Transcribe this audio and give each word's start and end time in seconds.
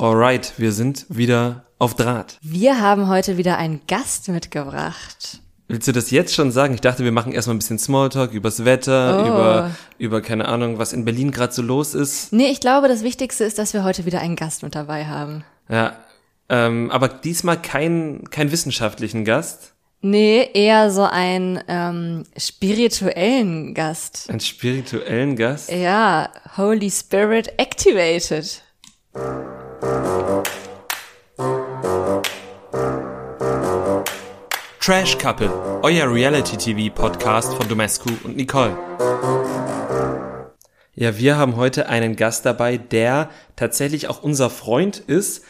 Alright, 0.00 0.52
wir 0.58 0.72
sind 0.72 1.06
wieder 1.08 1.64
auf 1.78 1.94
Draht. 1.94 2.36
Wir 2.42 2.80
haben 2.82 3.08
heute 3.08 3.38
wieder 3.38 3.56
einen 3.56 3.80
Gast 3.88 4.28
mitgebracht. 4.28 5.40
Willst 5.68 5.88
du 5.88 5.92
das 5.92 6.10
jetzt 6.10 6.34
schon 6.34 6.52
sagen? 6.52 6.74
Ich 6.74 6.82
dachte, 6.82 7.02
wir 7.02 7.12
machen 7.12 7.32
erstmal 7.32 7.56
ein 7.56 7.60
bisschen 7.60 7.78
Smalltalk 7.78 8.32
übers 8.32 8.66
Wetter, 8.66 9.22
Oh. 9.24 9.26
über, 9.26 9.70
über 9.98 10.20
keine 10.20 10.48
Ahnung, 10.48 10.78
was 10.78 10.92
in 10.92 11.06
Berlin 11.06 11.30
gerade 11.30 11.52
so 11.54 11.62
los 11.62 11.94
ist. 11.94 12.30
Nee, 12.32 12.48
ich 12.48 12.60
glaube, 12.60 12.88
das 12.88 13.02
Wichtigste 13.02 13.44
ist, 13.44 13.58
dass 13.58 13.72
wir 13.72 13.84
heute 13.84 14.04
wieder 14.04 14.20
einen 14.20 14.36
Gast 14.36 14.62
mit 14.62 14.74
dabei 14.74 15.06
haben. 15.06 15.44
Ja, 15.70 15.96
ähm, 16.50 16.90
aber 16.90 17.08
diesmal 17.08 17.56
kein, 17.60 18.24
kein 18.30 18.52
wissenschaftlichen 18.52 19.24
Gast, 19.24 19.72
Nee, 20.02 20.50
eher 20.52 20.90
so 20.90 21.04
einen 21.04 21.58
ähm, 21.68 22.24
spirituellen 22.36 23.72
Gast. 23.72 24.28
einen 24.28 24.40
spirituellen 24.40 25.36
Gast. 25.36 25.72
Ja, 25.72 26.28
Holy 26.58 26.90
Spirit 26.90 27.54
activated. 27.56 28.62
Trash 34.80 35.18
Couple, 35.18 35.50
euer 35.82 36.12
Reality-TV-Podcast 36.12 37.54
von 37.54 37.68
Domescu 37.68 38.08
und 38.22 38.36
Nicole. 38.36 38.76
Ja, 40.94 41.18
wir 41.18 41.36
haben 41.36 41.56
heute 41.56 41.88
einen 41.88 42.14
Gast 42.14 42.46
dabei, 42.46 42.76
der 42.76 43.30
tatsächlich 43.56 44.08
auch 44.08 44.22
unser 44.22 44.48
Freund 44.48 44.98
ist. 44.98 45.44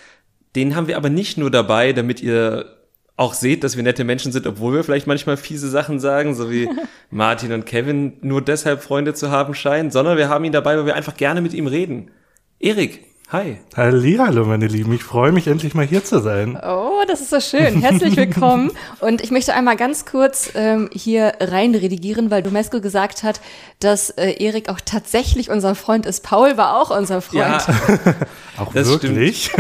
Den 0.55 0.75
haben 0.75 0.89
wir 0.89 0.97
aber 0.97 1.11
nicht 1.11 1.37
nur 1.37 1.51
dabei, 1.51 1.93
damit 1.93 2.23
ihr 2.23 2.77
auch 3.17 3.35
seht, 3.35 3.63
dass 3.63 3.77
wir 3.77 3.83
nette 3.83 4.05
Menschen 4.05 4.33
sind, 4.33 4.47
obwohl 4.47 4.75
wir 4.75 4.85
vielleicht 4.85 5.07
manchmal 5.07 5.37
fiese 5.37 5.69
Sachen 5.69 6.01
sagen, 6.01 6.35
so 6.35 6.51
wie 6.51 6.69
Martin 7.11 7.53
und 7.53 7.67
Kevin 7.67 8.15
nur 8.23 8.43
deshalb 8.43 8.83
Freunde 8.83 9.15
zu 9.15 9.31
haben 9.31 9.55
scheinen, 9.55 9.91
sondern 9.91 10.17
wir 10.17 10.29
haben 10.29 10.45
ihn 10.45 10.53
dabei, 10.53 10.77
weil 10.79 10.87
wir 10.87 10.97
einfach 10.97 11.17
gerne 11.17 11.41
mit 11.41 11.55
ihm 11.55 11.67
reden. 11.67 12.11
Erik, 12.59 13.05
hi. 13.33 13.59
Hallihallo, 13.77 14.45
meine 14.45 14.67
Lieben. 14.67 14.93
Ich 14.93 15.03
freue 15.03 15.33
mich, 15.33 15.47
endlich 15.47 15.75
mal 15.75 15.87
hier 15.87 16.05
zu 16.05 16.21
sein. 16.21 16.57
Oh, 16.63 17.03
das 17.09 17.21
ist 17.21 17.31
so 17.31 17.41
schön. 17.41 17.81
Herzlich 17.81 18.17
willkommen. 18.17 18.71
Und 19.01 19.23
ich 19.23 19.31
möchte 19.31 19.53
einmal 19.55 19.77
ganz 19.77 20.07
kurz 20.07 20.51
ähm, 20.55 20.89
hier 20.93 21.35
rein 21.41 21.75
redigieren, 21.75 22.31
weil 22.31 22.43
Domesco 22.43 22.81
gesagt 22.81 23.23
hat, 23.23 23.41
dass 23.81 24.11
äh, 24.11 24.33
Erik 24.33 24.69
auch 24.69 24.81
tatsächlich 24.85 25.51
unser 25.51 25.75
Freund 25.75 26.07
ist. 26.07 26.23
Paul 26.23 26.57
war 26.57 26.81
auch 26.81 26.97
unser 26.97 27.21
Freund. 27.21 27.67
Ja, 27.67 27.67
Auch 28.59 28.73
Das 28.73 28.89
wirklich. 28.89 29.51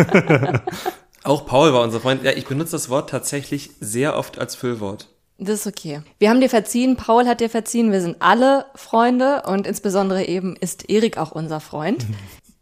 auch 1.25 1.47
Paul 1.47 1.73
war 1.73 1.83
unser 1.83 2.01
Freund. 2.01 2.23
Ja, 2.23 2.33
ich 2.33 2.47
benutze 2.47 2.73
das 2.73 2.89
Wort 2.89 3.11
tatsächlich 3.11 3.71
sehr 3.81 4.17
oft 4.17 4.39
als 4.39 4.55
Füllwort. 4.55 5.09
Das 5.39 5.61
ist 5.61 5.67
okay. 5.67 6.01
Wir 6.19 6.31
haben 6.31 6.41
dir 6.41 6.49
verziehen, 6.49 6.97
Paul 6.97 7.27
hat 7.27 7.41
dir 7.41 7.51
verziehen, 7.51 7.93
wir 7.93 8.01
sind 8.01 8.17
alle 8.21 8.65
Freunde 8.75 9.43
und 9.47 9.67
insbesondere 9.67 10.25
eben 10.25 10.57
ist 10.57 10.89
Erik 10.89 11.19
auch 11.19 11.33
unser 11.33 11.61
Freund. 11.61 12.07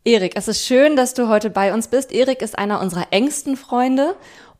Erik, 0.06 0.32
es 0.36 0.48
ist 0.48 0.66
schön, 0.66 0.96
dass 0.96 1.14
du 1.14 1.28
heute 1.28 1.48
bei 1.48 1.72
uns 1.72 1.88
bist. 1.88 2.12
Erik 2.12 2.42
ist 2.42 2.58
einer 2.58 2.82
unserer 2.82 3.06
engsten 3.10 3.56
Freunde 3.56 4.16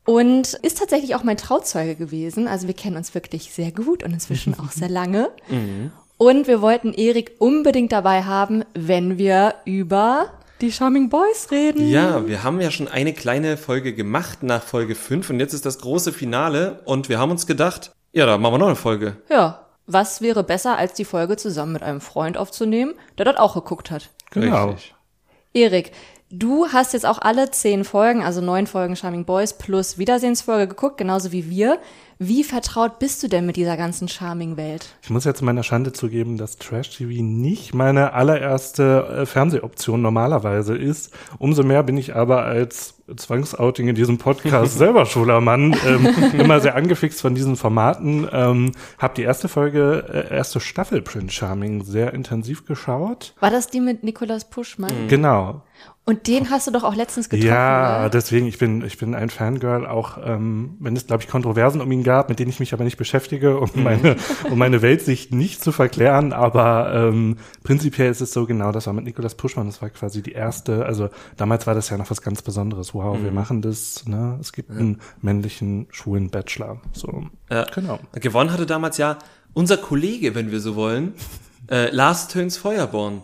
und 0.06 0.55
ist 0.55 0.78
tatsächlich 0.78 1.14
auch 1.14 1.23
mein 1.23 1.36
Trauzeuge 1.36 1.97
gewesen. 1.97 2.48
Also 2.48 2.67
wir 2.67 2.73
kennen 2.73 2.97
uns 2.97 3.14
wirklich 3.14 3.53
sehr 3.53 3.70
gut 3.70 4.03
und 4.03 4.14
inzwischen 4.14 4.59
auch 4.59 4.70
sehr 4.70 4.89
lange. 4.89 5.28
Und 6.17 6.47
wir 6.47 6.62
wollten 6.62 6.95
Erik 6.95 7.33
unbedingt 7.41 7.92
dabei 7.92 8.23
haben, 8.23 8.64
wenn 8.73 9.19
wir 9.19 9.56
über 9.67 10.31
die 10.62 10.73
Charming 10.73 11.11
Boys 11.11 11.48
reden. 11.51 11.91
Ja, 11.91 12.27
wir 12.27 12.42
haben 12.42 12.58
ja 12.62 12.70
schon 12.70 12.89
eine 12.89 13.12
kleine 13.12 13.58
Folge 13.58 13.92
gemacht 13.92 14.42
nach 14.42 14.62
Folge 14.62 14.95
5 14.95 15.29
und 15.29 15.41
jetzt 15.41 15.53
ist 15.53 15.67
das 15.67 15.79
große 15.79 16.12
Finale 16.14 16.81
und 16.86 17.11
wir 17.11 17.19
haben 17.19 17.31
uns 17.31 17.47
gedacht, 17.47 17.92
ja, 18.12 18.25
da 18.25 18.39
machen 18.39 18.55
wir 18.55 18.58
noch 18.61 18.67
eine 18.69 18.77
Folge. 18.77 19.19
Ja, 19.29 19.67
was 19.86 20.23
wäre 20.23 20.42
besser, 20.42 20.79
als 20.79 20.95
die 20.95 21.05
Folge 21.05 21.36
zusammen 21.36 21.75
mit 21.75 21.83
einem 21.83 22.01
Freund 22.01 22.39
aufzunehmen, 22.39 22.95
der 23.19 23.27
dort 23.27 23.39
auch 23.39 23.53
geguckt 23.53 23.91
hat? 23.91 24.08
Genau. 24.31 24.70
Richtig. 24.70 24.95
Erik, 25.56 25.92
du 26.30 26.66
hast 26.72 26.94
jetzt 26.94 27.06
auch 27.06 27.20
alle 27.20 27.48
zehn 27.52 27.84
Folgen, 27.84 28.24
also 28.24 28.41
neun 28.41 28.66
Folgen 28.66 28.97
Charming 28.97 29.24
Boys 29.24 29.56
plus 29.56 29.98
Wiedersehensfolge 29.98 30.66
geguckt, 30.66 30.98
genauso 30.98 31.30
wie 31.30 31.48
wir. 31.48 31.78
Wie 32.19 32.42
vertraut 32.42 32.98
bist 32.98 33.22
du 33.22 33.28
denn 33.28 33.46
mit 33.46 33.55
dieser 33.55 33.77
ganzen 33.77 34.08
Charming-Welt? 34.08 34.86
Ich 35.02 35.11
muss 35.11 35.24
jetzt 35.24 35.42
meiner 35.42 35.62
Schande 35.62 35.92
zugeben, 35.92 36.39
dass 36.39 36.56
Trash 36.58 36.96
TV 36.96 37.23
nicht 37.23 37.73
meine 37.73 38.14
allererste 38.14 39.20
äh, 39.23 39.27
Fernsehoption 39.27 40.02
normalerweise 40.02 40.77
ist. 40.77 41.12
Umso 41.39 41.62
mehr 41.62 41.84
bin 41.84 41.98
ich 41.98 42.17
aber 42.17 42.45
als 42.45 42.93
Zwangsouting 43.17 43.89
in 43.89 43.95
diesem 43.95 44.19
Podcast 44.19 44.79
selber 44.79 45.07
Schulermann 45.07 45.77
ähm, 45.87 46.07
immer 46.39 46.61
sehr 46.61 46.75
angefixt 46.75 47.20
von 47.20 47.35
diesen 47.35 47.57
Formaten. 47.57 48.29
Ähm, 48.33 48.73
hab 48.98 49.15
die 49.15 49.23
erste 49.23 49.48
Folge, 49.48 50.05
äh, 50.31 50.35
erste 50.35 50.61
Staffel 50.61 51.03
Prince 51.03 51.33
Charming 51.35 51.85
sehr 51.85 52.15
intensiv 52.15 52.65
geschaut. 52.67 53.35
War 53.41 53.51
das 53.51 53.67
die 53.69 53.81
mit 53.81 54.03
Nicolas 54.05 54.48
Puschmann? 54.48 55.09
Genau. 55.09 55.63
Und 56.07 56.27
den 56.27 56.51
hast 56.51 56.67
du 56.67 56.70
doch 56.70 56.85
auch 56.85 56.95
letztens 56.95 57.31
getroffen, 57.31 57.48
Ja, 57.48 58.01
oder? 58.01 58.11
deswegen, 58.11 58.47
ich 58.47 58.59
bin, 58.59 58.85
ich 58.85 58.98
bin 58.98 59.15
ein 59.15 59.31
Fangirl, 59.31 59.86
auch 59.86 60.19
ähm, 60.23 60.77
wenn 60.79 60.95
es, 60.95 61.07
glaube 61.07 61.23
ich, 61.23 61.31
Kontroversen 61.31 61.81
um 61.81 61.91
ihn 61.91 62.03
gab, 62.03 62.29
mit 62.29 62.39
denen 62.39 62.51
ich 62.51 62.61
mich 62.61 62.75
aber 62.75 62.85
nicht 62.85 62.98
beschäftige, 62.98 63.59
um 63.59 63.71
meine, 63.75 64.17
um 64.51 64.59
meine 64.59 64.83
Weltsicht 64.83 65.33
nicht 65.33 65.65
zu 65.65 65.73
verklären. 65.73 66.35
Aber 66.35 66.92
ähm, 66.95 67.39
prinzipiell 67.63 68.11
ist 68.11 68.21
es 68.21 68.33
so 68.35 68.45
genau, 68.45 68.71
das 68.71 68.86
war 68.86 68.92
mit 68.92 69.05
Nikolaus 69.07 69.35
Puschmann, 69.35 69.65
das 69.67 69.81
war 69.81 69.89
quasi 69.89 70.23
die 70.23 70.33
erste, 70.33 70.85
also 70.85 71.09
damals 71.39 71.67
war 71.67 71.75
das 71.75 71.89
ja 71.89 71.97
noch 71.97 72.11
was 72.11 72.21
ganz 72.21 72.42
Besonderes. 72.42 72.93
Wow, 72.94 73.20
wir 73.20 73.32
machen 73.32 73.60
das, 73.60 74.06
ne? 74.06 74.38
Es 74.40 74.52
gibt 74.52 74.70
einen 74.70 75.00
männlichen, 75.20 75.88
schwulen 75.90 76.30
Bachelor. 76.30 76.80
So. 76.92 77.27
Ja. 77.50 77.64
Genau. 77.74 77.98
Gewonnen 78.12 78.52
hatte 78.52 78.66
damals 78.66 78.98
ja 78.98 79.18
unser 79.52 79.77
Kollege, 79.77 80.36
wenn 80.36 80.52
wir 80.52 80.60
so 80.60 80.77
wollen, 80.77 81.14
äh, 81.70 81.90
Lars 81.90 82.28
Töns 82.28 82.56
Feuerborn. 82.56 83.22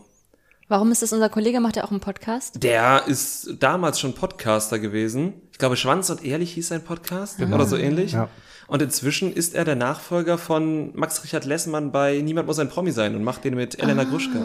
Warum 0.66 0.90
ist 0.90 1.02
das 1.02 1.12
unser 1.12 1.28
Kollege? 1.28 1.60
Macht 1.60 1.76
er 1.76 1.84
auch 1.84 1.92
einen 1.92 2.00
Podcast? 2.00 2.62
Der 2.62 3.04
ist 3.06 3.54
damals 3.60 4.00
schon 4.00 4.14
Podcaster 4.14 4.80
gewesen. 4.80 5.34
Ich 5.52 5.58
glaube, 5.58 5.76
Schwanz 5.76 6.10
und 6.10 6.24
Ehrlich 6.24 6.52
hieß 6.54 6.68
sein 6.68 6.82
Podcast 6.82 7.40
oder 7.40 7.66
so 7.66 7.76
ähnlich. 7.76 8.12
Ja. 8.12 8.28
Und 8.66 8.82
inzwischen 8.82 9.32
ist 9.32 9.56
er 9.56 9.64
der 9.64 9.74
Nachfolger 9.74 10.38
von 10.38 10.96
Max 10.96 11.24
Richard 11.24 11.44
Lessmann 11.44 11.90
bei 11.90 12.20
Niemand 12.20 12.46
muss 12.46 12.60
ein 12.60 12.68
Promi 12.68 12.92
sein 12.92 13.16
und 13.16 13.24
macht 13.24 13.44
den 13.44 13.56
mit 13.56 13.80
Elena 13.80 14.04
Gruschka. 14.04 14.38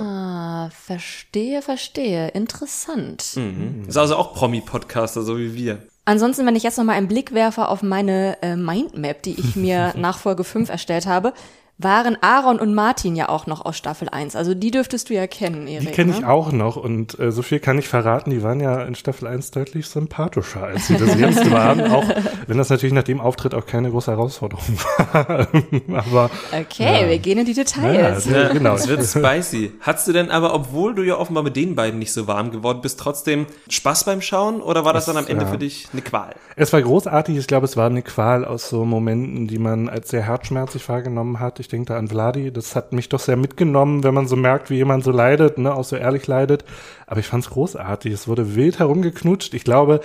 Ah, 0.66 0.70
verstehe, 0.72 1.62
verstehe. 1.62 2.30
Interessant. 2.30 3.24
Mhm. 3.36 3.86
Ist 3.88 3.98
also 3.98 4.16
auch 4.16 4.34
Promi-Podcaster, 4.34 5.22
so 5.22 5.38
wie 5.38 5.54
wir. 5.54 5.80
Ansonsten, 6.06 6.46
wenn 6.46 6.56
ich 6.56 6.64
jetzt 6.64 6.78
noch 6.78 6.86
mal 6.86 6.94
einen 6.94 7.08
Blick 7.08 7.34
werfe 7.34 7.68
auf 7.68 7.84
meine 7.84 8.42
äh, 8.42 8.56
Mindmap, 8.56 9.22
die 9.24 9.40
ich 9.40 9.56
mir 9.56 9.94
nach 9.98 10.18
Folge 10.18 10.44
5 10.44 10.70
erstellt 10.70 11.06
habe, 11.08 11.34
waren 11.78 12.18
Aaron 12.22 12.60
und 12.60 12.74
Martin 12.74 13.16
ja 13.18 13.28
auch 13.28 13.48
noch 13.48 13.66
aus 13.66 13.76
Staffel 13.78 14.08
1. 14.10 14.36
Also 14.36 14.54
die 14.54 14.72
dürftest 14.72 15.10
du 15.10 15.14
ja 15.14 15.28
kennen, 15.28 15.68
Erik. 15.68 15.90
Die 15.90 15.94
kenne 15.94 16.12
ich 16.14 16.22
ne? 16.22 16.30
auch 16.30 16.54
noch 16.54 16.78
und 16.78 17.20
äh, 17.20 17.32
so 17.32 17.42
viel 17.42 17.60
kann 17.60 17.78
ich 17.78 17.88
verraten, 17.88 18.30
die 18.30 18.44
waren 18.44 18.62
ja 18.62 18.84
in 18.84 18.96
Staffel 18.96 19.28
1 19.28 19.52
deutlich 19.52 19.88
sympathischer, 19.88 20.64
als 20.64 20.88
sie 20.88 20.98
das 20.98 21.20
jetzt 21.20 21.52
waren, 21.52 21.82
auch 21.92 22.06
wenn 22.48 22.58
das 22.58 22.70
natürlich 22.70 22.94
nach 22.94 23.04
dem 23.04 23.20
Auftritt 23.20 23.54
auch 23.54 23.66
keine 23.66 23.92
große 23.92 24.10
Herausforderung 24.10 24.64
war. 25.12 25.48
Aber 26.06 26.30
Okay, 26.58 27.02
Ja. 27.02 27.10
wir 27.10 27.20
gehen 27.20 27.40
in 27.40 27.46
die 27.46 27.54
Details. 27.54 28.26
Ja, 28.26 28.44
Ja, 28.44 28.54
genau. 28.54 28.76
Es 28.76 28.88
wird 28.88 29.04
spicy. 29.06 29.74
Hattest 29.82 30.08
du 30.08 30.14
denn 30.14 30.32
aber, 30.32 30.54
obwohl 30.54 30.96
du 30.96 31.04
ja 31.04 31.18
offenbar 31.18 31.44
mit 31.44 31.56
den 31.56 31.76
beiden 31.76 32.00
nicht 32.00 32.14
so 32.14 32.28
warm 32.28 32.52
geworden 32.52 32.80
bist, 32.82 33.00
trotzdem 33.00 33.48
Spaß 33.70 34.06
beim 34.06 34.22
Schauen 34.22 34.62
oder 34.62 34.86
war 34.86 34.94
das, 34.94 35.06
dann 35.06 35.18
am 35.18 35.28
Ende 35.28 35.46
ja. 35.46 35.52
für 35.52 35.58
dich 35.58 35.88
eine 35.92 36.02
Qual? 36.02 36.36
Es 36.56 36.72
war 36.72 36.82
großartig. 36.82 37.38
Ich 37.38 37.48
glaube, 37.48 37.66
es 37.66 37.76
war 37.76 37.88
eine 37.88 38.02
Qual 38.02 38.46
aus 38.46 38.70
so 38.70 38.86
Momenten, 38.86 39.48
die 39.48 39.60
man 39.60 39.90
als 39.90 40.10
sehr 40.10 40.22
herzschmerzlich 40.22 40.88
wahrgenommen 40.88 41.40
hat. 41.40 41.60
Ich 41.60 41.65
denke 41.68 41.94
da 41.94 41.98
an 41.98 42.08
Vladi. 42.08 42.52
Das 42.52 42.76
hat 42.76 42.94
mich 42.94 43.10
doch 43.10 43.20
sehr 43.20 43.38
mitgenommen, 43.38 44.04
wenn 44.04 44.14
man 44.14 44.28
so 44.28 44.36
merkt, 44.36 44.70
wie 44.70 44.76
jemand 44.76 45.04
so 45.04 45.12
leidet, 45.12 45.58
ne, 45.58 45.74
auch 45.74 45.84
so 45.84 45.96
ehrlich 45.96 46.28
leidet. 46.28 46.66
Aber 47.08 47.20
ich 47.20 47.28
fand 47.28 47.44
es 47.44 47.50
großartig. 47.50 48.14
Es 48.14 48.28
wurde 48.28 48.56
wild 48.56 48.80
herumgeknutscht. 48.80 49.54
Ich 49.54 49.64
glaube, 49.64 50.02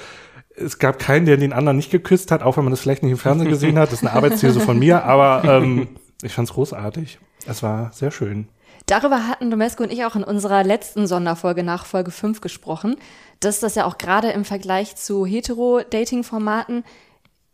es 0.56 0.78
gab 0.78 0.98
keinen, 0.98 1.26
der 1.26 1.36
den 1.36 1.52
anderen 1.52 1.76
nicht 1.76 1.90
geküsst 1.90 2.30
hat, 2.30 2.42
auch 2.42 2.56
wenn 2.56 2.64
man 2.64 2.72
das 2.72 2.80
vielleicht 2.80 3.02
nicht 3.02 3.12
im 3.12 3.18
Fernsehen 3.18 3.48
gesehen 3.48 3.78
hat. 3.78 3.88
Das 3.88 4.02
ist 4.02 4.06
eine 4.06 4.16
Arbeitsthese 4.16 4.60
von 4.60 4.78
mir, 4.78 5.04
aber 5.04 5.42
ähm, 5.44 5.88
ich 6.22 6.36
es 6.36 6.52
großartig. 6.52 7.18
Es 7.46 7.62
war 7.62 7.90
sehr 7.92 8.10
schön. 8.10 8.48
Darüber 8.86 9.28
hatten 9.28 9.50
Domesco 9.50 9.82
und 9.82 9.92
ich 9.92 10.04
auch 10.04 10.16
in 10.16 10.24
unserer 10.24 10.64
letzten 10.64 11.06
Sonderfolge 11.06 11.62
nach 11.62 11.86
Folge 11.86 12.10
5 12.10 12.40
gesprochen, 12.40 12.96
dass 13.38 13.60
das 13.60 13.74
ja 13.74 13.84
auch 13.84 13.98
gerade 13.98 14.30
im 14.30 14.44
Vergleich 14.44 14.96
zu 14.96 15.24
Hetero-Dating-Formaten 15.24 16.84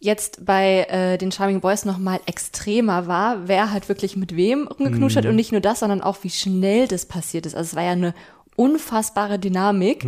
jetzt 0.07 0.47
bei 0.47 0.87
äh, 0.89 1.19
den 1.19 1.31
Charming 1.31 1.61
Boys 1.61 1.85
noch 1.85 1.99
mal 1.99 2.21
extremer 2.25 3.07
war, 3.07 3.47
wer 3.47 3.71
halt 3.71 3.91
wirklich 3.91 4.17
mit 4.17 4.35
wem 4.35 4.67
rumgeknutscht 4.67 5.17
hat 5.17 5.27
und 5.27 5.37
nicht 5.37 5.53
nur 5.53 5.61
das, 5.61 5.81
sondern 5.81 6.01
auch 6.01 6.19
wie 6.23 6.31
schnell 6.31 6.89
das 6.89 7.05
passiert 7.05 7.45
ist. 7.45 7.55
Also 7.55 7.69
es 7.71 7.77
war 7.77 7.83
ja 7.83 7.91
eine 7.91 8.15
unfassbare 8.57 9.39
Dynamik. 9.39 10.07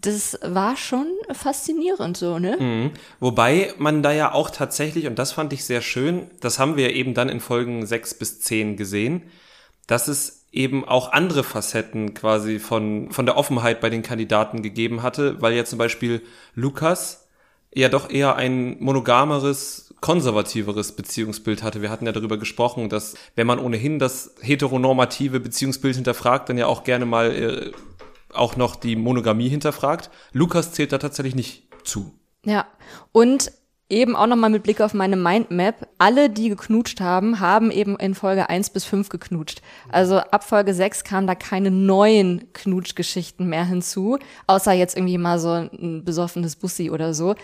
Das 0.00 0.38
war 0.42 0.78
schon 0.78 1.06
faszinierend 1.30 2.16
so, 2.16 2.38
ne? 2.38 2.56
Mhm. 2.58 2.90
Wobei 3.18 3.74
man 3.76 4.02
da 4.02 4.12
ja 4.12 4.32
auch 4.32 4.48
tatsächlich, 4.48 5.06
und 5.06 5.18
das 5.18 5.32
fand 5.32 5.52
ich 5.52 5.64
sehr 5.66 5.82
schön, 5.82 6.30
das 6.40 6.58
haben 6.58 6.78
wir 6.78 6.94
eben 6.94 7.12
dann 7.12 7.28
in 7.28 7.40
Folgen 7.40 7.84
6 7.84 8.14
bis 8.14 8.40
10 8.40 8.78
gesehen, 8.78 9.24
dass 9.86 10.08
es 10.08 10.46
eben 10.52 10.88
auch 10.88 11.12
andere 11.12 11.44
Facetten 11.44 12.14
quasi 12.14 12.58
von, 12.58 13.10
von 13.12 13.26
der 13.26 13.36
Offenheit 13.36 13.80
bei 13.80 13.90
den 13.90 14.02
Kandidaten 14.02 14.62
gegeben 14.62 15.02
hatte, 15.02 15.42
weil 15.42 15.52
ja 15.52 15.66
zum 15.66 15.78
Beispiel 15.78 16.22
Lukas 16.54 17.28
ja 17.74 17.88
doch 17.88 18.10
eher 18.10 18.36
ein 18.36 18.76
monogameres, 18.80 19.94
konservativeres 20.00 20.92
Beziehungsbild 20.92 21.62
hatte. 21.62 21.82
Wir 21.82 21.90
hatten 21.90 22.06
ja 22.06 22.12
darüber 22.12 22.38
gesprochen, 22.38 22.88
dass 22.88 23.14
wenn 23.36 23.46
man 23.46 23.58
ohnehin 23.58 23.98
das 23.98 24.34
heteronormative 24.40 25.40
Beziehungsbild 25.40 25.96
hinterfragt, 25.96 26.48
dann 26.48 26.58
ja 26.58 26.66
auch 26.66 26.84
gerne 26.84 27.06
mal 27.06 27.30
äh, 27.30 27.72
auch 28.32 28.56
noch 28.56 28.76
die 28.76 28.96
Monogamie 28.96 29.48
hinterfragt. 29.48 30.10
Lukas 30.32 30.72
zählt 30.72 30.92
da 30.92 30.98
tatsächlich 30.98 31.34
nicht 31.34 31.68
zu. 31.84 32.12
Ja, 32.44 32.66
und 33.12 33.52
eben 33.90 34.16
auch 34.16 34.26
nochmal 34.26 34.50
mit 34.50 34.62
Blick 34.62 34.80
auf 34.80 34.94
meine 34.94 35.16
Mindmap, 35.16 35.88
alle, 35.98 36.30
die 36.30 36.48
geknutscht 36.48 37.00
haben, 37.00 37.40
haben 37.40 37.70
eben 37.70 37.96
in 37.98 38.14
Folge 38.14 38.48
1 38.48 38.70
bis 38.70 38.84
5 38.84 39.08
geknutscht. 39.08 39.60
Also 39.90 40.18
ab 40.18 40.44
Folge 40.44 40.72
6 40.72 41.04
kamen 41.04 41.26
da 41.26 41.34
keine 41.34 41.70
neuen 41.70 42.52
Knutschgeschichten 42.52 43.48
mehr 43.48 43.64
hinzu, 43.64 44.18
außer 44.46 44.72
jetzt 44.72 44.96
irgendwie 44.96 45.18
mal 45.18 45.38
so 45.38 45.50
ein 45.50 46.04
besoffenes 46.04 46.56
Bussi 46.56 46.90
oder 46.90 47.12
so. 47.14 47.34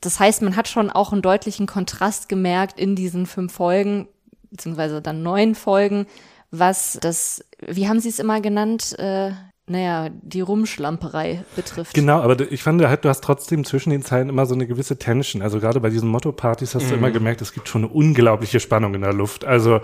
Das 0.00 0.18
heißt, 0.18 0.42
man 0.42 0.56
hat 0.56 0.68
schon 0.68 0.90
auch 0.90 1.12
einen 1.12 1.22
deutlichen 1.22 1.66
Kontrast 1.66 2.28
gemerkt 2.28 2.78
in 2.78 2.96
diesen 2.96 3.26
fünf 3.26 3.52
Folgen, 3.52 4.08
beziehungsweise 4.50 5.00
dann 5.00 5.22
neun 5.22 5.54
Folgen, 5.54 6.06
was 6.50 6.98
das, 7.00 7.44
wie 7.60 7.88
haben 7.88 8.00
Sie 8.00 8.08
es 8.08 8.18
immer 8.18 8.40
genannt, 8.40 8.98
äh, 8.98 9.30
naja, 9.66 10.10
die 10.22 10.40
Rumschlamperei 10.40 11.44
betrifft. 11.54 11.94
Genau, 11.94 12.20
aber 12.20 12.38
ich 12.50 12.62
fand 12.62 12.84
halt, 12.84 13.04
du 13.04 13.08
hast 13.08 13.22
trotzdem 13.22 13.64
zwischen 13.64 13.90
den 13.90 14.02
Zeilen 14.02 14.28
immer 14.28 14.44
so 14.46 14.54
eine 14.54 14.66
gewisse 14.66 14.98
Tension. 14.98 15.40
Also 15.40 15.60
gerade 15.60 15.80
bei 15.80 15.90
diesen 15.90 16.08
Motto-Partys 16.08 16.74
hast 16.74 16.86
mhm. 16.86 16.88
du 16.88 16.94
immer 16.96 17.10
gemerkt, 17.10 17.42
es 17.42 17.52
gibt 17.52 17.68
schon 17.68 17.84
eine 17.84 17.92
unglaubliche 17.92 18.58
Spannung 18.58 18.94
in 18.94 19.02
der 19.02 19.12
Luft. 19.12 19.44
Also 19.44 19.80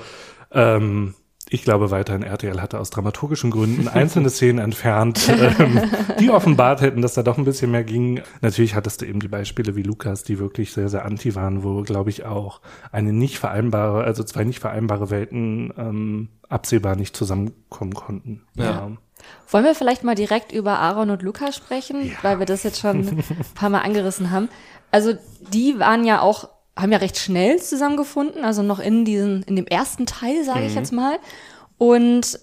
ähm, 0.51 1.15
ich 1.51 1.63
glaube 1.63 1.91
weiterhin, 1.91 2.23
RTL 2.23 2.61
hatte 2.61 2.79
aus 2.79 2.91
dramaturgischen 2.91 3.51
Gründen 3.51 3.89
einzelne 3.89 4.31
Szenen 4.31 4.59
entfernt, 4.59 5.29
ähm, 5.59 5.81
die 6.21 6.31
offenbart 6.31 6.81
hätten, 6.81 7.01
dass 7.01 7.15
da 7.15 7.23
doch 7.23 7.39
ein 7.39 7.45
bisschen 7.45 7.71
mehr 7.71 7.85
ging. 7.85 8.21
Natürlich 8.41 8.75
hattest 8.75 9.01
du 9.01 9.07
eben 9.07 9.21
die 9.21 9.29
Beispiele 9.29 9.77
wie 9.77 9.83
Lukas, 9.83 10.25
die 10.25 10.39
wirklich 10.39 10.73
sehr, 10.73 10.89
sehr 10.89 11.05
anti 11.05 11.35
waren, 11.35 11.63
wo, 11.63 11.83
glaube 11.83 12.11
ich, 12.11 12.25
auch 12.25 12.61
eine 12.93 13.13
nicht 13.13 13.39
vereinbare, 13.39 14.05
also 14.05 14.25
zwei 14.25 14.45
nicht 14.45 14.59
vereinbare 14.59 15.11
Welten 15.11 15.73
ähm, 15.79 16.29
absehbar 16.49 16.97
nicht 16.97 17.17
zusammenkommen 17.17 17.95
konnten. 17.95 18.43
Ja. 18.57 18.65
ja. 18.65 18.91
Wollen 19.51 19.65
wir 19.65 19.75
vielleicht 19.75 20.05
mal 20.05 20.15
direkt 20.15 20.53
über 20.53 20.79
Aaron 20.79 21.11
und 21.11 21.23
Lukas 21.23 21.57
sprechen, 21.57 22.09
ja. 22.09 22.17
weil 22.23 22.39
wir 22.39 22.47
das 22.47 22.63
jetzt 22.63 22.81
schon 22.81 22.99
ein 23.09 23.25
paar 23.55 23.71
Mal 23.71 23.81
angerissen 23.81 24.31
haben. 24.31 24.49
Also 24.91 25.15
die 25.53 25.79
waren 25.79 26.05
ja 26.05 26.21
auch 26.21 26.49
haben 26.77 26.93
ja 26.93 26.99
recht 26.99 27.19
schnell 27.19 27.61
zusammengefunden, 27.61 28.45
also 28.45 28.63
noch 28.63 28.79
in 28.79 29.05
diesen, 29.05 29.43
in 29.43 29.57
dem 29.57 29.67
ersten 29.67 30.07
Teil, 30.07 30.45
sage 30.45 30.61
mhm. 30.61 30.67
ich 30.67 30.75
jetzt 30.77 30.93
mal. 30.93 31.19
Und 31.77 32.39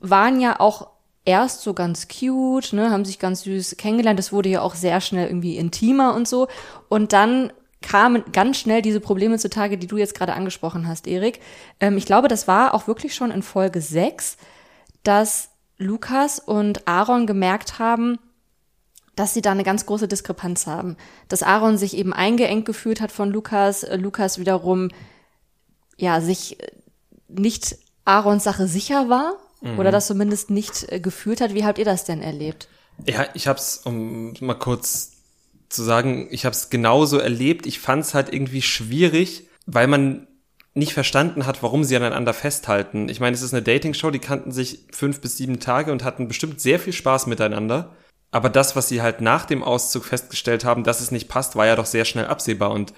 waren 0.00 0.40
ja 0.40 0.60
auch 0.60 0.88
erst 1.24 1.62
so 1.62 1.74
ganz 1.74 2.08
cute, 2.08 2.72
ne, 2.72 2.90
haben 2.90 3.04
sich 3.04 3.18
ganz 3.18 3.42
süß 3.42 3.76
kennengelernt. 3.76 4.18
Das 4.18 4.32
wurde 4.32 4.48
ja 4.48 4.62
auch 4.62 4.74
sehr 4.74 5.00
schnell 5.00 5.28
irgendwie 5.28 5.56
intimer 5.56 6.14
und 6.14 6.28
so. 6.28 6.48
Und 6.88 7.12
dann 7.12 7.52
kamen 7.82 8.24
ganz 8.32 8.58
schnell 8.58 8.82
diese 8.82 9.00
Probleme 9.00 9.38
zutage, 9.38 9.78
die 9.78 9.86
du 9.86 9.96
jetzt 9.96 10.14
gerade 10.14 10.34
angesprochen 10.34 10.86
hast, 10.86 11.06
Erik. 11.06 11.40
Ähm, 11.80 11.96
ich 11.96 12.06
glaube, 12.06 12.28
das 12.28 12.46
war 12.46 12.74
auch 12.74 12.86
wirklich 12.86 13.14
schon 13.14 13.30
in 13.30 13.42
Folge 13.42 13.80
6, 13.80 14.36
dass 15.02 15.49
Lukas 15.80 16.38
und 16.38 16.86
Aaron 16.86 17.26
gemerkt 17.26 17.78
haben, 17.78 18.18
dass 19.16 19.34
sie 19.34 19.42
da 19.42 19.50
eine 19.50 19.64
ganz 19.64 19.86
große 19.86 20.08
Diskrepanz 20.08 20.66
haben. 20.66 20.96
Dass 21.28 21.42
Aaron 21.42 21.78
sich 21.78 21.96
eben 21.96 22.12
eingeengt 22.12 22.66
gefühlt 22.66 23.00
hat 23.00 23.10
von 23.10 23.30
Lukas, 23.30 23.82
äh, 23.82 23.96
Lukas 23.96 24.38
wiederum 24.38 24.90
ja 25.96 26.20
sich 26.20 26.60
äh, 26.60 26.70
nicht 27.28 27.78
Aarons 28.04 28.44
Sache 28.44 28.68
sicher 28.68 29.08
war 29.08 29.36
mhm. 29.62 29.78
oder 29.78 29.90
das 29.90 30.06
zumindest 30.06 30.50
nicht 30.50 30.90
äh, 30.92 31.00
gefühlt 31.00 31.40
hat. 31.40 31.54
Wie 31.54 31.64
habt 31.64 31.78
ihr 31.78 31.84
das 31.84 32.04
denn 32.04 32.22
erlebt? 32.22 32.68
Ja, 33.06 33.26
ich 33.32 33.46
hab's, 33.46 33.78
um 33.78 34.34
mal 34.40 34.54
kurz 34.54 35.12
zu 35.70 35.82
sagen, 35.82 36.28
ich 36.30 36.44
hab's 36.44 36.68
genauso 36.68 37.18
erlebt. 37.18 37.66
Ich 37.66 37.80
fand's 37.80 38.12
halt 38.12 38.32
irgendwie 38.32 38.62
schwierig, 38.62 39.48
weil 39.64 39.86
man 39.86 40.26
nicht 40.74 40.92
verstanden 40.92 41.46
hat, 41.46 41.62
warum 41.62 41.82
sie 41.84 41.96
aneinander 41.96 42.32
festhalten. 42.32 43.08
Ich 43.08 43.20
meine, 43.20 43.34
es 43.34 43.42
ist 43.42 43.52
eine 43.52 43.62
Dating-Show, 43.62 44.10
die 44.10 44.20
kannten 44.20 44.52
sich 44.52 44.86
fünf 44.92 45.20
bis 45.20 45.36
sieben 45.36 45.58
Tage 45.58 45.90
und 45.90 46.04
hatten 46.04 46.28
bestimmt 46.28 46.60
sehr 46.60 46.78
viel 46.78 46.92
Spaß 46.92 47.26
miteinander. 47.26 47.96
Aber 48.30 48.48
das, 48.48 48.76
was 48.76 48.88
sie 48.88 49.02
halt 49.02 49.20
nach 49.20 49.44
dem 49.44 49.64
Auszug 49.64 50.04
festgestellt 50.04 50.64
haben, 50.64 50.84
dass 50.84 51.00
es 51.00 51.10
nicht 51.10 51.28
passt, 51.28 51.56
war 51.56 51.66
ja 51.66 51.74
doch 51.74 51.86
sehr 51.86 52.04
schnell 52.04 52.26
absehbar. 52.26 52.70
Und 52.70 52.92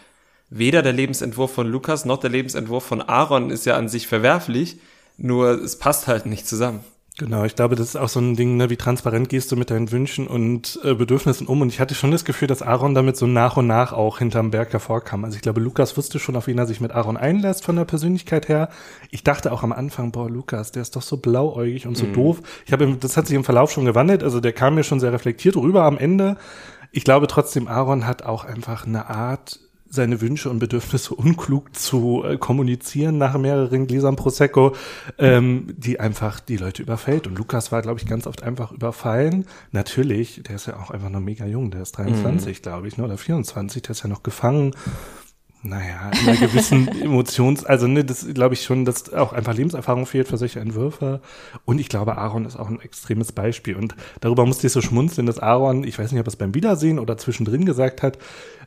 weder 0.51 0.83
der 0.83 0.93
Lebensentwurf 0.93 1.55
von 1.55 1.67
Lukas 1.67 2.05
noch 2.05 2.19
der 2.19 2.31
Lebensentwurf 2.31 2.85
von 2.85 3.01
Aaron 3.01 3.51
ist 3.51 3.65
ja 3.65 3.77
an 3.77 3.89
sich 3.89 4.07
verwerflich, 4.07 4.79
nur 5.17 5.63
es 5.63 5.79
passt 5.79 6.07
halt 6.07 6.27
nicht 6.27 6.47
zusammen. 6.47 6.85
Genau, 7.19 7.45
ich 7.45 7.55
glaube, 7.55 7.77
das 7.77 7.89
ist 7.89 7.97
auch 7.97 8.09
so 8.09 8.21
ein 8.21 8.37
Ding, 8.37 8.57
ne, 8.57 8.71
wie 8.71 8.79
transparent 8.79 9.29
gehst 9.29 9.53
du 9.53 9.57
mit 9.57 9.71
deinen 9.71 9.93
Wünschen 9.93 10.27
und 10.27 10.81
äh, 10.83 10.95
Bedürfnissen 10.95 11.47
um. 11.47 11.61
Und 11.61 11.69
ich 11.69 11.79
hatte 11.79 11.95
schon 11.95 12.11
das 12.11 12.25
Gefühl, 12.25 12.49
dass 12.49 12.63
Aaron 12.63 12.95
damit 12.95 13.19
so 13.19 13.27
nach 13.27 13.59
und 13.59 13.67
nach 13.67 13.93
auch 13.93 14.19
hinterm 14.19 14.51
Berg 14.51 14.73
hervorkam. 14.73 15.25
Also 15.25 15.37
ich 15.37 15.43
glaube, 15.43 15.61
Lukas 15.61 15.95
wusste 15.99 16.19
schon, 16.19 16.37
auf 16.37 16.47
wen 16.47 16.57
er 16.57 16.67
sich 16.67 16.81
mit 16.81 16.93
Aaron 16.93 17.19
einlässt 17.19 17.65
von 17.65 17.77
der 17.77 17.85
Persönlichkeit 17.85 18.49
her. 18.49 18.71
Ich 19.11 19.25
dachte 19.25 19.53
auch 19.53 19.63
am 19.63 19.73
Anfang, 19.73 20.11
boah, 20.11 20.31
Lukas, 20.31 20.73
der 20.73 20.81
ist 20.81 20.97
doch 20.97 21.03
so 21.03 21.19
blauäugig 21.19 21.87
und 21.87 21.99
so 21.99 22.07
mhm. 22.07 22.15
doof. 22.15 22.43
Ich 22.65 22.73
habe, 22.73 22.97
das 22.99 23.19
hat 23.19 23.27
sich 23.27 23.37
im 23.37 23.45
Verlauf 23.45 23.71
schon 23.71 23.85
gewandelt. 23.85 24.23
Also 24.23 24.41
der 24.41 24.55
kam 24.55 24.75
mir 24.75 24.85
schon 24.85 25.01
sehr 25.01 25.13
reflektiert 25.13 25.57
rüber 25.57 25.85
am 25.85 25.99
Ende. 25.99 26.39
Ich 26.93 27.05
glaube 27.05 27.27
trotzdem, 27.27 27.69
Aaron 27.69 28.07
hat 28.07 28.23
auch 28.23 28.47
einfach 28.47 28.87
eine 28.87 29.11
Art, 29.11 29.61
seine 29.93 30.21
Wünsche 30.21 30.51
und 30.51 30.59
Bedürfnisse 30.59 31.15
unklug 31.15 31.77
zu 31.77 32.25
äh, 32.25 32.39
kommunizieren 32.39 33.19
nach 33.19 33.37
mehreren 33.37 33.87
Gläsern 33.87 34.17
Prosecco, 34.17 34.75
ähm, 35.19 35.75
die 35.77 36.01
einfach 36.01 36.41
die 36.41 36.57
Leute 36.57 36.83
überfällt. 36.83 37.27
Und 37.27 37.39
Lukas 37.39 37.71
war, 37.71 37.83
glaube 37.83 38.01
ich, 38.01 38.07
ganz 38.07 38.27
oft 38.27 38.43
einfach 38.43 38.73
überfallen. 38.73 39.47
Natürlich, 39.71 40.43
der 40.45 40.57
ist 40.57 40.67
ja 40.67 40.77
auch 40.79 40.91
einfach 40.91 41.11
noch 41.11 41.21
mega 41.21 41.47
jung, 41.47 41.71
der 41.71 41.83
ist 41.83 41.93
23, 41.99 42.59
mhm. 42.59 42.63
glaube 42.63 42.89
ich, 42.89 42.97
ne, 42.97 43.05
oder 43.05 43.19
24, 43.19 43.83
der 43.83 43.91
ist 43.91 44.03
ja 44.03 44.09
noch 44.09 44.23
gefangen 44.23 44.75
naja, 45.65 46.11
in 46.21 46.29
einer 46.29 46.39
gewissen 46.39 46.89
Emotions, 47.03 47.65
also 47.65 47.87
ne, 47.87 48.05
das 48.05 48.27
glaube 48.35 48.55
ich 48.55 48.63
schon, 48.65 48.85
dass 48.85 49.13
auch 49.13 49.33
einfach 49.33 49.55
Lebenserfahrung 49.55 50.07
fehlt 50.07 50.29
für 50.29 50.37
solche 50.37 50.61
Entwürfe. 50.61 51.21
Und 51.65 51.79
ich 51.79 51.89
glaube, 51.89 52.19
Aaron 52.19 52.45
ist 52.45 52.57
auch 52.57 52.69
ein 52.69 52.81
extremes 52.81 53.33
Beispiel. 53.33 53.77
Und 53.77 53.95
darüber 54.21 54.45
musste 54.45 54.67
ich 54.67 54.73
so 54.73 54.81
schmunzeln, 54.81 55.27
dass 55.27 55.39
Aaron, 55.39 55.85
ich 55.85 55.99
weiß 55.99 56.11
nicht, 56.11 56.21
ob 56.21 56.27
er 56.27 56.31
es 56.31 56.37
beim 56.37 56.55
Wiedersehen 56.55 56.99
oder 56.99 57.17
zwischendrin 57.17 57.65
gesagt 57.65 58.03
hat, 58.03 58.19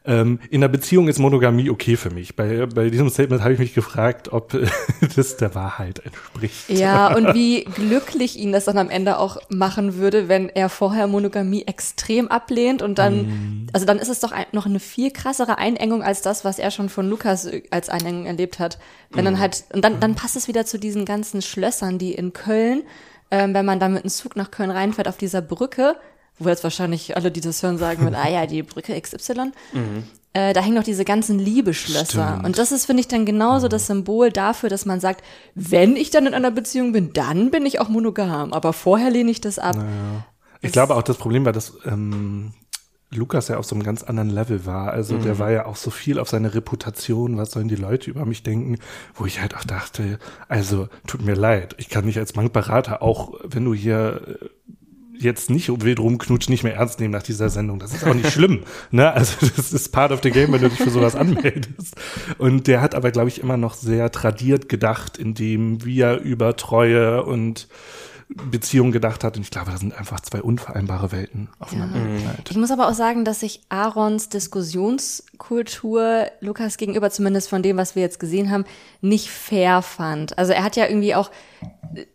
ähm, 0.08 0.40
in 0.52 0.62
der 0.62 0.68
Beziehung 0.68 1.08
ist 1.08 1.18
Monogamie 1.20 1.70
okay 1.70 1.98
für 1.98 2.12
mich. 2.12 2.36
Bei, 2.36 2.68
bei 2.68 2.90
diesem 2.90 3.10
Statement 3.10 3.42
habe 3.42 3.54
ich 3.54 3.60
mich 3.60 3.74
gefragt, 3.74 4.32
ob 4.32 4.56
das 5.16 5.38
der 5.38 5.56
Wahrheit 5.56 6.00
entspricht. 6.00 6.70
Ja, 6.70 7.08
und 7.16 7.34
wie 7.34 7.64
glücklich 7.64 8.38
ihn 8.38 8.52
das 8.52 8.66
dann 8.66 8.78
am 8.78 8.90
Ende 8.90 9.18
auch 9.18 9.38
machen 9.50 9.96
würde, 9.96 10.30
wenn 10.30 10.50
er 10.50 10.70
vorher 10.70 11.08
Monogamie 11.08 11.64
extrem 11.66 12.28
ablehnt 12.28 12.82
und 12.82 13.00
dann, 13.00 13.16
mm. 13.16 13.68
also 13.74 13.86
dann 13.86 13.98
ist 13.98 14.10
es 14.10 14.20
doch 14.20 14.32
ein, 14.32 14.46
noch 14.52 14.68
eine 14.68 14.80
viel 14.80 15.12
krassere 15.12 15.58
Einengung 15.58 16.04
als 16.04 16.22
das, 16.22 16.46
was 16.46 16.60
er 16.60 16.70
schon 16.70 16.85
von 16.90 17.10
Lukas 17.10 17.48
als 17.72 17.90
Einengung 17.90 18.26
erlebt 18.26 18.60
hat. 18.60 18.78
Wenn 19.12 19.24
mm. 19.24 19.26
dann 19.26 19.40
halt, 19.40 19.64
und 19.74 19.84
dann, 19.84 20.00
dann 20.00 20.16
passt 20.16 20.36
es 20.36 20.48
wieder 20.48 20.66
zu 20.66 20.78
diesen 20.78 21.06
ganzen 21.06 21.42
Schlössern, 21.42 21.98
die 21.98 22.14
in 22.14 22.34
Köln, 22.34 22.84
ähm, 23.32 23.54
wenn 23.54 23.66
man 23.66 23.80
dann 23.80 23.94
mit 23.94 24.04
einem 24.04 24.10
Zug 24.10 24.36
nach 24.36 24.52
Köln 24.52 24.72
reinfährt 24.72 25.08
auf 25.08 25.18
dieser 25.18 25.42
Brücke, 25.42 25.96
wo 26.38 26.50
jetzt 26.50 26.64
wahrscheinlich 26.64 27.16
alle, 27.16 27.32
die 27.32 27.42
das 27.42 27.64
hören, 27.64 27.78
sagen 27.78 28.02
würden, 28.02 28.16
ah 28.24 28.30
ja, 28.30 28.46
die 28.46 28.64
Brücke 28.64 29.00
XY. 29.00 29.52
Mhm. 29.74 30.04
Äh, 30.34 30.54
da 30.54 30.62
hängen 30.62 30.76
noch 30.76 30.84
diese 30.84 31.06
ganzen 31.06 31.40
Liebeschlösser. 31.40 32.28
Stimmt. 32.28 32.46
Und 32.46 32.58
das 32.58 32.74
ist, 32.74 32.86
finde 32.86 33.02
ich, 33.02 33.08
dann 33.08 33.26
genauso 33.26 33.68
mhm. 33.68 33.72
das 33.72 33.88
Symbol 33.88 34.32
dafür, 34.32 34.70
dass 34.70 34.86
man 34.86 35.00
sagt, 35.00 35.24
wenn 35.56 35.96
ich 35.96 36.10
dann 36.10 36.28
in 36.28 36.34
einer 36.34 36.52
Beziehung 36.52 36.92
bin, 36.92 37.14
dann 37.14 37.52
bin 37.52 37.66
ich 37.66 37.80
auch 37.80 37.88
monogam. 37.88 38.52
Aber 38.52 38.74
vorher 38.74 39.10
lehne 39.10 39.32
ich 39.32 39.40
das 39.40 39.60
ab. 39.60 39.78
Naja. 39.78 40.26
Ich 40.62 40.72
glaube 40.72 40.96
auch, 40.96 41.04
das 41.04 41.18
Problem 41.18 41.46
war, 41.46 41.54
dass 41.54 41.78
ähm, 41.86 42.54
Lukas 43.16 43.48
ja 43.48 43.58
auf 43.58 43.66
so 43.66 43.76
einem 43.76 43.84
ganz 43.84 44.04
anderen 44.04 44.30
Level 44.30 44.66
war. 44.66 44.92
Also 44.92 45.16
mhm. 45.16 45.24
der 45.24 45.40
war 45.40 45.52
ja 45.52 45.66
auch 45.66 45.76
so 45.76 45.90
viel 45.90 46.20
auf 46.20 46.30
seine 46.30 46.54
Reputation, 46.54 47.38
was 47.38 47.52
sollen 47.52 47.68
die 47.68 47.76
Leute 47.76 48.10
über 48.10 48.26
mich 48.26 48.44
denken, 48.44 48.78
wo 49.14 49.26
ich 49.26 49.42
halt 49.42 49.56
auch 49.56 49.64
dachte, 49.64 50.20
also 50.48 50.88
tut 51.08 51.24
mir 51.24 51.36
leid, 51.36 51.76
ich 51.78 51.90
kann 51.90 52.06
mich 52.06 52.18
als 52.18 52.34
Bankberater 52.34 53.02
auch, 53.02 53.34
wenn 53.44 53.66
du 53.66 53.74
hier 53.74 54.22
äh, 54.42 54.46
jetzt 55.18 55.50
nicht 55.50 55.70
wild 55.84 56.00
rumknutschen, 56.00 56.52
nicht 56.52 56.64
mehr 56.64 56.76
ernst 56.76 57.00
nehmen 57.00 57.14
nach 57.14 57.24
dieser 57.24 57.50
Sendung. 57.50 57.80
Das 57.80 57.94
ist 57.94 58.06
auch 58.06 58.14
nicht 58.14 58.32
schlimm. 58.34 58.64
Ne? 58.92 59.12
Also 59.12 59.48
das 59.56 59.74
ist 59.74 59.92
part 59.92 60.12
of 60.12 60.22
the 60.24 60.32
game, 60.32 60.52
wenn 60.52 60.62
du 60.62 60.70
dich 60.70 60.80
für 60.80 60.90
sowas 60.90 61.16
anmeldest. 61.16 61.96
Und 62.38 62.68
der 62.68 62.82
hat 62.82 62.96
aber, 62.96 63.12
glaube 63.12 63.30
ich, 63.30 63.42
immer 63.42 63.58
noch 63.58 63.74
sehr 63.74 64.12
tradiert 64.12 64.70
gedacht, 64.70 65.18
indem 65.18 65.84
wir 65.86 66.20
über 66.20 66.56
Treue 66.56 67.24
und 67.24 67.68
Beziehung 68.30 68.92
gedacht 68.92 69.24
hat. 69.24 69.38
Und 69.38 69.44
ich 69.44 69.52
glaube, 69.52 69.72
da 69.72 69.78
sind 69.78 69.94
einfach 69.94 70.20
zwei 70.20 70.42
unvereinbare 70.42 71.12
Welten 71.12 71.50
aufeinander 71.60 72.00
ja. 72.00 72.06
geknallt. 72.06 72.50
Ich 72.50 72.58
muss 72.58 72.72
aber 72.72 72.88
auch 72.88 72.94
sagen, 72.94 73.26
dass 73.26 73.44
ich 73.44 73.62
Aarons 73.70 74.30
Diskussionskultur 75.36 76.28
Lukas 76.40 76.78
gegenüber, 76.78 77.10
zumindest 77.10 77.50
von 77.50 77.62
dem, 77.62 77.78
was 77.78 77.96
wir 77.96 78.02
jetzt 78.02 78.20
gesehen 78.20 78.52
haben, 78.52 78.66
nicht 79.02 79.30
fair 79.30 79.82
fand. 79.82 80.38
Also 80.38 80.54
er 80.54 80.64
hat 80.64 80.76
ja 80.76 80.88
irgendwie 80.88 81.16
auch 81.16 81.32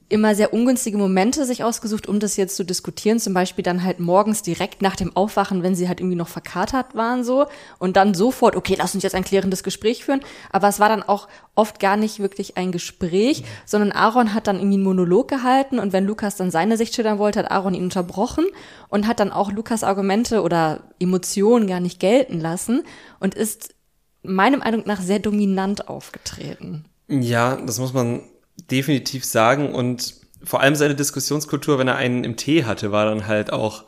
immer 0.08 0.34
sehr 0.34 0.52
ungünstige 0.52 0.98
Momente 0.98 1.44
sich 1.46 1.62
ausgesucht, 1.62 2.08
um 2.08 2.18
das 2.18 2.36
jetzt 2.36 2.56
zu 2.56 2.64
diskutieren. 2.64 3.20
Zum 3.20 3.32
Beispiel 3.32 3.62
dann 3.62 3.84
halt 3.84 4.00
morgens 4.00 4.42
direkt 4.42 4.82
nach 4.82 4.96
dem 4.96 5.14
Aufwachen, 5.16 5.62
wenn 5.62 5.76
sie 5.76 5.88
halt 5.88 6.00
irgendwie 6.00 6.16
noch 6.16 6.28
verkatert 6.28 6.94
waren 6.94 7.22
so 7.22 7.46
und 7.78 7.96
dann 7.96 8.14
sofort, 8.14 8.56
okay, 8.56 8.74
lass 8.76 8.94
uns 8.94 9.04
jetzt 9.04 9.14
ein 9.14 9.24
klärendes 9.24 9.62
Gespräch 9.62 10.04
führen. 10.04 10.20
Aber 10.50 10.68
es 10.68 10.80
war 10.80 10.88
dann 10.88 11.04
auch 11.04 11.28
oft 11.54 11.78
gar 11.78 11.96
nicht 11.96 12.18
wirklich 12.18 12.56
ein 12.56 12.72
Gespräch, 12.72 13.44
sondern 13.64 13.92
Aaron 13.92 14.34
hat 14.34 14.48
dann 14.48 14.56
irgendwie 14.56 14.76
einen 14.76 14.84
Monolog 14.84 15.28
gehalten 15.28 15.78
und 15.78 15.92
wenn 15.92 16.06
Lukas 16.06 16.36
dann 16.36 16.50
seine 16.50 16.76
Sicht 16.76 16.94
schildern 16.94 17.18
wollte, 17.18 17.38
hat 17.40 17.50
Aaron 17.50 17.74
ihn 17.74 17.84
unterbrochen 17.84 18.46
und 18.90 19.06
hat 19.06 19.20
dann 19.20 19.32
auch 19.32 19.50
Lukas 19.52 19.82
Argumente 19.82 20.42
oder 20.42 20.82
Emotionen 20.98 21.66
gar 21.66 21.80
nicht 21.80 22.00
gelten 22.00 22.38
lassen 22.38 22.82
und 23.18 23.34
ist 23.34 23.74
meinem 24.22 24.60
Meinung 24.60 24.82
nach 24.86 25.00
sehr 25.00 25.18
dominant 25.18 25.88
aufgetreten. 25.88 26.84
Ja, 27.08 27.56
das 27.56 27.78
muss 27.78 27.92
man 27.92 28.22
definitiv 28.70 29.24
sagen 29.24 29.74
und 29.74 30.14
vor 30.42 30.60
allem 30.60 30.74
seine 30.74 30.94
Diskussionskultur, 30.94 31.78
wenn 31.78 31.88
er 31.88 31.96
einen 31.96 32.24
im 32.24 32.36
Tee 32.36 32.64
hatte, 32.64 32.92
war 32.92 33.06
dann 33.06 33.26
halt 33.26 33.52
auch 33.52 33.84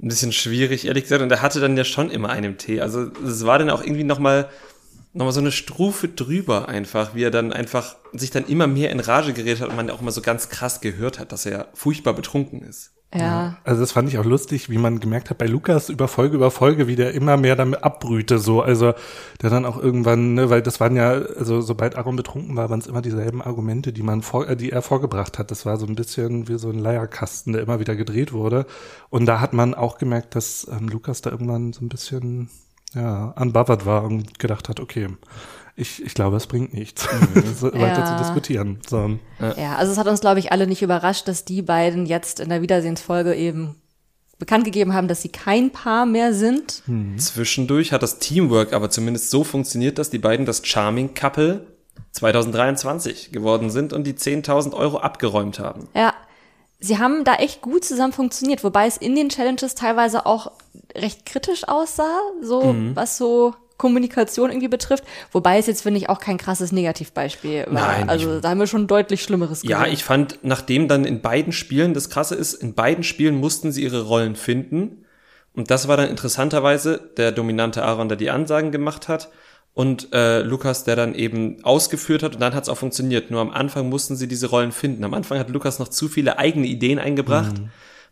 ein 0.00 0.08
bisschen 0.08 0.32
schwierig, 0.32 0.86
ehrlich 0.86 1.04
gesagt. 1.04 1.22
Und 1.22 1.30
er 1.30 1.42
hatte 1.42 1.60
dann 1.60 1.76
ja 1.76 1.84
schon 1.84 2.10
immer 2.10 2.28
einen 2.28 2.52
im 2.52 2.58
Tee. 2.58 2.80
Also 2.80 3.10
es 3.24 3.46
war 3.46 3.58
dann 3.58 3.70
auch 3.70 3.82
irgendwie 3.82 4.04
nochmal 4.04 4.48
noch 5.12 5.24
mal 5.24 5.32
so 5.32 5.40
eine 5.40 5.52
Stufe 5.52 6.08
drüber 6.08 6.68
einfach, 6.68 7.14
wie 7.14 7.22
er 7.22 7.30
dann 7.30 7.52
einfach 7.52 7.96
sich 8.12 8.30
dann 8.30 8.46
immer 8.46 8.66
mehr 8.66 8.90
in 8.90 9.00
Rage 9.00 9.32
geredet 9.32 9.62
hat 9.62 9.70
und 9.70 9.76
man 9.76 9.88
auch 9.88 10.02
mal 10.02 10.10
so 10.10 10.20
ganz 10.20 10.50
krass 10.50 10.82
gehört 10.82 11.18
hat, 11.18 11.32
dass 11.32 11.46
er 11.46 11.68
furchtbar 11.72 12.12
betrunken 12.12 12.60
ist. 12.62 12.92
Ja. 13.14 13.56
Also 13.64 13.80
das 13.80 13.92
fand 13.92 14.08
ich 14.08 14.18
auch 14.18 14.24
lustig, 14.24 14.68
wie 14.68 14.78
man 14.78 15.00
gemerkt 15.00 15.30
hat 15.30 15.38
bei 15.38 15.46
Lukas 15.46 15.88
über 15.88 16.08
Folge 16.08 16.36
über 16.36 16.50
Folge, 16.50 16.86
wie 16.86 16.96
der 16.96 17.14
immer 17.14 17.36
mehr 17.36 17.56
damit 17.56 17.82
abbrühte, 17.82 18.38
so. 18.38 18.62
Also 18.62 18.94
der 19.42 19.50
dann 19.50 19.64
auch 19.64 19.78
irgendwann, 19.78 20.34
ne, 20.34 20.50
weil 20.50 20.60
das 20.60 20.80
waren 20.80 20.96
ja, 20.96 21.12
also 21.12 21.60
sobald 21.60 21.96
Aaron 21.96 22.16
betrunken 22.16 22.56
war, 22.56 22.68
waren 22.68 22.80
es 22.80 22.86
immer 22.86 23.02
dieselben 23.02 23.42
Argumente, 23.42 23.92
die 23.92 24.02
man 24.02 24.22
vor, 24.22 24.48
äh, 24.48 24.56
die 24.56 24.70
er 24.70 24.82
vorgebracht 24.82 25.38
hat. 25.38 25.50
Das 25.50 25.64
war 25.64 25.76
so 25.76 25.86
ein 25.86 25.94
bisschen 25.94 26.48
wie 26.48 26.58
so 26.58 26.68
ein 26.68 26.78
Leierkasten, 26.78 27.52
der 27.52 27.62
immer 27.62 27.80
wieder 27.80 27.94
gedreht 27.94 28.32
wurde. 28.32 28.66
Und 29.08 29.26
da 29.26 29.40
hat 29.40 29.52
man 29.52 29.74
auch 29.74 29.98
gemerkt, 29.98 30.34
dass 30.34 30.66
ähm, 30.70 30.88
Lukas 30.88 31.22
da 31.22 31.30
irgendwann 31.30 31.72
so 31.72 31.84
ein 31.84 31.88
bisschen 31.88 32.50
ja, 32.94 33.32
unbothered 33.38 33.86
war 33.86 34.04
und 34.04 34.38
gedacht 34.38 34.68
hat, 34.68 34.80
okay, 34.80 35.08
ich, 35.76 36.02
ich 36.02 36.14
glaube, 36.14 36.36
es 36.36 36.46
bringt 36.46 36.72
nichts, 36.74 37.06
so 37.60 37.66
weiter 37.72 38.04
zu 38.06 38.12
Ja. 38.12 38.18
diskutieren. 38.18 38.80
So. 38.88 39.18
Ja, 39.56 39.76
also 39.76 39.92
es 39.92 39.98
hat 39.98 40.06
uns, 40.06 40.20
glaube 40.20 40.38
ich, 40.40 40.50
alle 40.52 40.66
nicht 40.66 40.82
überrascht, 40.82 41.28
dass 41.28 41.44
die 41.44 41.62
beiden 41.62 42.06
jetzt 42.06 42.40
in 42.40 42.48
der 42.48 42.62
Wiedersehensfolge 42.62 43.34
eben 43.34 43.76
bekannt 44.38 44.64
gegeben 44.64 44.92
haben, 44.92 45.08
dass 45.08 45.22
sie 45.22 45.30
kein 45.30 45.70
Paar 45.70 46.04
mehr 46.06 46.34
sind. 46.34 46.82
Zwischendurch 47.16 47.92
hat 47.92 48.02
das 48.02 48.18
Teamwork 48.18 48.72
aber 48.74 48.90
zumindest 48.90 49.30
so 49.30 49.44
funktioniert, 49.44 49.98
dass 49.98 50.10
die 50.10 50.18
beiden 50.18 50.44
das 50.44 50.60
Charming 50.66 51.14
Couple 51.14 51.66
2023 52.12 53.32
geworden 53.32 53.70
sind 53.70 53.92
und 53.92 54.04
die 54.06 54.14
10.000 54.14 54.74
Euro 54.74 54.98
abgeräumt 54.98 55.58
haben. 55.58 55.88
Ja, 55.94 56.12
sie 56.80 56.98
haben 56.98 57.24
da 57.24 57.34
echt 57.36 57.62
gut 57.62 57.84
zusammen 57.84 58.12
funktioniert, 58.12 58.64
wobei 58.64 58.86
es 58.86 58.96
in 58.96 59.14
den 59.14 59.28
Challenges 59.30 59.74
teilweise 59.74 60.26
auch 60.26 60.52
recht 60.94 61.24
kritisch 61.26 61.66
aussah, 61.68 62.18
so 62.42 62.74
was 62.94 63.16
so 63.16 63.54
Kommunikation 63.76 64.50
irgendwie 64.50 64.68
betrifft. 64.68 65.04
Wobei 65.32 65.58
es 65.58 65.66
jetzt, 65.66 65.82
finde 65.82 65.98
ich, 65.98 66.08
auch 66.08 66.18
kein 66.20 66.38
krasses 66.38 66.72
Negativbeispiel 66.72 67.66
war. 67.68 67.72
Nein, 67.72 68.08
also 68.08 68.40
da 68.40 68.50
haben 68.50 68.58
wir 68.58 68.66
schon 68.66 68.86
deutlich 68.86 69.22
Schlimmeres 69.22 69.62
Ja, 69.62 69.80
gesehen. 69.80 69.92
ich 69.94 70.04
fand, 70.04 70.38
nachdem 70.42 70.88
dann 70.88 71.04
in 71.04 71.20
beiden 71.20 71.52
Spielen, 71.52 71.94
das 71.94 72.10
Krasse 72.10 72.34
ist, 72.34 72.54
in 72.54 72.74
beiden 72.74 73.04
Spielen 73.04 73.36
mussten 73.36 73.72
sie 73.72 73.82
ihre 73.82 74.02
Rollen 74.02 74.36
finden. 74.36 75.04
Und 75.54 75.70
das 75.70 75.88
war 75.88 75.96
dann 75.96 76.08
interessanterweise 76.10 77.00
der 77.16 77.32
dominante 77.32 77.82
Aaron, 77.82 78.08
der 78.08 78.16
die 78.18 78.30
Ansagen 78.30 78.72
gemacht 78.72 79.08
hat. 79.08 79.30
Und 79.72 80.08
äh, 80.14 80.40
Lukas, 80.40 80.84
der 80.84 80.96
dann 80.96 81.14
eben 81.14 81.62
ausgeführt 81.62 82.22
hat 82.22 82.34
und 82.34 82.40
dann 82.40 82.54
hat 82.54 82.62
es 82.62 82.68
auch 82.70 82.78
funktioniert. 82.78 83.30
Nur 83.30 83.42
am 83.42 83.50
Anfang 83.50 83.90
mussten 83.90 84.16
sie 84.16 84.26
diese 84.26 84.46
Rollen 84.48 84.72
finden. 84.72 85.04
Am 85.04 85.12
Anfang 85.12 85.38
hat 85.38 85.50
Lukas 85.50 85.78
noch 85.78 85.88
zu 85.88 86.08
viele 86.08 86.38
eigene 86.38 86.66
Ideen 86.66 86.98
eingebracht 86.98 87.56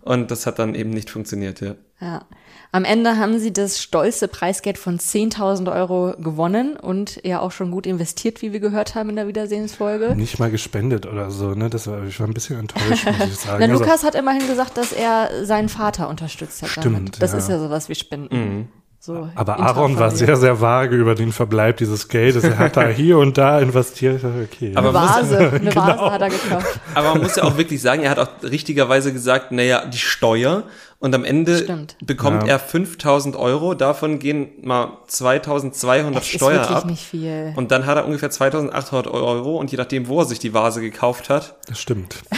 und 0.03 0.31
das 0.31 0.45
hat 0.47 0.59
dann 0.59 0.75
eben 0.75 0.91
nicht 0.91 1.09
funktioniert, 1.09 1.63
ja. 1.63 1.75
Ja. 2.03 2.27
Am 2.75 2.85
Ende 2.85 3.19
haben 3.19 3.39
sie 3.39 3.53
das 3.53 3.81
stolze 3.81 4.27
Preisgeld 4.27 4.79
von 4.79 4.99
10.000 4.99 5.73
Euro 5.73 6.15
gewonnen 6.19 6.75
und 6.75 7.21
ja 7.25 7.39
auch 7.39 7.53
schon 7.53 7.71
gut 7.71 7.87
investiert, 7.87 8.43
wie 8.43 8.53
wir 8.53 8.59
gehört 8.59 8.97
haben 8.97 9.11
in 9.11 9.15
der 9.15 9.29
Wiedersehensfolge. 9.29 10.17
Nicht 10.17 10.41
mal 10.41 10.51
gespendet 10.51 11.07
oder 11.07 11.31
so, 11.31 11.55
ne? 11.55 11.71
Das 11.71 11.87
war, 11.87 12.03
ich 12.03 12.19
war 12.19 12.27
ein 12.27 12.35
bisschen 12.35 12.59
enttäuscht, 12.59 13.07
muss 13.07 13.29
ich 13.29 13.37
sagen. 13.37 13.65
Na, 13.65 13.73
Also- 13.73 13.85
Lukas 13.85 14.03
hat 14.03 14.17
immerhin 14.17 14.49
gesagt, 14.49 14.77
dass 14.77 14.93
er 14.93 15.45
seinen 15.45 15.69
Vater 15.69 16.09
unterstützt 16.09 16.63
hat. 16.63 16.71
Stimmt, 16.71 16.97
damit. 16.97 17.23
Das 17.23 17.31
ja. 17.31 17.39
ist 17.39 17.49
ja 17.49 17.61
sowas 17.61 17.89
wie 17.89 17.95
Spenden. 17.95 18.69
So 19.07 19.29
Aber 19.35 19.61
Aaron 19.61 19.99
war 19.99 20.11
sehr, 20.11 20.35
sehr 20.37 20.63
vage 20.63 20.97
über 20.97 21.15
den 21.15 21.31
Verbleib 21.31 21.77
dieses 21.77 22.09
Geldes. 22.09 22.43
Er 22.43 22.57
hat 22.59 22.79
da 22.79 22.87
hier 22.89 23.19
und 23.19 23.37
da 23.37 23.59
investiert. 23.61 24.25
Okay. 24.25 24.73
Aber 24.75 24.89
Eine 24.89 24.93
man 24.99 25.03
muss- 25.03 25.31
Vase, 25.31 25.39
eine 25.39 25.59
Genau. 25.71 25.75
Vase 25.75 26.11
hat 26.11 26.23
er 26.23 26.29
gekauft. 26.31 26.81
Aber 26.95 27.09
man 27.11 27.21
muss 27.23 27.37
ja 27.37 27.43
auch 27.45 27.59
wirklich 27.59 27.83
sagen, 27.83 28.03
er 28.03 28.11
hat 28.13 28.19
auch 28.19 28.29
richtigerweise 28.43 29.13
gesagt, 29.13 29.53
naja, 29.53 29.85
die 29.85 29.99
Steuer. 29.99 30.63
Und 31.01 31.15
am 31.15 31.27
Ende 31.27 31.59
Stimmt. 31.59 31.97
bekommt 32.03 32.45
Ja. 32.45 32.55
er 32.55 32.59
5000 32.59 33.37
Euro. 33.37 33.75
Davon 33.75 34.19
gehen 34.21 34.49
mal 34.63 34.97
2200 35.07 36.17
Das 36.17 36.23
ist 36.31 36.35
Steuer 36.37 36.61
wirklich 36.61 36.77
ab. 36.79 36.87
nicht 36.87 37.05
viel. 37.05 37.53
Und 37.57 37.73
dann 37.73 37.85
hat 37.85 37.99
er 37.99 38.07
ungefähr 38.07 38.31
2800 38.31 39.07
Euro. 39.13 39.59
Und 39.59 39.71
je 39.71 39.77
nachdem, 39.77 40.09
wo 40.09 40.21
er 40.21 40.25
sich 40.25 40.39
die 40.39 40.55
Vase 40.55 40.81
gekauft 40.81 41.29
hat, 41.29 41.57
das 41.69 41.79
stimmt. 41.79 42.23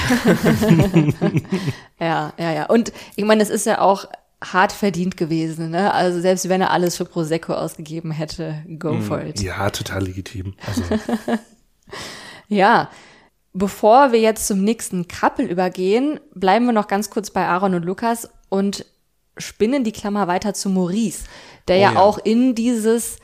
Ja, 2.01 2.33
ja, 2.39 2.53
ja. 2.53 2.67
Und 2.67 2.93
ich 3.15 3.25
meine, 3.25 3.43
es 3.43 3.51
ist 3.51 3.67
ja 3.67 3.81
auch 3.81 4.07
hart 4.45 4.73
verdient 4.73 5.16
gewesen, 5.16 5.71
ne? 5.71 5.93
Also 5.95 6.21
selbst 6.21 6.49
wenn 6.49 6.61
er 6.61 6.71
alles 6.71 6.97
für 6.97 7.05
Prosecco 7.07 7.55
ausgegeben 7.55 8.11
hätte, 8.11 8.62
go 8.78 8.93
Mhm. 8.93 9.02
for 9.02 9.23
it. 9.23 9.40
Ja, 9.40 9.71
total 9.71 10.05
legitim. 10.05 10.55
Also, 10.66 10.83
Ja. 12.49 12.90
Bevor 13.52 14.12
wir 14.12 14.21
jetzt 14.21 14.47
zum 14.47 14.62
nächsten 14.62 15.09
Couple 15.09 15.47
übergehen, 15.47 16.21
bleiben 16.35 16.66
wir 16.66 16.73
noch 16.75 16.88
ganz 16.88 17.09
kurz 17.09 17.31
bei 17.31 17.47
Aaron 17.47 17.75
und 17.75 17.85
Lukas 17.87 18.28
und 18.50 18.85
spinnen 19.38 19.83
die 19.83 19.93
Klammer 19.93 20.26
weiter 20.28 20.52
zu 20.52 20.69
Maurice, 20.69 21.25
der 21.66 21.76
Oh 21.76 21.81
ja, 21.81 21.93
ja. 21.95 21.99
auch 21.99 22.19
in 22.19 22.55
dieses 22.55 23.16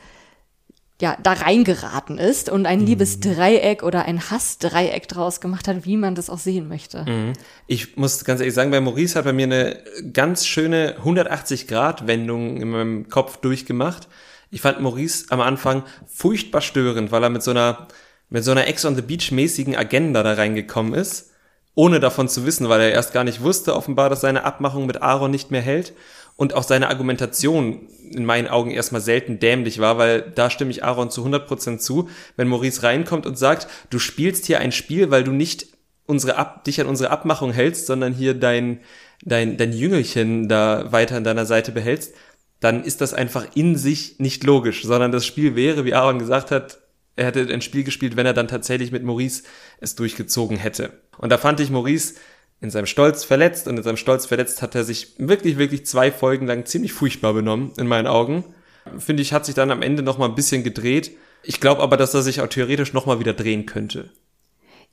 ja, 1.01 1.17
da 1.21 1.33
reingeraten 1.33 2.17
ist 2.17 2.49
und 2.49 2.61
Mhm. 2.61 2.65
ein 2.67 2.79
Liebesdreieck 2.85 3.83
oder 3.83 4.05
ein 4.05 4.29
Hassdreieck 4.29 5.07
draus 5.07 5.41
gemacht 5.41 5.67
hat, 5.67 5.85
wie 5.85 5.97
man 5.97 6.15
das 6.15 6.29
auch 6.29 6.37
sehen 6.37 6.67
möchte. 6.67 7.03
Mhm. 7.03 7.33
Ich 7.67 7.97
muss 7.97 8.23
ganz 8.23 8.39
ehrlich 8.39 8.53
sagen, 8.53 8.71
bei 8.71 8.79
Maurice 8.79 9.15
hat 9.17 9.25
bei 9.25 9.33
mir 9.33 9.43
eine 9.45 9.83
ganz 10.13 10.45
schöne 10.45 10.95
180-Grad-Wendung 11.03 12.61
in 12.61 12.69
meinem 12.69 13.09
Kopf 13.09 13.37
durchgemacht. 13.37 14.07
Ich 14.51 14.61
fand 14.61 14.81
Maurice 14.81 15.25
am 15.29 15.41
Anfang 15.41 15.83
furchtbar 16.07 16.61
störend, 16.61 17.11
weil 17.11 17.23
er 17.23 17.29
mit 17.29 17.43
so 17.43 17.51
einer, 17.51 17.87
mit 18.29 18.43
so 18.43 18.51
einer 18.51 18.67
Ex 18.67 18.85
on 18.85 18.95
the 18.95 19.01
Beach 19.01 19.31
mäßigen 19.31 19.75
Agenda 19.75 20.21
da 20.23 20.33
reingekommen 20.33 20.93
ist, 20.93 21.31
ohne 21.75 21.99
davon 21.99 22.29
zu 22.29 22.45
wissen, 22.45 22.69
weil 22.69 22.81
er 22.81 22.91
erst 22.91 23.13
gar 23.13 23.23
nicht 23.23 23.41
wusste, 23.41 23.75
offenbar, 23.75 24.09
dass 24.09 24.21
seine 24.21 24.43
Abmachung 24.43 24.85
mit 24.85 25.01
Aaron 25.01 25.31
nicht 25.31 25.49
mehr 25.49 25.61
hält 25.61 25.93
und 26.35 26.53
auch 26.53 26.63
seine 26.63 26.89
Argumentation 26.89 27.87
in 28.11 28.25
meinen 28.25 28.47
Augen 28.47 28.71
erstmal 28.71 29.01
selten 29.01 29.39
dämlich 29.39 29.79
war, 29.79 29.97
weil 29.97 30.21
da 30.21 30.49
stimme 30.49 30.71
ich 30.71 30.83
Aaron 30.83 31.09
zu 31.09 31.25
100% 31.25 31.79
zu, 31.79 32.09
wenn 32.35 32.47
Maurice 32.47 32.83
reinkommt 32.83 33.25
und 33.25 33.37
sagt, 33.37 33.67
du 33.89 33.99
spielst 33.99 34.45
hier 34.45 34.59
ein 34.59 34.71
Spiel, 34.71 35.11
weil 35.11 35.23
du 35.23 35.31
nicht 35.31 35.67
unsere 36.05 36.35
Ab 36.35 36.63
dich 36.63 36.81
an 36.81 36.87
unsere 36.87 37.11
Abmachung 37.11 37.51
hältst, 37.51 37.85
sondern 37.85 38.13
hier 38.13 38.33
dein, 38.33 38.79
dein, 39.23 39.57
dein 39.57 39.71
Jüngelchen 39.71 40.49
da 40.49 40.91
weiter 40.91 41.15
an 41.15 41.23
deiner 41.23 41.45
Seite 41.45 41.71
behältst, 41.71 42.13
dann 42.59 42.83
ist 42.83 43.01
das 43.01 43.13
einfach 43.13 43.47
in 43.55 43.75
sich 43.75 44.19
nicht 44.19 44.43
logisch, 44.43 44.83
sondern 44.83 45.11
das 45.11 45.25
Spiel 45.25 45.55
wäre, 45.55 45.85
wie 45.85 45.93
Aaron 45.93 46.19
gesagt 46.19 46.51
hat, 46.51 46.79
er 47.15 47.25
hätte 47.25 47.47
ein 47.53 47.61
Spiel 47.61 47.83
gespielt, 47.83 48.15
wenn 48.15 48.25
er 48.25 48.33
dann 48.33 48.47
tatsächlich 48.47 48.91
mit 48.91 49.03
Maurice 49.03 49.43
es 49.79 49.95
durchgezogen 49.95 50.57
hätte. 50.57 50.91
Und 51.17 51.31
da 51.31 51.37
fand 51.37 51.59
ich 51.59 51.69
Maurice 51.69 52.15
in 52.63 52.69
seinem 52.69 52.85
Stolz 52.85 53.25
verletzt 53.25 53.67
und 53.67 53.75
in 53.75 53.83
seinem 53.83 53.97
Stolz 53.97 54.25
verletzt 54.25 54.61
hat 54.61 54.73
er 54.73 54.85
sich 54.85 55.15
wirklich, 55.17 55.57
wirklich 55.57 55.85
zwei 55.85 56.13
Folgen 56.13 56.47
lang 56.47 56.65
ziemlich 56.65 56.93
furchtbar 56.93 57.33
benommen, 57.33 57.73
in 57.77 57.87
meinen 57.87 58.07
Augen. 58.07 58.45
Finde 58.97 59.21
ich, 59.21 59.33
hat 59.33 59.45
sich 59.45 59.53
dann 59.53 59.69
am 59.69 59.81
Ende 59.81 60.01
noch 60.01 60.17
mal 60.17 60.29
ein 60.29 60.35
bisschen 60.35 60.63
gedreht. 60.63 61.11
Ich 61.43 61.59
glaube 61.59 61.81
aber, 61.83 61.97
dass 61.97 62.13
er 62.13 62.21
sich 62.21 62.39
auch 62.39 62.47
theoretisch 62.47 62.93
noch 62.93 63.05
mal 63.05 63.19
wieder 63.19 63.33
drehen 63.33 63.65
könnte. 63.65 64.11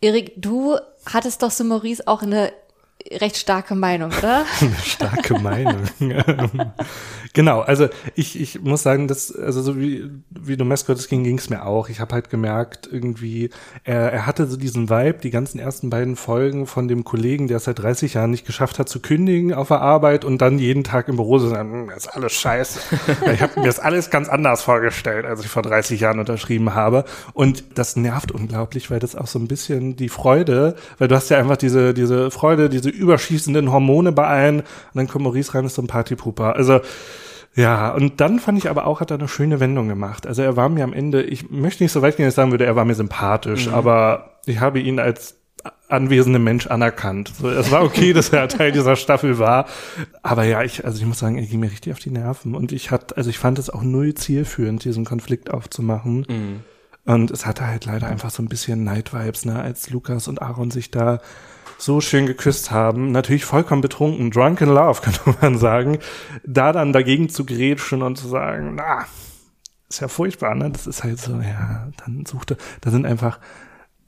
Erik, 0.01 0.33
du 0.37 0.79
hattest 1.07 1.45
doch 1.45 1.53
zu 1.53 1.63
Maurice 1.63 2.09
auch 2.09 2.23
eine 2.23 2.53
recht 3.21 3.37
starke 3.37 3.75
Meinung, 3.75 4.11
oder? 4.19 4.45
starke 4.85 5.39
Meinung. 5.39 5.83
genau, 7.33 7.61
also 7.61 7.89
ich, 8.15 8.41
ich 8.41 8.61
muss 8.61 8.83
sagen, 8.83 9.09
dass, 9.09 9.35
also 9.35 9.63
so 9.63 9.79
wie, 9.79 10.11
wie 10.31 10.57
du 10.57 10.65
Mascot 10.65 11.09
ging, 11.09 11.25
ging 11.25 11.39
es 11.39 11.51
mir 11.51 11.67
auch. 11.67 11.89
Ich 11.89 12.01
habe 12.01 12.15
halt 12.15 12.31
gemerkt, 12.31 12.89
irgendwie, 12.91 13.51
er, 13.85 14.13
er 14.13 14.27
hatte 14.27 14.47
so 14.47 14.57
diesen 14.57 14.91
Vibe, 14.91 15.19
die 15.23 15.31
ganzen 15.31 15.59
ersten 15.59 15.91
beiden 15.91 16.17
Folgen 16.17 16.67
von 16.67 16.89
dem 16.89 17.05
Kollegen, 17.05 17.49
der 17.49 17.59
es 17.59 17.65
seit 17.65 17.79
30 17.79 18.15
Jahren 18.15 18.31
nicht 18.31 18.47
geschafft 18.47 18.79
hat 18.79 18.89
zu 18.89 19.01
kündigen 19.01 19.55
auf 19.55 19.69
der 19.69 19.81
Arbeit 19.81 20.25
und 20.25 20.39
dann 20.39 20.59
jeden 20.59 20.85
Tag 20.85 21.09
im 21.09 21.17
Büro 21.17 21.39
zu 21.39 21.49
sagen, 21.49 21.73
"Hm, 21.73 21.89
das 21.89 22.07
ist 22.07 22.09
alles 22.09 22.33
scheiße. 22.33 22.81
ich 23.33 23.43
habe 23.43 23.61
mir 23.61 23.67
das 23.67 23.79
alles 23.79 24.11
ganz 24.11 24.29
anders 24.29 24.63
vorgestellt, 24.63 25.25
als 25.25 25.41
ich 25.41 25.49
vor 25.49 25.63
30 25.63 26.01
Jahren 26.01 26.19
unterschrieben 26.19 26.75
habe. 26.75 27.05
Und 27.33 27.65
das 27.75 27.97
nervt 27.97 28.33
unglaublich, 28.33 28.91
weil 28.91 28.99
das 28.99 29.17
auch 29.17 29.27
so 29.27 29.39
ein 29.39 29.49
bisschen 29.49 29.97
die 29.97 30.09
Freude, 30.09 30.77
weil 30.99 31.09
du 31.09 31.15
hast 31.15 31.31
ja 31.31 31.39
einfach 31.39 31.57
diese, 31.57 31.95
diese 31.95 32.31
Freude, 32.31 32.69
diese 32.69 32.90
überschießenden 32.91 33.73
Hormone 33.73 34.13
bei 34.13 34.27
allen 34.27 34.61
und 34.61 34.67
dann 34.95 35.09
kommt 35.09 35.25
Maurice 35.25 35.55
rein, 35.55 35.65
ist 35.65 35.75
so 35.75 35.83
ein 35.83 35.87
Partypuper. 35.87 36.55
Also, 36.57 36.81
ja, 37.55 37.91
und 37.91 38.21
dann 38.21 38.39
fand 38.39 38.59
ich 38.59 38.71
aber 38.71 38.87
auch, 38.87 39.01
hat 39.01 39.11
er 39.11 39.19
eine 39.19 39.29
schöne 39.29 39.59
Wendung 39.61 39.89
gemacht. 39.89 40.27
Also 40.27 40.43
er 40.43 40.57
war 40.57 40.69
mir 40.69 40.85
am 40.85 40.93
Ende, 40.93 41.23
ich 41.23 41.51
möchte 41.51 41.83
nicht 41.83 41.93
so 41.93 42.03
weit 42.03 42.17
gehen, 42.17 42.27
dass 42.27 42.33
ich 42.33 42.37
sagen 42.37 42.53
würde, 42.53 42.65
er 42.65 42.77
war 42.77 42.85
mir 42.85 42.95
sympathisch, 42.95 43.69
aber 43.69 44.39
ich 44.47 44.61
habe 44.61 44.81
ihn 44.81 44.99
als 44.99 45.37
anwesende 45.89 46.39
Mensch 46.39 46.69
anerkannt. 46.69 47.33
So, 47.41 47.49
es 47.51 47.71
war 47.71 47.83
okay, 47.83 48.13
dass 48.13 48.31
er 48.31 48.49
Teil 48.49 48.73
dieser 48.73 48.97
Staffel 48.97 49.39
war. 49.39 49.67
Aber 50.23 50.45
ja, 50.45 50.63
ich, 50.63 50.85
also 50.85 50.99
ich 50.99 51.07
muss 51.07 51.19
sagen, 51.19 51.37
er 51.37 51.45
ging 51.45 51.61
mir 51.61 51.71
richtig 51.71 51.93
auf 51.93 51.99
die 51.99 52.11
Nerven. 52.11 52.55
Und 52.55 52.73
ich 52.73 52.91
hat, 52.91 53.17
also 53.17 53.29
ich 53.29 53.39
fand 53.39 53.59
es 53.59 53.69
auch 53.69 53.83
null 53.83 54.15
zielführend, 54.15 54.85
diesen 54.85 55.05
Konflikt 55.05 55.51
aufzumachen. 55.51 56.25
Und 57.05 57.31
es 57.31 57.47
hatte 57.47 57.67
halt 57.67 57.87
leider 57.87 58.07
einfach 58.07 58.31
so 58.31 58.43
ein 58.43 58.49
bisschen 58.49 58.85
Night-Vibes, 58.85 59.45
ne, 59.45 59.61
als 59.61 59.91
Lukas 59.91 60.29
und 60.29 60.41
Aaron 60.41 60.71
sich 60.71 60.91
da 60.91 61.21
so 61.81 62.01
schön 62.01 62.27
geküsst 62.27 62.71
haben, 62.71 63.11
natürlich 63.11 63.45
vollkommen 63.45 63.81
betrunken, 63.81 64.31
drunk 64.31 64.61
in 64.61 64.69
love, 64.69 65.01
könnte 65.03 65.35
man 65.41 65.59
sagen, 65.59 65.99
da 66.45 66.73
dann 66.73 66.93
dagegen 66.93 67.29
zu 67.29 67.45
grätschen 67.45 68.03
und 68.03 68.17
zu 68.17 68.29
sagen, 68.29 68.75
na, 68.77 69.07
ist 69.89 70.01
ja 70.01 70.09
furchtbar, 70.09 70.55
ne? 70.55 70.71
Das 70.71 70.87
ist 70.87 71.03
halt 71.03 71.19
so, 71.19 71.33
ja, 71.41 71.89
dann 72.05 72.25
suchte, 72.27 72.57
da 72.81 72.91
sind 72.91 73.07
einfach 73.07 73.41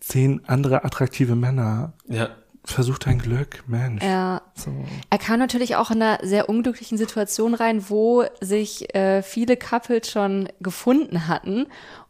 zehn 0.01 0.43
andere 0.47 0.85
attraktive 0.85 1.35
Männer 1.35 1.93
Ja. 2.07 2.29
versuch 2.65 2.99
dein 2.99 3.19
Glück, 3.19 3.65
Mensch. 3.67 4.05
Ja. 4.05 4.43
So. 4.55 4.71
Er 5.11 5.19
kam 5.19 5.39
natürlich 5.41 5.75
auch 5.77 5.91
in 5.91 6.03
einer 6.03 6.19
sehr 6.23 6.49
unglücklichen 6.49 6.99
Situation 6.99 7.55
rein, 7.55 7.89
wo 7.89 8.25
sich 8.41 8.95
äh, 8.95 9.23
viele 9.23 9.57
Couples 9.57 10.11
schon 10.11 10.49
gefunden 10.61 11.27
hatten 11.27 11.67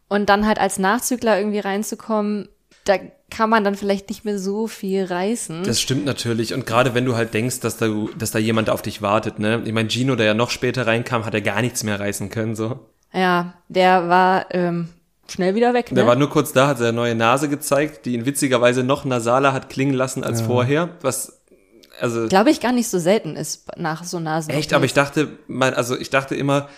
und 0.07 0.29
dann 0.29 0.45
halt 0.45 0.59
als 0.59 0.77
Nachzügler 0.77 1.39
irgendwie 1.39 1.59
reinzukommen, 1.59 2.49
da 2.85 2.97
kann 3.29 3.49
man 3.49 3.63
dann 3.63 3.75
vielleicht 3.75 4.09
nicht 4.09 4.25
mehr 4.25 4.37
so 4.37 4.67
viel 4.67 5.05
reißen. 5.05 5.63
Das 5.63 5.81
stimmt 5.81 6.05
natürlich. 6.05 6.53
Und 6.53 6.65
gerade 6.65 6.93
wenn 6.93 7.05
du 7.05 7.15
halt 7.15 7.33
denkst, 7.33 7.61
dass 7.61 7.77
da, 7.77 7.87
dass 8.17 8.31
da 8.31 8.39
jemand 8.39 8.69
auf 8.69 8.81
dich 8.81 9.01
wartet, 9.01 9.39
ne? 9.39 9.61
Ich 9.65 9.73
meine, 9.73 9.89
Gino, 9.89 10.15
der 10.15 10.27
ja 10.27 10.33
noch 10.33 10.49
später 10.49 10.85
reinkam, 10.85 11.25
hat 11.25 11.33
er 11.33 11.41
gar 11.41 11.61
nichts 11.61 11.83
mehr 11.83 11.99
reißen 11.99 12.29
können, 12.29 12.55
so. 12.55 12.79
Ja, 13.13 13.53
der 13.69 14.09
war 14.09 14.47
ähm, 14.51 14.89
schnell 15.29 15.55
wieder 15.55 15.73
weg. 15.73 15.91
Ne? 15.91 15.95
Der 15.95 16.07
war 16.07 16.15
nur 16.15 16.29
kurz 16.29 16.51
da, 16.51 16.67
hat 16.67 16.77
seine 16.77 16.93
neue 16.93 17.15
Nase 17.15 17.49
gezeigt, 17.49 18.05
die 18.05 18.13
ihn 18.13 18.25
witzigerweise 18.25 18.83
noch 18.83 19.05
nasaler 19.05 19.53
hat 19.53 19.69
klingen 19.69 19.93
lassen 19.93 20.23
als 20.23 20.41
ja. 20.41 20.47
vorher, 20.47 20.89
was 21.01 21.41
also 21.99 22.27
glaube 22.27 22.49
ich 22.49 22.59
gar 22.59 22.71
nicht 22.71 22.89
so 22.89 22.97
selten 22.97 23.35
ist 23.35 23.67
nach 23.77 24.03
so 24.03 24.19
Nasen. 24.19 24.51
Echt, 24.51 24.73
aber 24.73 24.85
ich 24.85 24.93
dachte, 24.93 25.29
man, 25.47 25.73
also 25.73 25.97
ich 25.97 26.09
dachte 26.09 26.35
immer, 26.35 26.69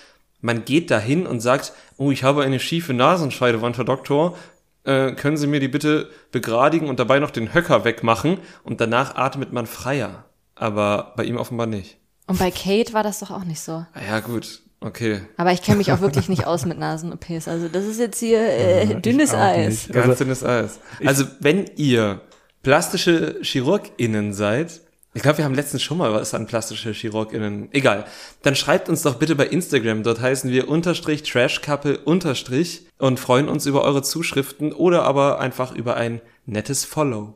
man 0.42 0.66
geht 0.66 0.92
dahin 0.92 1.26
und 1.26 1.40
sagt, 1.40 1.74
oh, 1.98 2.12
ich 2.12 2.24
habe 2.24 2.44
eine 2.44 2.60
schiefe 2.60 2.94
Nasenscheidewand, 2.94 3.78
Herr 3.78 3.86
Doktor, 3.86 4.38
äh, 4.86 5.12
können 5.14 5.38
Sie 5.38 5.48
mir 5.48 5.60
die 5.60 5.68
bitte 5.68 6.10
begradigen 6.32 6.88
und 6.88 7.00
dabei 7.00 7.20
noch 7.20 7.32
den 7.32 7.54
Höcker 7.54 7.84
wegmachen 7.84 8.40
und 8.64 8.82
danach 8.82 9.16
atmet 9.16 9.52
man 9.52 9.68
freier. 9.68 10.26
Aber 10.56 11.14
bei 11.18 11.26
ihm 11.26 11.38
offenbar 11.38 11.68
nicht. 11.68 11.98
Und 12.28 12.40
bei 12.40 12.50
Kate 12.50 12.94
war 12.94 13.04
das 13.04 13.20
doch 13.20 13.32
auch 13.32 13.44
nicht 13.44 13.60
so. 13.60 13.86
Ja, 14.08 14.20
gut. 14.20 14.62
Okay. 14.82 15.22
Aber 15.38 15.52
ich 15.52 15.62
kenne 15.62 15.78
mich 15.78 15.92
auch 15.92 16.02
wirklich 16.02 16.30
nicht 16.30 16.46
aus 16.46 16.66
mit 16.66 16.78
Nasen-OPs. 16.78 17.48
Also 17.48 17.68
das 17.68 17.86
ist 17.86 18.00
jetzt 18.00 18.20
hier 18.20 18.40
äh, 18.40 18.88
ja, 18.88 19.00
dünnes 19.00 19.34
Eis. 19.34 19.88
Ganz 19.92 20.08
also, 20.10 20.24
dünnes 20.24 20.44
Eis. 20.44 20.80
Also 21.04 21.26
wenn 21.40 21.66
ihr 21.76 22.22
plastische 22.62 23.42
ChirurgInnen 23.42 24.34
seid, 24.34 24.82
ich 25.16 25.22
glaube, 25.22 25.38
wir 25.38 25.46
haben 25.46 25.56
letztens 25.56 25.82
schon 25.82 25.98
mal 25.98 26.14
was 26.14 26.34
an 26.34 26.46
plastische 26.46 26.94
ChirurgInnen. 26.94 27.70
Egal. 27.72 28.04
Dann 28.42 28.54
schreibt 28.54 28.90
uns 28.90 29.02
doch 29.02 29.16
bitte 29.16 29.36
bei 29.36 29.48
Instagram. 29.48 30.04
Dort 30.04 30.20
heißen 30.20 30.52
wir 30.52 30.68
unterstrich 30.68 31.24
Trashcouple 31.24 32.00
unterstrich 32.00 32.86
und 32.98 33.18
freuen 33.18 33.48
uns 33.48 33.66
über 33.66 33.84
eure 33.86 34.04
Zuschriften 34.04 34.74
oder 34.74 35.04
aber 35.04 35.40
einfach 35.40 35.74
über 35.74 35.96
ein 35.96 36.20
nettes 36.46 36.84
Follow. 36.84 37.34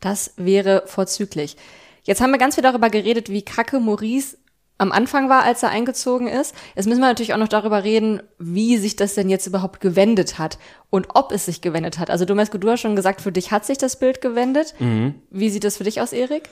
Das 0.00 0.34
wäre 0.36 0.82
vorzüglich. 0.84 1.56
Jetzt 2.02 2.20
haben 2.20 2.30
wir 2.30 2.38
ganz 2.38 2.56
viel 2.56 2.62
darüber 2.62 2.90
geredet, 2.90 3.30
wie 3.30 3.40
kacke 3.40 3.80
Maurice 3.80 4.36
am 4.76 4.92
Anfang 4.92 5.30
war, 5.30 5.44
als 5.44 5.62
er 5.62 5.70
eingezogen 5.70 6.28
ist. 6.28 6.54
Jetzt 6.76 6.86
müssen 6.86 7.00
wir 7.00 7.08
natürlich 7.08 7.32
auch 7.32 7.38
noch 7.38 7.48
darüber 7.48 7.84
reden, 7.84 8.22
wie 8.38 8.76
sich 8.76 8.96
das 8.96 9.14
denn 9.14 9.30
jetzt 9.30 9.46
überhaupt 9.46 9.80
gewendet 9.80 10.38
hat 10.38 10.58
und 10.90 11.08
ob 11.14 11.32
es 11.32 11.46
sich 11.46 11.62
gewendet 11.62 11.98
hat. 11.98 12.10
Also 12.10 12.26
Domescu, 12.26 12.58
du 12.58 12.70
hast 12.70 12.80
schon 12.80 12.96
gesagt, 12.96 13.22
für 13.22 13.32
dich 13.32 13.50
hat 13.50 13.64
sich 13.64 13.78
das 13.78 13.98
Bild 13.98 14.20
gewendet. 14.20 14.74
Mhm. 14.78 15.14
Wie 15.30 15.48
sieht 15.48 15.64
das 15.64 15.78
für 15.78 15.84
dich 15.84 16.02
aus, 16.02 16.12
Erik? 16.12 16.50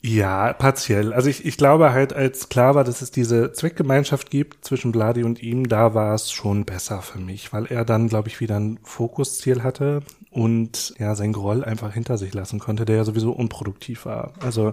Ja, 0.00 0.52
partiell. 0.52 1.12
Also 1.12 1.28
ich, 1.28 1.44
ich 1.44 1.56
glaube 1.56 1.92
halt, 1.92 2.12
als 2.12 2.48
klar 2.48 2.76
war, 2.76 2.84
dass 2.84 3.02
es 3.02 3.10
diese 3.10 3.52
Zweckgemeinschaft 3.52 4.30
gibt 4.30 4.64
zwischen 4.64 4.92
Vladi 4.92 5.24
und 5.24 5.42
ihm, 5.42 5.68
da 5.68 5.92
war 5.94 6.14
es 6.14 6.30
schon 6.30 6.64
besser 6.64 7.02
für 7.02 7.18
mich, 7.18 7.52
weil 7.52 7.66
er 7.66 7.84
dann, 7.84 8.08
glaube 8.08 8.28
ich, 8.28 8.38
wieder 8.40 8.58
ein 8.60 8.78
Fokusziel 8.84 9.64
hatte 9.64 10.02
und 10.30 10.94
ja, 10.98 11.16
sein 11.16 11.32
Groll 11.32 11.64
einfach 11.64 11.92
hinter 11.92 12.16
sich 12.16 12.32
lassen 12.32 12.60
konnte, 12.60 12.84
der 12.84 12.96
ja 12.96 13.04
sowieso 13.04 13.32
unproduktiv 13.32 14.06
war. 14.06 14.34
Also 14.40 14.72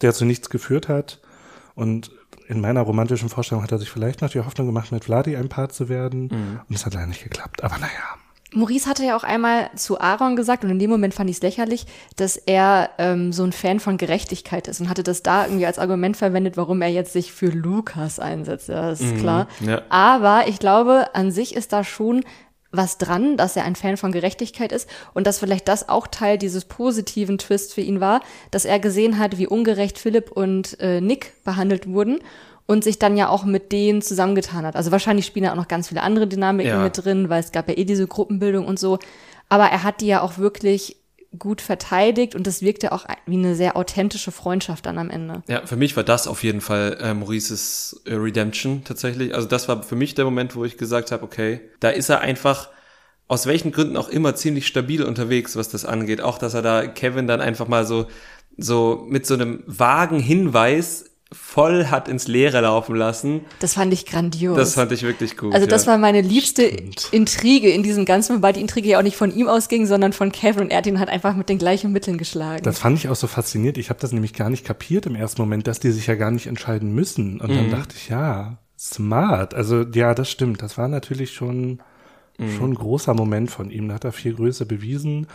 der 0.00 0.14
zu 0.14 0.24
nichts 0.24 0.48
geführt 0.48 0.88
hat 0.88 1.20
und 1.74 2.10
in 2.48 2.60
meiner 2.60 2.80
romantischen 2.80 3.28
Vorstellung 3.28 3.62
hat 3.62 3.72
er 3.72 3.78
sich 3.78 3.90
vielleicht 3.90 4.22
noch 4.22 4.30
die 4.30 4.40
Hoffnung 4.40 4.66
gemacht, 4.66 4.90
mit 4.90 5.04
Vladi 5.04 5.36
ein 5.36 5.48
Paar 5.48 5.68
zu 5.68 5.88
werden. 5.88 6.24
Mhm. 6.24 6.60
Und 6.68 6.74
es 6.74 6.86
hat 6.86 6.94
leider 6.94 7.06
nicht 7.06 7.22
geklappt. 7.22 7.62
Aber 7.62 7.78
naja. 7.78 8.16
Maurice 8.52 8.88
hatte 8.88 9.04
ja 9.04 9.16
auch 9.16 9.24
einmal 9.24 9.70
zu 9.76 10.00
Aaron 10.00 10.36
gesagt, 10.36 10.64
und 10.64 10.70
in 10.70 10.78
dem 10.78 10.90
Moment 10.90 11.14
fand 11.14 11.30
ich 11.30 11.36
es 11.36 11.42
lächerlich, 11.42 11.86
dass 12.16 12.36
er 12.36 12.90
ähm, 12.98 13.32
so 13.32 13.44
ein 13.44 13.52
Fan 13.52 13.80
von 13.80 13.96
Gerechtigkeit 13.96 14.68
ist 14.68 14.80
und 14.80 14.88
hatte 14.88 15.02
das 15.02 15.22
da 15.22 15.46
irgendwie 15.46 15.66
als 15.66 15.78
Argument 15.78 16.16
verwendet, 16.16 16.56
warum 16.56 16.82
er 16.82 16.88
jetzt 16.88 17.12
sich 17.12 17.32
für 17.32 17.46
Lukas 17.46 18.18
einsetzt. 18.18 18.68
Ja, 18.68 18.90
das 18.90 19.00
ist 19.00 19.14
mhm, 19.14 19.20
klar. 19.20 19.48
Ja. 19.60 19.82
Aber 19.88 20.48
ich 20.48 20.58
glaube, 20.58 21.14
an 21.14 21.30
sich 21.30 21.54
ist 21.54 21.72
da 21.72 21.82
schon 21.82 22.24
was 22.72 22.96
dran, 22.98 23.36
dass 23.36 23.54
er 23.54 23.64
ein 23.64 23.76
Fan 23.76 23.98
von 23.98 24.12
Gerechtigkeit 24.12 24.72
ist 24.72 24.88
und 25.12 25.26
dass 25.26 25.38
vielleicht 25.38 25.68
das 25.68 25.88
auch 25.88 26.06
Teil 26.06 26.38
dieses 26.38 26.64
positiven 26.64 27.38
Twists 27.38 27.74
für 27.74 27.82
ihn 27.82 28.00
war, 28.00 28.22
dass 28.50 28.64
er 28.64 28.78
gesehen 28.78 29.18
hat, 29.18 29.38
wie 29.38 29.46
ungerecht 29.46 29.98
Philipp 29.98 30.32
und 30.32 30.80
äh, 30.80 31.00
Nick 31.00 31.44
behandelt 31.44 31.86
wurden 31.86 32.20
und 32.66 32.84
sich 32.84 32.98
dann 32.98 33.16
ja 33.16 33.28
auch 33.28 33.44
mit 33.44 33.72
denen 33.72 34.02
zusammengetan 34.02 34.64
hat. 34.64 34.76
Also 34.76 34.92
wahrscheinlich 34.92 35.26
spielen 35.26 35.44
da 35.44 35.52
auch 35.52 35.56
noch 35.56 35.68
ganz 35.68 35.88
viele 35.88 36.02
andere 36.02 36.26
Dynamiken 36.26 36.72
ja. 36.72 36.82
mit 36.82 37.04
drin, 37.04 37.28
weil 37.28 37.40
es 37.40 37.52
gab 37.52 37.68
ja 37.68 37.76
eh 37.76 37.84
diese 37.84 38.06
Gruppenbildung 38.06 38.66
und 38.66 38.78
so. 38.78 38.98
Aber 39.48 39.64
er 39.64 39.82
hat 39.82 40.00
die 40.00 40.06
ja 40.06 40.22
auch 40.22 40.38
wirklich 40.38 40.96
gut 41.38 41.62
verteidigt 41.62 42.34
und 42.34 42.46
das 42.46 42.60
wirkte 42.60 42.92
auch 42.92 43.06
wie 43.26 43.36
eine 43.36 43.54
sehr 43.54 43.76
authentische 43.76 44.32
Freundschaft 44.32 44.84
dann 44.84 44.98
am 44.98 45.08
Ende. 45.08 45.42
Ja, 45.48 45.66
für 45.66 45.76
mich 45.76 45.96
war 45.96 46.04
das 46.04 46.26
auf 46.26 46.44
jeden 46.44 46.60
Fall 46.60 46.98
äh, 47.00 47.14
Maurices 47.14 48.02
äh, 48.04 48.14
Redemption 48.14 48.84
tatsächlich. 48.84 49.34
Also 49.34 49.48
das 49.48 49.66
war 49.68 49.82
für 49.82 49.96
mich 49.96 50.14
der 50.14 50.26
Moment, 50.26 50.54
wo 50.56 50.64
ich 50.64 50.76
gesagt 50.76 51.10
habe, 51.10 51.24
okay, 51.24 51.60
da 51.80 51.88
ist 51.88 52.10
er 52.10 52.20
einfach 52.20 52.68
aus 53.28 53.46
welchen 53.46 53.72
Gründen 53.72 53.96
auch 53.96 54.10
immer 54.10 54.34
ziemlich 54.34 54.66
stabil 54.66 55.02
unterwegs, 55.02 55.56
was 55.56 55.70
das 55.70 55.86
angeht. 55.86 56.20
Auch, 56.20 56.36
dass 56.36 56.52
er 56.52 56.60
da 56.60 56.86
Kevin 56.86 57.26
dann 57.26 57.40
einfach 57.40 57.66
mal 57.66 57.86
so 57.86 58.06
so 58.58 59.06
mit 59.08 59.24
so 59.24 59.32
einem 59.32 59.62
vagen 59.66 60.20
Hinweis 60.20 61.11
voll 61.32 61.86
hat 61.86 62.08
ins 62.08 62.28
Leere 62.28 62.60
laufen 62.60 62.94
lassen. 62.94 63.40
Das 63.60 63.74
fand 63.74 63.92
ich 63.92 64.06
grandios. 64.06 64.56
Das 64.56 64.74
fand 64.74 64.92
ich 64.92 65.02
wirklich 65.02 65.36
gut. 65.36 65.54
Also 65.54 65.66
das 65.66 65.84
ja. 65.84 65.92
war 65.92 65.98
meine 65.98 66.20
liebste 66.20 66.68
Stimmt. 66.68 67.08
Intrige 67.10 67.70
in 67.70 67.82
diesem 67.82 68.04
Ganzen, 68.04 68.36
wobei 68.36 68.52
die 68.52 68.60
Intrige 68.60 68.88
ja 68.88 68.98
auch 68.98 69.02
nicht 69.02 69.16
von 69.16 69.34
ihm 69.34 69.48
ausging, 69.48 69.86
sondern 69.86 70.12
von 70.12 70.32
Kevin 70.32 70.62
und 70.62 70.70
er 70.70 70.78
hat 70.78 70.86
ihn 70.86 70.98
halt 70.98 71.08
einfach 71.08 71.34
mit 71.34 71.48
den 71.48 71.58
gleichen 71.58 71.92
Mitteln 71.92 72.18
geschlagen. 72.18 72.62
Das 72.62 72.78
fand 72.78 72.98
ich 72.98 73.08
auch 73.08 73.16
so 73.16 73.26
faszinierend. 73.26 73.78
Ich 73.78 73.90
habe 73.90 74.00
das 74.00 74.12
nämlich 74.12 74.34
gar 74.34 74.50
nicht 74.50 74.64
kapiert 74.64 75.06
im 75.06 75.14
ersten 75.14 75.42
Moment, 75.42 75.66
dass 75.66 75.80
die 75.80 75.90
sich 75.90 76.06
ja 76.06 76.14
gar 76.14 76.30
nicht 76.30 76.46
entscheiden 76.46 76.94
müssen. 76.94 77.40
Und 77.40 77.50
mhm. 77.50 77.56
dann 77.56 77.70
dachte 77.70 77.94
ich, 77.96 78.08
ja, 78.08 78.58
smart. 78.78 79.54
Also 79.54 79.82
ja, 79.82 80.14
das 80.14 80.30
stimmt. 80.30 80.62
Das 80.62 80.78
war 80.78 80.88
natürlich 80.88 81.32
schon, 81.32 81.80
mhm. 82.38 82.56
schon 82.56 82.70
ein 82.70 82.74
großer 82.74 83.14
Moment 83.14 83.50
von 83.50 83.70
ihm. 83.70 83.88
Da 83.88 83.94
hat 83.94 84.04
er 84.04 84.12
viel 84.12 84.34
Größe 84.34 84.66
bewiesen. 84.66 85.26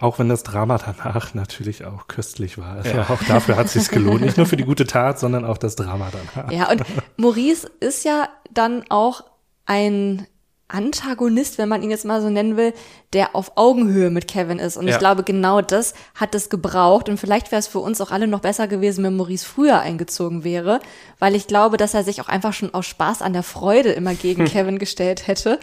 Auch 0.00 0.18
wenn 0.18 0.28
das 0.28 0.44
Drama 0.44 0.78
danach 0.78 1.34
natürlich 1.34 1.84
auch 1.84 2.06
köstlich 2.06 2.58
war. 2.58 2.76
Also 2.76 2.90
ja. 2.90 3.10
auch 3.10 3.22
dafür 3.24 3.56
hat 3.56 3.66
es 3.66 3.72
sich 3.72 3.88
gelohnt. 3.88 4.20
Nicht 4.20 4.36
nur 4.36 4.46
für 4.46 4.56
die 4.56 4.64
gute 4.64 4.86
Tat, 4.86 5.18
sondern 5.18 5.44
auch 5.44 5.58
das 5.58 5.76
Drama 5.76 6.10
danach. 6.12 6.52
Ja, 6.52 6.70
und 6.70 6.82
Maurice 7.16 7.68
ist 7.80 8.04
ja 8.04 8.28
dann 8.50 8.84
auch 8.90 9.24
ein 9.66 10.26
Antagonist, 10.68 11.56
wenn 11.56 11.68
man 11.68 11.82
ihn 11.82 11.90
jetzt 11.90 12.04
mal 12.04 12.20
so 12.20 12.28
nennen 12.28 12.58
will, 12.58 12.74
der 13.14 13.34
auf 13.34 13.52
Augenhöhe 13.56 14.10
mit 14.10 14.28
Kevin 14.28 14.58
ist. 14.58 14.76
Und 14.76 14.86
ja. 14.86 14.92
ich 14.92 14.98
glaube, 14.98 15.22
genau 15.22 15.62
das 15.62 15.94
hat 16.14 16.34
es 16.34 16.50
gebraucht. 16.50 17.08
Und 17.08 17.18
vielleicht 17.18 17.50
wäre 17.50 17.58
es 17.58 17.66
für 17.66 17.78
uns 17.78 18.00
auch 18.02 18.10
alle 18.10 18.28
noch 18.28 18.40
besser 18.40 18.68
gewesen, 18.68 19.02
wenn 19.02 19.16
Maurice 19.16 19.46
früher 19.46 19.80
eingezogen 19.80 20.44
wäre, 20.44 20.80
weil 21.18 21.34
ich 21.34 21.46
glaube, 21.46 21.78
dass 21.78 21.94
er 21.94 22.04
sich 22.04 22.20
auch 22.20 22.28
einfach 22.28 22.52
schon 22.52 22.74
aus 22.74 22.86
Spaß 22.86 23.22
an 23.22 23.32
der 23.32 23.42
Freude 23.42 23.90
immer 23.90 24.14
gegen. 24.14 24.44
Kevin 24.48 24.78
gestellt 24.78 25.26
hätte. 25.26 25.58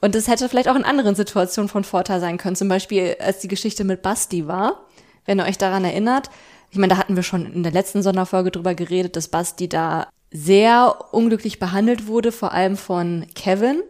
Und 0.00 0.14
das 0.14 0.28
hätte 0.28 0.48
vielleicht 0.48 0.68
auch 0.68 0.76
in 0.76 0.84
anderen 0.84 1.14
Situationen 1.14 1.68
von 1.68 1.84
Vorteil 1.84 2.20
sein 2.20 2.38
können. 2.38 2.56
Zum 2.56 2.68
Beispiel, 2.68 3.16
als 3.20 3.40
die 3.40 3.48
Geschichte 3.48 3.84
mit 3.84 4.02
Basti 4.02 4.46
war, 4.46 4.86
wenn 5.26 5.38
ihr 5.38 5.44
euch 5.44 5.58
daran 5.58 5.84
erinnert. 5.84 6.30
Ich 6.70 6.78
meine, 6.78 6.94
da 6.94 6.98
hatten 6.98 7.16
wir 7.16 7.22
schon 7.22 7.52
in 7.52 7.62
der 7.62 7.72
letzten 7.72 8.02
Sonderfolge 8.02 8.50
drüber 8.50 8.74
geredet, 8.74 9.16
dass 9.16 9.28
Basti 9.28 9.68
da 9.68 10.08
sehr 10.30 11.12
unglücklich 11.12 11.58
behandelt 11.58 12.06
wurde, 12.06 12.32
vor 12.32 12.52
allem 12.52 12.76
von 12.76 13.26
Kevin. 13.34 13.82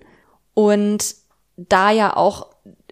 Und 0.55 1.15
da 1.57 1.91
ja 1.91 2.17
auch 2.17 2.49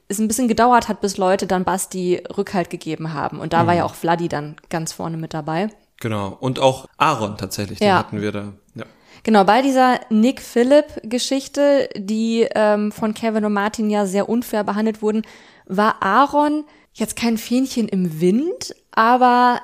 es 0.09 0.19
ein 0.19 0.29
bisschen 0.29 0.49
gedauert 0.49 0.89
hat, 0.89 1.01
bis 1.01 1.19
Leute 1.19 1.47
dann 1.47 1.65
Basti 1.65 2.23
Rückhalt 2.37 2.71
gegeben 2.71 3.13
haben. 3.13 3.41
Und 3.41 3.53
da 3.53 3.63
mhm. 3.63 3.67
war 3.67 3.75
ja 3.75 3.85
auch 3.85 3.95
Vladi 3.95 4.29
dann 4.29 4.57
ganz 4.71 4.93
vorne 4.93 5.17
mit 5.17 5.35
dabei. 5.35 5.69
Genau. 6.01 6.37
Und 6.41 6.61
auch 6.61 6.87
Aaron 6.97 7.37
tatsächlich, 7.37 7.79
den 7.79 7.89
ja. 7.89 7.99
hatten 7.99 8.21
wir 8.21 8.33
da. 8.33 8.53
Ja. 8.75 8.85
Genau, 9.23 9.45
bei 9.45 9.63
dieser 9.63 10.01
Nick 10.11 10.41
Phillip-Geschichte, 10.41 11.89
die 11.97 12.47
ähm, 12.55 12.93
von 12.93 13.15
Kevin 13.15 13.45
und 13.45 13.53
Martin 13.53 13.91
ja 13.91 14.07
sehr 14.07 14.29
unfair 14.29 14.65
behandelt 14.65 15.03
wurden, 15.03 15.23
war 15.67 16.03
Aaron 16.03 16.65
jetzt 16.93 17.17
kein 17.17 17.39
Fähnchen 17.39 17.89
im 17.89 18.21
Wind, 18.21 18.75
aber 18.93 19.61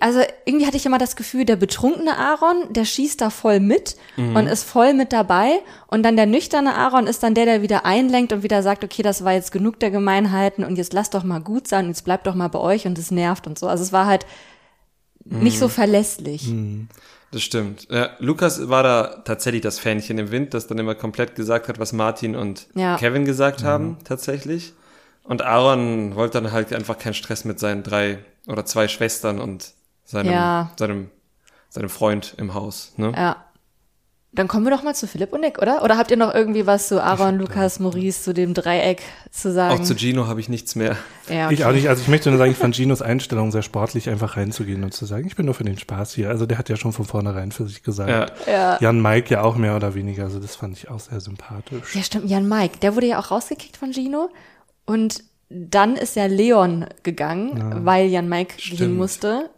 also 0.00 0.20
irgendwie 0.46 0.66
hatte 0.66 0.78
ich 0.78 0.86
immer 0.86 0.98
das 0.98 1.14
Gefühl, 1.14 1.44
der 1.44 1.56
betrunkene 1.56 2.16
Aaron, 2.16 2.72
der 2.72 2.86
schießt 2.86 3.20
da 3.20 3.28
voll 3.28 3.60
mit 3.60 3.96
mhm. 4.16 4.34
und 4.34 4.46
ist 4.46 4.64
voll 4.64 4.94
mit 4.94 5.12
dabei. 5.12 5.60
Und 5.88 6.04
dann 6.04 6.16
der 6.16 6.24
nüchterne 6.24 6.74
Aaron 6.74 7.06
ist 7.06 7.22
dann 7.22 7.34
der, 7.34 7.44
der 7.44 7.60
wieder 7.60 7.84
einlenkt 7.84 8.32
und 8.32 8.42
wieder 8.42 8.62
sagt, 8.62 8.82
okay, 8.82 9.02
das 9.02 9.24
war 9.24 9.32
jetzt 9.34 9.52
genug 9.52 9.78
der 9.80 9.90
Gemeinheiten 9.90 10.64
und 10.64 10.76
jetzt 10.76 10.94
lasst 10.94 11.12
doch 11.12 11.22
mal 11.22 11.40
gut 11.40 11.68
sein, 11.68 11.88
jetzt 11.88 12.04
bleibt 12.04 12.26
doch 12.26 12.34
mal 12.34 12.48
bei 12.48 12.60
euch 12.60 12.86
und 12.86 12.98
es 12.98 13.10
nervt 13.10 13.46
und 13.46 13.58
so. 13.58 13.68
Also 13.68 13.82
es 13.84 13.92
war 13.92 14.06
halt 14.06 14.24
mhm. 15.24 15.40
nicht 15.40 15.58
so 15.58 15.68
verlässlich. 15.68 16.48
Mhm. 16.48 16.88
Das 17.34 17.42
stimmt. 17.42 17.88
Ja, 17.90 18.10
Lukas 18.20 18.68
war 18.68 18.84
da 18.84 19.22
tatsächlich 19.24 19.60
das 19.60 19.80
Fähnchen 19.80 20.18
im 20.18 20.30
Wind, 20.30 20.54
das 20.54 20.68
dann 20.68 20.78
immer 20.78 20.94
komplett 20.94 21.34
gesagt 21.34 21.66
hat, 21.66 21.80
was 21.80 21.92
Martin 21.92 22.36
und 22.36 22.68
ja. 22.76 22.96
Kevin 22.96 23.24
gesagt 23.24 23.62
mhm. 23.62 23.66
haben, 23.66 23.96
tatsächlich. 24.04 24.72
Und 25.24 25.42
Aaron 25.42 26.14
wollte 26.14 26.40
dann 26.40 26.52
halt 26.52 26.72
einfach 26.72 26.96
keinen 26.96 27.14
Stress 27.14 27.44
mit 27.44 27.58
seinen 27.58 27.82
drei 27.82 28.20
oder 28.46 28.64
zwei 28.64 28.86
Schwestern 28.86 29.40
und 29.40 29.72
seinem, 30.04 30.30
ja. 30.30 30.70
seinem, 30.78 31.10
seinem 31.70 31.88
Freund 31.88 32.34
im 32.36 32.54
Haus. 32.54 32.92
Ne? 32.98 33.12
Ja. 33.16 33.44
Dann 34.34 34.48
kommen 34.48 34.66
wir 34.66 34.70
doch 34.70 34.82
mal 34.82 34.94
zu 34.94 35.06
Philipp 35.06 35.32
und 35.32 35.40
Nick, 35.42 35.60
oder? 35.60 35.84
Oder 35.84 35.96
habt 35.96 36.10
ihr 36.10 36.16
noch 36.16 36.34
irgendwie 36.34 36.66
was 36.66 36.88
zu 36.88 37.02
Aaron, 37.02 37.38
Lukas, 37.38 37.78
Maurice, 37.78 38.22
zu 38.22 38.34
dem 38.34 38.52
Dreieck 38.52 39.02
zu 39.30 39.52
sagen? 39.52 39.74
Auch 39.74 39.82
zu 39.84 39.94
Gino 39.94 40.26
habe 40.26 40.40
ich 40.40 40.48
nichts 40.48 40.74
mehr. 40.74 40.96
ja, 41.28 41.46
okay. 41.46 41.54
Ich 41.54 41.64
auch 41.64 41.72
nicht. 41.72 41.88
Also 41.88 42.02
ich 42.02 42.08
möchte 42.08 42.30
nur 42.30 42.38
sagen, 42.38 42.50
ich 42.50 42.58
fand 42.58 42.74
Ginos 42.74 43.00
Einstellung 43.00 43.52
sehr 43.52 43.62
sportlich, 43.62 44.10
einfach 44.10 44.36
reinzugehen 44.36 44.82
und 44.82 44.92
zu 44.92 45.06
sagen, 45.06 45.26
ich 45.26 45.36
bin 45.36 45.46
nur 45.46 45.54
für 45.54 45.64
den 45.64 45.78
Spaß 45.78 46.14
hier. 46.14 46.30
Also 46.30 46.46
der 46.46 46.58
hat 46.58 46.68
ja 46.68 46.76
schon 46.76 46.92
von 46.92 47.04
vornherein 47.04 47.52
für 47.52 47.66
sich 47.66 47.82
gesagt. 47.82 48.10
Ja. 48.46 48.52
Ja. 48.52 48.78
Jan 48.80 49.00
Mike 49.00 49.32
ja 49.32 49.42
auch 49.42 49.56
mehr 49.56 49.76
oder 49.76 49.94
weniger. 49.94 50.24
Also 50.24 50.40
das 50.40 50.56
fand 50.56 50.76
ich 50.76 50.90
auch 50.90 51.00
sehr 51.00 51.20
sympathisch. 51.20 51.94
Ja, 51.94 52.02
stimmt. 52.02 52.28
Jan 52.28 52.48
Mike, 52.48 52.78
der 52.80 52.96
wurde 52.96 53.06
ja 53.06 53.18
auch 53.20 53.30
rausgekickt 53.30 53.76
von 53.76 53.92
Gino. 53.92 54.30
Und 54.86 55.22
dann 55.48 55.96
ist 55.96 56.16
ja 56.16 56.26
Leon 56.26 56.86
gegangen, 57.04 57.84
weil 57.84 58.08
Jan 58.08 58.28
Mike 58.28 58.56
gehen 58.56 58.76
Stimmt. 58.76 58.96
musste. 58.96 59.50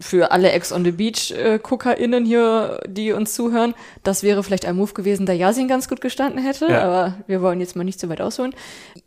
Für 0.00 0.30
alle 0.30 0.52
Ex 0.52 0.72
on 0.72 0.84
the 0.84 0.92
Beach 0.92 1.32
äh, 1.32 1.58
GuckerInnen 1.60 2.24
hier, 2.24 2.80
die 2.86 3.10
uns 3.12 3.34
zuhören, 3.34 3.74
das 4.04 4.22
wäre 4.22 4.44
vielleicht 4.44 4.64
ein 4.64 4.76
Move 4.76 4.92
gewesen, 4.92 5.26
der 5.26 5.34
Yasin 5.34 5.66
ganz 5.66 5.88
gut 5.88 6.00
gestanden 6.00 6.40
hätte, 6.40 6.66
Ja. 6.70 6.82
aber 6.84 7.14
wir 7.26 7.42
wollen 7.42 7.58
jetzt 7.58 7.74
mal 7.74 7.82
nicht 7.82 7.98
zu 7.98 8.08
weit 8.08 8.20
ausholen. 8.20 8.54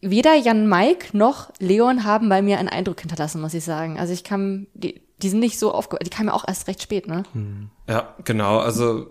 Weder 0.01 0.35
Jan 0.35 0.67
Mike 0.67 1.15
noch 1.15 1.51
Leon 1.59 2.03
haben 2.03 2.27
bei 2.27 2.41
mir 2.41 2.59
einen 2.59 2.67
Eindruck 2.67 2.99
hinterlassen, 2.99 3.39
muss 3.39 3.53
ich 3.53 3.63
sagen. 3.63 3.97
Also 3.99 4.11
ich 4.11 4.25
kam, 4.25 4.67
die, 4.73 5.01
die 5.21 5.29
sind 5.29 5.39
nicht 5.39 5.57
so 5.59 5.71
aufge, 5.73 5.97
die 6.03 6.09
kamen 6.09 6.27
ja 6.27 6.33
auch 6.35 6.45
erst 6.45 6.67
recht 6.67 6.81
spät, 6.81 7.07
ne? 7.07 7.23
Ja, 7.87 8.13
genau. 8.25 8.59
Also 8.59 9.07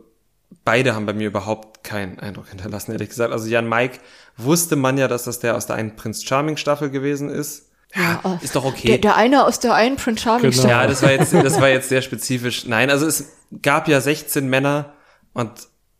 beide 0.67 0.95
haben 0.95 1.07
bei 1.07 1.15
mir 1.15 1.29
überhaupt 1.29 1.83
keinen 1.83 2.19
Eindruck 2.19 2.49
hinterlassen, 2.49 2.93
ehrlich 2.93 3.09
gesagt. 3.09 3.33
Also 3.33 3.49
Jan 3.49 3.67
Mike 3.69 4.01
wusste 4.37 4.77
man 4.77 4.99
ja, 4.99 5.09
dass 5.09 5.25
das 5.25 5.39
der 5.39 5.57
aus 5.57 5.67
der 5.67 5.77
einen 5.77 5.97
Prince 5.97 6.27
Charming 6.27 6.59
Staffel 6.59 6.91
gewesen 6.91 7.31
ist. 7.31 7.70
Ja, 7.95 8.21
oh, 8.23 8.39
ist 8.41 8.55
doch 8.55 8.65
okay. 8.65 8.89
Der, 8.89 8.99
der 8.99 9.17
eine 9.17 9.45
aus 9.45 9.59
der 9.59 9.75
einen 9.75 9.97
Prince 9.97 10.23
Charming 10.23 10.51
Genau. 10.51 10.69
Ja, 10.69 10.87
das 10.87 11.03
war 11.03 11.11
jetzt, 11.11 11.33
das 11.33 11.61
war 11.61 11.69
jetzt 11.69 11.89
sehr 11.89 12.03
spezifisch. 12.03 12.67
Nein, 12.67 12.91
also 12.91 13.07
es 13.07 13.33
gab 13.63 13.89
ja 13.89 14.01
16 14.01 14.49
Männer 14.49 14.93
und 15.33 15.51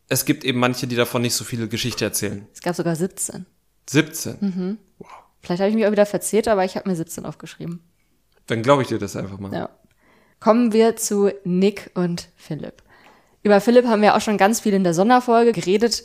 es 0.07 0.25
gibt 0.25 0.43
eben 0.43 0.59
manche, 0.59 0.87
die 0.87 0.95
davon 0.95 1.21
nicht 1.21 1.33
so 1.33 1.43
viele 1.43 1.67
Geschichte 1.67 2.05
erzählen. 2.05 2.47
Es 2.53 2.61
gab 2.61 2.75
sogar 2.75 2.95
17. 2.95 3.45
17. 3.89 4.77
Vielleicht 5.41 5.59
habe 5.59 5.69
ich 5.69 5.75
mich 5.75 5.85
auch 5.85 5.91
wieder 5.91 6.05
verzählt, 6.05 6.47
aber 6.47 6.63
ich 6.63 6.75
habe 6.75 6.89
mir 6.89 6.95
17 6.95 7.25
aufgeschrieben. 7.25 7.81
Dann 8.47 8.61
glaube 8.61 8.83
ich 8.83 8.89
dir 8.89 8.99
das 8.99 9.15
einfach 9.15 9.39
mal. 9.39 9.53
Ja. 9.53 9.69
Kommen 10.39 10.73
wir 10.73 10.95
zu 10.95 11.31
Nick 11.43 11.91
und 11.93 12.29
Philipp. 12.35 12.83
Über 13.43 13.61
Philipp 13.61 13.85
haben 13.85 14.01
wir 14.01 14.15
auch 14.15 14.21
schon 14.21 14.37
ganz 14.37 14.59
viel 14.59 14.73
in 14.73 14.83
der 14.83 14.93
Sonderfolge 14.93 15.51
geredet. 15.51 16.03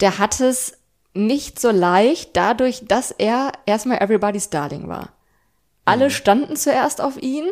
Der 0.00 0.18
hat 0.18 0.40
es 0.40 0.74
nicht 1.14 1.60
so 1.60 1.70
leicht, 1.70 2.36
dadurch, 2.36 2.82
dass 2.86 3.10
er 3.10 3.52
erstmal 3.66 3.98
Everybody's 3.98 4.50
Darling 4.50 4.88
war. 4.88 5.12
Alle 5.84 6.10
standen 6.10 6.56
zuerst 6.56 7.00
auf 7.00 7.20
ihn 7.20 7.44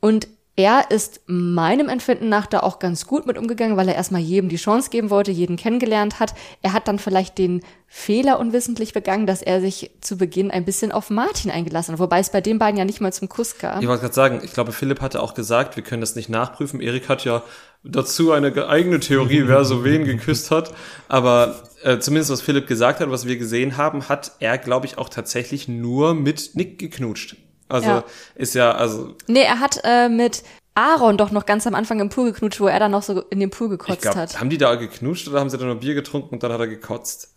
und 0.00 0.28
er 0.56 0.90
ist 0.90 1.20
meinem 1.26 1.88
Empfinden 1.88 2.28
nach 2.28 2.46
da 2.46 2.58
auch 2.60 2.80
ganz 2.80 3.06
gut 3.06 3.26
mit 3.26 3.38
umgegangen, 3.38 3.76
weil 3.76 3.88
er 3.88 3.94
erstmal 3.94 4.20
jedem 4.20 4.48
die 4.48 4.56
Chance 4.56 4.90
geben 4.90 5.08
wollte, 5.08 5.30
jeden 5.30 5.56
kennengelernt 5.56 6.18
hat. 6.18 6.34
Er 6.62 6.72
hat 6.72 6.88
dann 6.88 6.98
vielleicht 6.98 7.38
den 7.38 7.60
Fehler 7.86 8.40
unwissentlich 8.40 8.92
begangen, 8.92 9.24
dass 9.28 9.40
er 9.40 9.60
sich 9.60 9.92
zu 10.00 10.18
Beginn 10.18 10.50
ein 10.50 10.64
bisschen 10.64 10.90
auf 10.90 11.10
Martin 11.10 11.52
eingelassen 11.52 11.92
hat, 11.92 12.00
wobei 12.00 12.18
es 12.18 12.30
bei 12.30 12.40
den 12.40 12.58
beiden 12.58 12.76
ja 12.76 12.84
nicht 12.84 13.00
mal 13.00 13.12
zum 13.12 13.28
Kuss 13.28 13.56
kam. 13.58 13.80
Ich 13.80 13.86
wollte 13.86 14.00
gerade 14.02 14.14
sagen, 14.14 14.40
ich 14.42 14.52
glaube, 14.52 14.72
Philipp 14.72 15.00
hatte 15.00 15.22
auch 15.22 15.34
gesagt, 15.34 15.76
wir 15.76 15.84
können 15.84 16.00
das 16.00 16.16
nicht 16.16 16.28
nachprüfen. 16.28 16.80
Erik 16.80 17.08
hat 17.08 17.24
ja 17.24 17.44
dazu 17.84 18.32
eine 18.32 18.50
ge- 18.50 18.64
eigene 18.66 18.98
Theorie, 18.98 19.44
wer 19.46 19.64
so 19.64 19.84
wen 19.84 20.04
geküsst 20.04 20.50
hat. 20.50 20.74
Aber 21.06 21.62
äh, 21.84 22.00
zumindest 22.00 22.32
was 22.32 22.40
Philipp 22.40 22.66
gesagt 22.66 22.98
hat, 22.98 23.12
was 23.12 23.28
wir 23.28 23.36
gesehen 23.38 23.76
haben, 23.76 24.08
hat 24.08 24.32
er, 24.40 24.58
glaube 24.58 24.86
ich, 24.86 24.98
auch 24.98 25.08
tatsächlich 25.08 25.68
nur 25.68 26.14
mit 26.14 26.50
Nick 26.56 26.80
geknutscht. 26.80 27.36
Also 27.68 27.86
Ja. 27.86 28.04
ist 28.34 28.54
ja, 28.54 28.72
also 28.72 29.16
Nee, 29.26 29.42
er 29.42 29.60
hat 29.60 29.80
äh, 29.84 30.08
mit 30.08 30.42
Aaron 30.74 31.16
doch 31.18 31.30
noch 31.30 31.46
ganz 31.46 31.66
am 31.66 31.74
Anfang 31.74 32.00
im 32.00 32.08
Pool 32.08 32.32
geknutscht, 32.32 32.60
wo 32.60 32.66
er 32.68 32.78
dann 32.80 32.90
noch 32.92 33.02
so 33.02 33.20
in 33.30 33.40
den 33.40 33.50
Pool 33.50 33.68
ich 33.86 33.98
gekotzt 33.98 34.02
glaube, 34.02 34.16
hat. 34.16 34.38
haben 34.38 34.50
die 34.50 34.58
da 34.58 34.74
geknutscht 34.76 35.26
oder 35.28 35.40
haben 35.40 35.50
sie 35.50 35.58
da 35.58 35.64
nur 35.64 35.74
Bier 35.80 35.94
getrunken 35.94 36.34
und 36.36 36.42
dann 36.44 36.52
hat 36.52 36.60
er 36.60 36.68
gekotzt? 36.68 37.34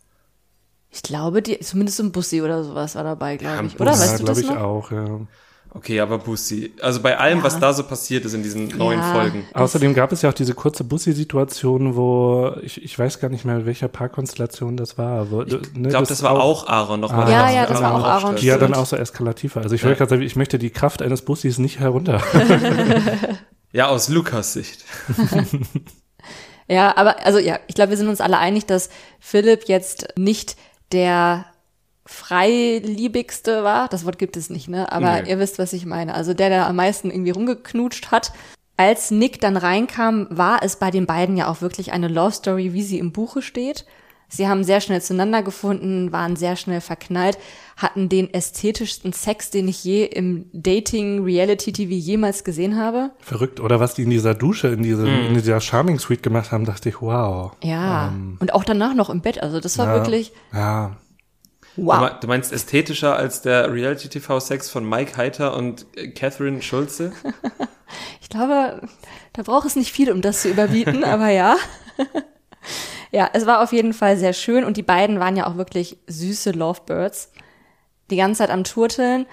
Ich 0.90 1.02
glaube, 1.04 1.42
die, 1.42 1.60
zumindest 1.60 1.98
so 1.98 2.04
ein 2.04 2.12
Bussi 2.12 2.42
oder 2.42 2.64
sowas 2.64 2.96
war 2.96 3.04
dabei, 3.04 3.38
glaube 3.38 3.66
Ja, 3.66 3.66
ich. 3.66 3.80
Oder? 3.80 3.92
Bussi, 3.94 4.00
Weißt 4.00 4.14
ja, 4.14 4.20
du 4.20 4.24
das 4.24 4.40
glaube 4.40 4.42
ich 4.42 4.48
noch? 4.48 4.58
auch, 4.58 4.92
ja. 4.92 5.28
Okay, 5.74 6.02
aber 6.02 6.18
Bussi. 6.18 6.74
Also 6.82 7.02
bei 7.02 7.18
allem, 7.18 7.38
Ja. 7.40 7.44
was 7.46 7.58
da 7.58 7.72
so 7.72 7.84
passiert 7.84 8.26
ist 8.26 8.34
in 8.34 8.44
diesen 8.44 8.68
neuen 8.78 9.00
Ja. 9.00 9.14
Folgen. 9.14 9.46
Außerdem 9.54 9.94
gab 9.94 10.12
es 10.12 10.22
ja 10.22 10.30
auch 10.30 10.34
diese 10.34 10.54
kurze 10.54 10.84
Bussi-Situation, 10.84 11.96
wo 11.96 12.54
ich, 12.62 12.84
ich 12.84 13.00
weiß 13.00 13.20
gar 13.22 13.30
nicht 13.30 13.46
mehr, 13.46 13.66
welcher 13.66 13.88
Paarkonstellation 13.88 14.76
das 14.76 14.98
war. 14.98 15.32
Wo, 15.32 15.44
Ich 15.44 15.50
glaube, 15.74 16.08
das 16.08 16.24
war 16.24 16.42
auch 16.42 16.68
Aaron 16.68 17.00
nochmal. 17.00 17.28
Ah. 17.28 17.30
Ja, 17.32 17.52
ja, 17.52 17.62
da 17.66 17.70
das 17.74 17.82
war 17.82 17.96
auch. 17.96 18.04
Aaron, 18.04 18.36
die 18.36 18.48
ja 18.48 18.58
dann 18.58 18.74
auch 18.74 18.86
so 18.86 18.98
eskalativ 18.98 19.56
war. 19.56 19.64
Also 19.64 19.74
ich 19.76 19.82
Ja. 19.82 19.88
wollte 19.88 20.00
gerade 20.00 20.10
sagen, 20.10 20.22
ich 20.24 20.36
möchte 20.36 20.60
die 20.60 20.72
Kraft 20.72 21.02
eines 21.02 21.22
Bussis 21.24 21.58
nicht 21.58 21.80
herunter. 21.80 22.22
Ja, 23.74 23.88
aus 23.88 24.10
Lukas 24.10 24.52
Sicht. 24.52 24.84
Ja, 26.68 26.96
aber 26.96 27.26
also 27.26 27.38
ja, 27.40 27.60
ich 27.68 27.76
glaube, 27.76 27.90
wir 27.90 27.98
sind 27.98 28.08
uns 28.08 28.22
alle 28.22 28.38
einig, 28.38 28.66
dass 28.66 28.90
Philipp 29.20 29.68
jetzt 29.68 30.08
nicht 30.18 30.56
der 30.94 31.46
freiliebigste 32.06 33.64
war. 33.64 33.88
Das 33.88 34.06
Wort 34.06 34.18
gibt 34.18 34.38
es 34.38 34.50
nicht, 34.50 34.68
ne? 34.68 34.92
Aber 34.92 35.22
Nee. 35.22 35.30
ihr 35.30 35.40
wisst, 35.40 35.60
was 35.60 35.74
ich 35.74 35.86
meine. 35.86 36.14
Also 36.14 36.34
der, 36.34 36.50
der 36.50 36.68
am 36.68 36.76
meisten 36.76 37.10
irgendwie 37.12 37.32
rumgeknutscht 37.32 38.12
hat. 38.12 38.32
Als 38.78 39.12
Nick 39.12 39.40
dann 39.42 39.58
reinkam, 39.58 40.28
war 40.32 40.64
es 40.64 40.78
bei 40.78 40.90
den 40.90 41.06
beiden 41.06 41.38
ja 41.38 41.48
auch 41.50 41.62
wirklich 41.62 41.92
eine 41.94 42.08
Love 42.08 42.32
Story, 42.32 42.74
wie 42.74 42.82
sie 42.84 42.98
im 43.00 43.12
Buche 43.12 43.42
steht. 43.42 43.86
Sie 44.28 44.48
haben 44.48 44.64
sehr 44.64 44.80
schnell 44.80 45.02
zueinander 45.02 45.44
gefunden, 45.44 46.14
waren 46.14 46.38
sehr 46.38 46.56
schnell 46.56 46.80
verknallt, 46.80 47.38
hatten 47.76 48.08
den 48.08 48.34
ästhetischsten 48.34 49.12
Sex, 49.12 49.50
den 49.52 49.68
ich 49.68 49.84
je 49.84 50.06
im 50.06 50.46
Dating-Reality-TV 50.54 51.92
jemals 51.92 52.46
gesehen 52.46 52.78
habe. 52.80 53.12
Verrückt. 53.20 53.60
Oder 53.60 53.82
was 53.82 53.94
die 53.94 54.04
in 54.04 54.10
dieser 54.10 54.34
Dusche, 54.34 54.70
in, 54.70 54.84
diese, 54.84 55.06
in 55.08 55.34
dieser 55.34 55.60
Charming 55.60 56.00
Suite 56.00 56.24
gemacht 56.24 56.52
haben, 56.54 56.64
dachte 56.66 56.88
ich, 56.90 57.02
wow. 57.02 57.52
Ja. 57.62 58.14
Und 58.40 58.54
auch 58.54 58.64
danach 58.64 58.94
noch 58.94 59.10
im 59.10 59.20
Bett. 59.20 59.44
Also 59.44 59.60
das 59.60 59.78
war 59.78 59.88
Ja. 59.88 59.94
wirklich 59.96 60.32
Ja. 60.54 60.96
Wow. 61.78 61.96
Du 61.98 62.02
me- 62.06 62.18
Du 62.22 62.28
meinst 62.28 62.52
ästhetischer 62.52 63.16
als 63.16 63.42
der 63.42 63.72
Reality-TV-Sex 63.74 64.70
von 64.70 64.88
Mike 64.88 65.18
Heiter 65.18 65.56
und 65.56 65.86
äh, 65.96 66.10
Catherine 66.10 66.62
Schulze? 66.62 67.12
Ich 68.22 68.30
glaube, 68.30 68.88
da 69.34 69.42
braucht 69.44 69.66
es 69.68 69.76
nicht 69.76 69.92
viel, 69.92 70.10
um 70.10 70.22
das 70.22 70.44
zu 70.44 70.50
überbieten, 70.50 71.04
aber 71.04 71.28
ja. 71.28 71.58
ja, 73.12 73.30
es 73.34 73.46
war 73.46 73.62
auf 73.62 73.74
jeden 73.74 73.92
Fall 73.94 74.16
sehr 74.16 74.32
schön 74.32 74.64
und 74.64 74.78
die 74.78 74.84
beiden 74.84 75.20
waren 75.20 75.36
ja 75.36 75.46
auch 75.48 75.58
wirklich 75.58 75.98
süße 76.08 76.52
Lovebirds. 76.52 77.32
Die 78.10 78.16
ganze 78.16 78.40
Zeit 78.40 78.50
am 78.50 78.64
Turteln. 78.64 79.26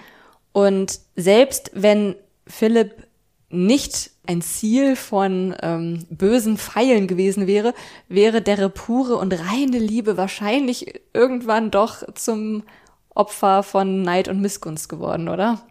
Und 0.51 0.99
selbst 1.15 1.71
wenn 1.73 2.15
Philipp 2.47 3.07
nicht 3.49 4.11
ein 4.27 4.41
Ziel 4.41 4.95
von 4.95 5.55
ähm, 5.61 6.05
bösen 6.09 6.57
Pfeilen 6.57 7.07
gewesen 7.07 7.47
wäre, 7.47 7.73
wäre 8.07 8.41
deren 8.41 8.71
pure 8.71 9.15
und 9.15 9.33
reine 9.33 9.79
Liebe 9.79 10.17
wahrscheinlich 10.17 11.01
irgendwann 11.13 11.71
doch 11.71 12.03
zum 12.13 12.63
Opfer 13.09 13.63
von 13.63 14.03
Neid 14.03 14.27
und 14.27 14.39
Missgunst 14.39 14.87
geworden, 14.87 15.29
oder? 15.29 15.61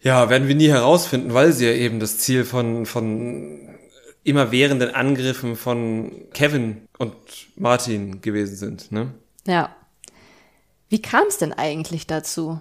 Ja, 0.00 0.30
werden 0.30 0.48
wir 0.48 0.54
nie 0.54 0.68
herausfinden, 0.68 1.34
weil 1.34 1.52
sie 1.52 1.66
ja 1.66 1.72
eben 1.72 2.00
das 2.00 2.18
Ziel 2.18 2.44
von, 2.44 2.86
von 2.86 3.68
immerwährenden 4.24 4.94
Angriffen 4.94 5.56
von 5.56 6.10
Kevin 6.32 6.88
und 6.98 7.14
Martin 7.56 8.20
gewesen 8.20 8.56
sind, 8.56 8.92
ne? 8.92 9.14
Ja. 9.46 9.74
Wie 10.88 11.02
kam 11.02 11.26
es 11.28 11.38
denn 11.38 11.52
eigentlich 11.52 12.06
dazu? 12.06 12.60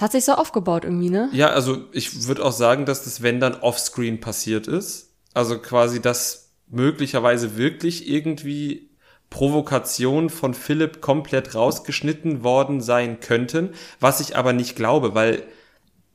Hat 0.00 0.12
sich 0.12 0.24
so 0.24 0.32
aufgebaut 0.32 0.84
irgendwie, 0.84 1.10
ne? 1.10 1.28
Ja, 1.32 1.48
also 1.48 1.84
ich 1.92 2.26
würde 2.26 2.44
auch 2.44 2.52
sagen, 2.52 2.84
dass 2.84 3.04
das 3.04 3.22
wenn 3.22 3.40
dann 3.40 3.54
offscreen 3.54 4.20
passiert 4.20 4.66
ist. 4.66 5.14
Also 5.32 5.58
quasi, 5.58 6.00
dass 6.00 6.50
möglicherweise 6.68 7.56
wirklich 7.56 8.08
irgendwie 8.08 8.90
Provokationen 9.30 10.30
von 10.30 10.54
Philipp 10.54 11.00
komplett 11.00 11.54
rausgeschnitten 11.54 12.44
worden 12.44 12.80
sein 12.80 13.20
könnten, 13.20 13.70
was 14.00 14.20
ich 14.20 14.36
aber 14.36 14.52
nicht 14.52 14.76
glaube, 14.76 15.14
weil 15.14 15.42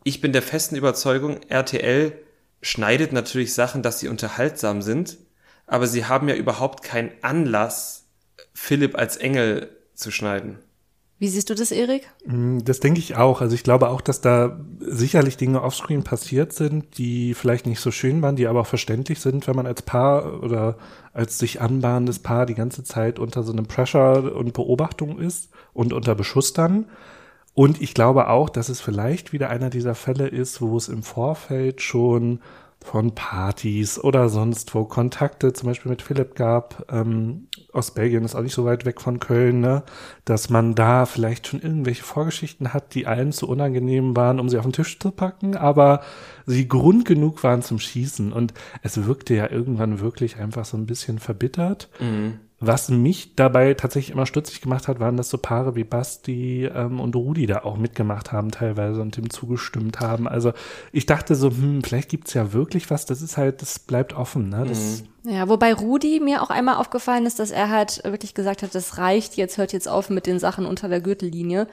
ich 0.04 0.22
bin 0.22 0.34
der 0.34 0.42
festen 0.42 0.76
Überzeugung, 0.76 1.42
RTL 1.50 2.14
schneidet 2.62 3.12
natürlich 3.14 3.54
Sachen, 3.54 3.84
dass 3.84 4.00
sie 4.00 4.08
unterhaltsam 4.08 4.82
sind, 4.82 5.18
aber 5.68 5.88
sie 5.88 6.06
haben 6.06 6.30
ja 6.30 6.36
überhaupt 6.36 6.84
keinen 6.84 7.12
Anlass, 7.22 8.06
Philipp 8.54 8.98
als 8.98 9.18
Engel 9.18 9.70
zu 9.94 10.12
schneiden. 10.12 10.60
Wie 11.22 11.28
siehst 11.28 11.52
du 11.52 11.54
das, 11.54 11.72
Erik? 11.72 12.10
Das 12.26 12.80
denke 12.80 12.98
ich 13.00 13.16
auch. 13.16 13.42
Also 13.42 13.54
ich 13.54 13.62
glaube 13.62 13.90
auch, 13.90 14.02
dass 14.02 14.22
da 14.22 14.60
sicherlich 14.80 15.38
Dinge 15.38 15.62
offscreen 15.62 16.04
passiert 16.04 16.52
sind, 16.52 16.98
die 16.98 17.36
vielleicht 17.36 17.68
nicht 17.68 17.80
so 17.80 17.92
schön 17.92 18.24
waren, 18.24 18.36
die 18.36 18.48
aber 18.48 18.62
auch 18.62 18.66
verständlich 18.66 19.20
sind, 19.20 19.48
wenn 19.48 19.56
man 19.56 19.68
als 19.68 19.84
Paar 19.84 20.42
oder 20.42 20.80
als 21.14 21.38
sich 21.38 21.62
anbahnendes 21.62 22.18
Paar 22.18 22.48
die 22.48 22.56
ganze 22.56 22.84
Zeit 22.84 23.20
unter 23.20 23.44
so 23.44 23.52
einem 23.52 23.68
Pressure 23.68 24.36
und 24.36 24.54
Beobachtung 24.54 25.20
ist 25.20 25.52
und 25.74 25.94
unter 25.94 26.16
Beschuss 26.16 26.54
dann. 26.54 26.88
Und 27.54 27.84
ich 27.84 27.94
glaube 27.94 28.28
auch, 28.28 28.50
dass 28.50 28.70
es 28.70 28.82
vielleicht 28.82 29.32
wieder 29.32 29.52
einer 29.52 29.70
dieser 29.70 29.94
Fälle 29.94 30.28
ist, 30.28 30.60
wo 30.60 30.76
es 30.76 30.90
im 30.90 31.04
Vorfeld 31.04 31.84
schon 31.84 32.40
von 32.84 33.14
Partys 33.14 34.00
oder 34.00 34.28
sonst 34.28 34.74
wo 34.74 34.86
Kontakte 34.86 35.54
zum 35.54 35.70
Beispiel 35.70 35.92
mit 35.92 36.02
Philipp 36.02 36.36
gab. 36.36 36.92
Ähm, 36.92 37.48
Ostbelgien 37.74 38.26
ist 38.26 38.36
auch 38.36 38.42
nicht 38.42 38.56
so 38.56 38.66
weit 38.66 38.86
weg 38.86 39.00
von 39.00 39.20
Köln, 39.20 39.62
ne? 39.62 39.84
dass 40.26 40.50
man 40.50 40.76
da 40.76 41.06
vielleicht 41.06 41.48
schon 41.48 41.62
irgendwelche 41.62 42.04
Vorgeschichten 42.04 42.74
hat, 42.74 42.94
die 42.96 43.08
allen 43.08 43.32
zu 43.32 43.48
unangenehm 43.48 44.16
waren, 44.16 44.40
um 44.40 44.50
sie 44.50 44.58
auf 44.58 44.66
den 44.66 44.74
Tisch 44.74 45.00
zu 45.00 45.12
packen, 45.12 45.56
aber 45.56 46.02
sie 46.46 46.68
Grund 46.68 47.06
genug 47.06 47.44
waren 47.44 47.62
zum 47.62 47.80
Schießen. 47.80 48.34
Und 48.34 48.54
es 48.82 49.06
wirkte 49.06 49.36
ja 49.36 49.50
irgendwann 49.50 50.00
wirklich 50.00 50.38
einfach 50.38 50.66
so 50.66 50.76
ein 50.76 50.88
bisschen 50.88 51.20
verbittert. 51.20 51.90
Mhm. 52.00 52.40
Was 52.64 52.90
mich 52.90 53.36
dabei 53.36 53.74
tatsächlich 53.74 54.14
immer 54.14 54.28
stutzig 54.28 54.62
gemacht 54.62 54.88
hat, 54.88 55.00
waren 55.00 55.18
das 55.18 55.30
so 55.30 55.40
Paare 55.40 55.76
wie 55.76 55.84
Basti 55.84 56.66
ähm, 56.66 57.00
und 57.00 57.16
Rudi 57.16 57.48
da 57.48 57.64
auch 57.64 57.76
mitgemacht 57.76 58.32
haben 58.32 58.52
teilweise 58.52 59.02
und 59.02 59.18
dem 59.18 59.32
zugestimmt 59.32 60.00
haben. 60.00 60.28
Also 60.28 60.54
ich 60.92 61.08
dachte 61.08 61.34
so, 61.34 61.50
hm, 61.50 61.84
vielleicht 61.84 62.10
gibt's 62.10 62.36
ja 62.36 62.54
wirklich 62.54 62.92
was. 62.92 63.08
Das 63.08 63.24
ist 63.24 63.36
halt, 63.36 63.64
das 63.64 63.80
bleibt 63.80 64.14
offen. 64.14 64.50
Ne? 64.50 64.66
Das 64.68 65.02
mhm. 65.02 65.32
Ja, 65.32 65.50
wobei 65.50 65.74
Rudi 65.74 66.20
mir 66.20 66.44
auch 66.44 66.52
einmal 66.52 66.76
aufgefallen 66.76 67.26
ist, 67.26 67.40
dass 67.40 67.50
er 67.50 67.70
halt 67.70 68.04
wirklich 68.04 68.36
gesagt 68.36 68.62
hat, 68.62 68.74
das 68.76 69.00
reicht, 69.00 69.38
jetzt 69.38 69.58
hört 69.58 69.74
jetzt 69.74 69.88
auf 69.88 70.10
mit 70.10 70.28
den 70.28 70.40
Sachen 70.40 70.66
unter 70.68 70.88
der 70.88 71.02
Gürtellinie. 71.02 71.68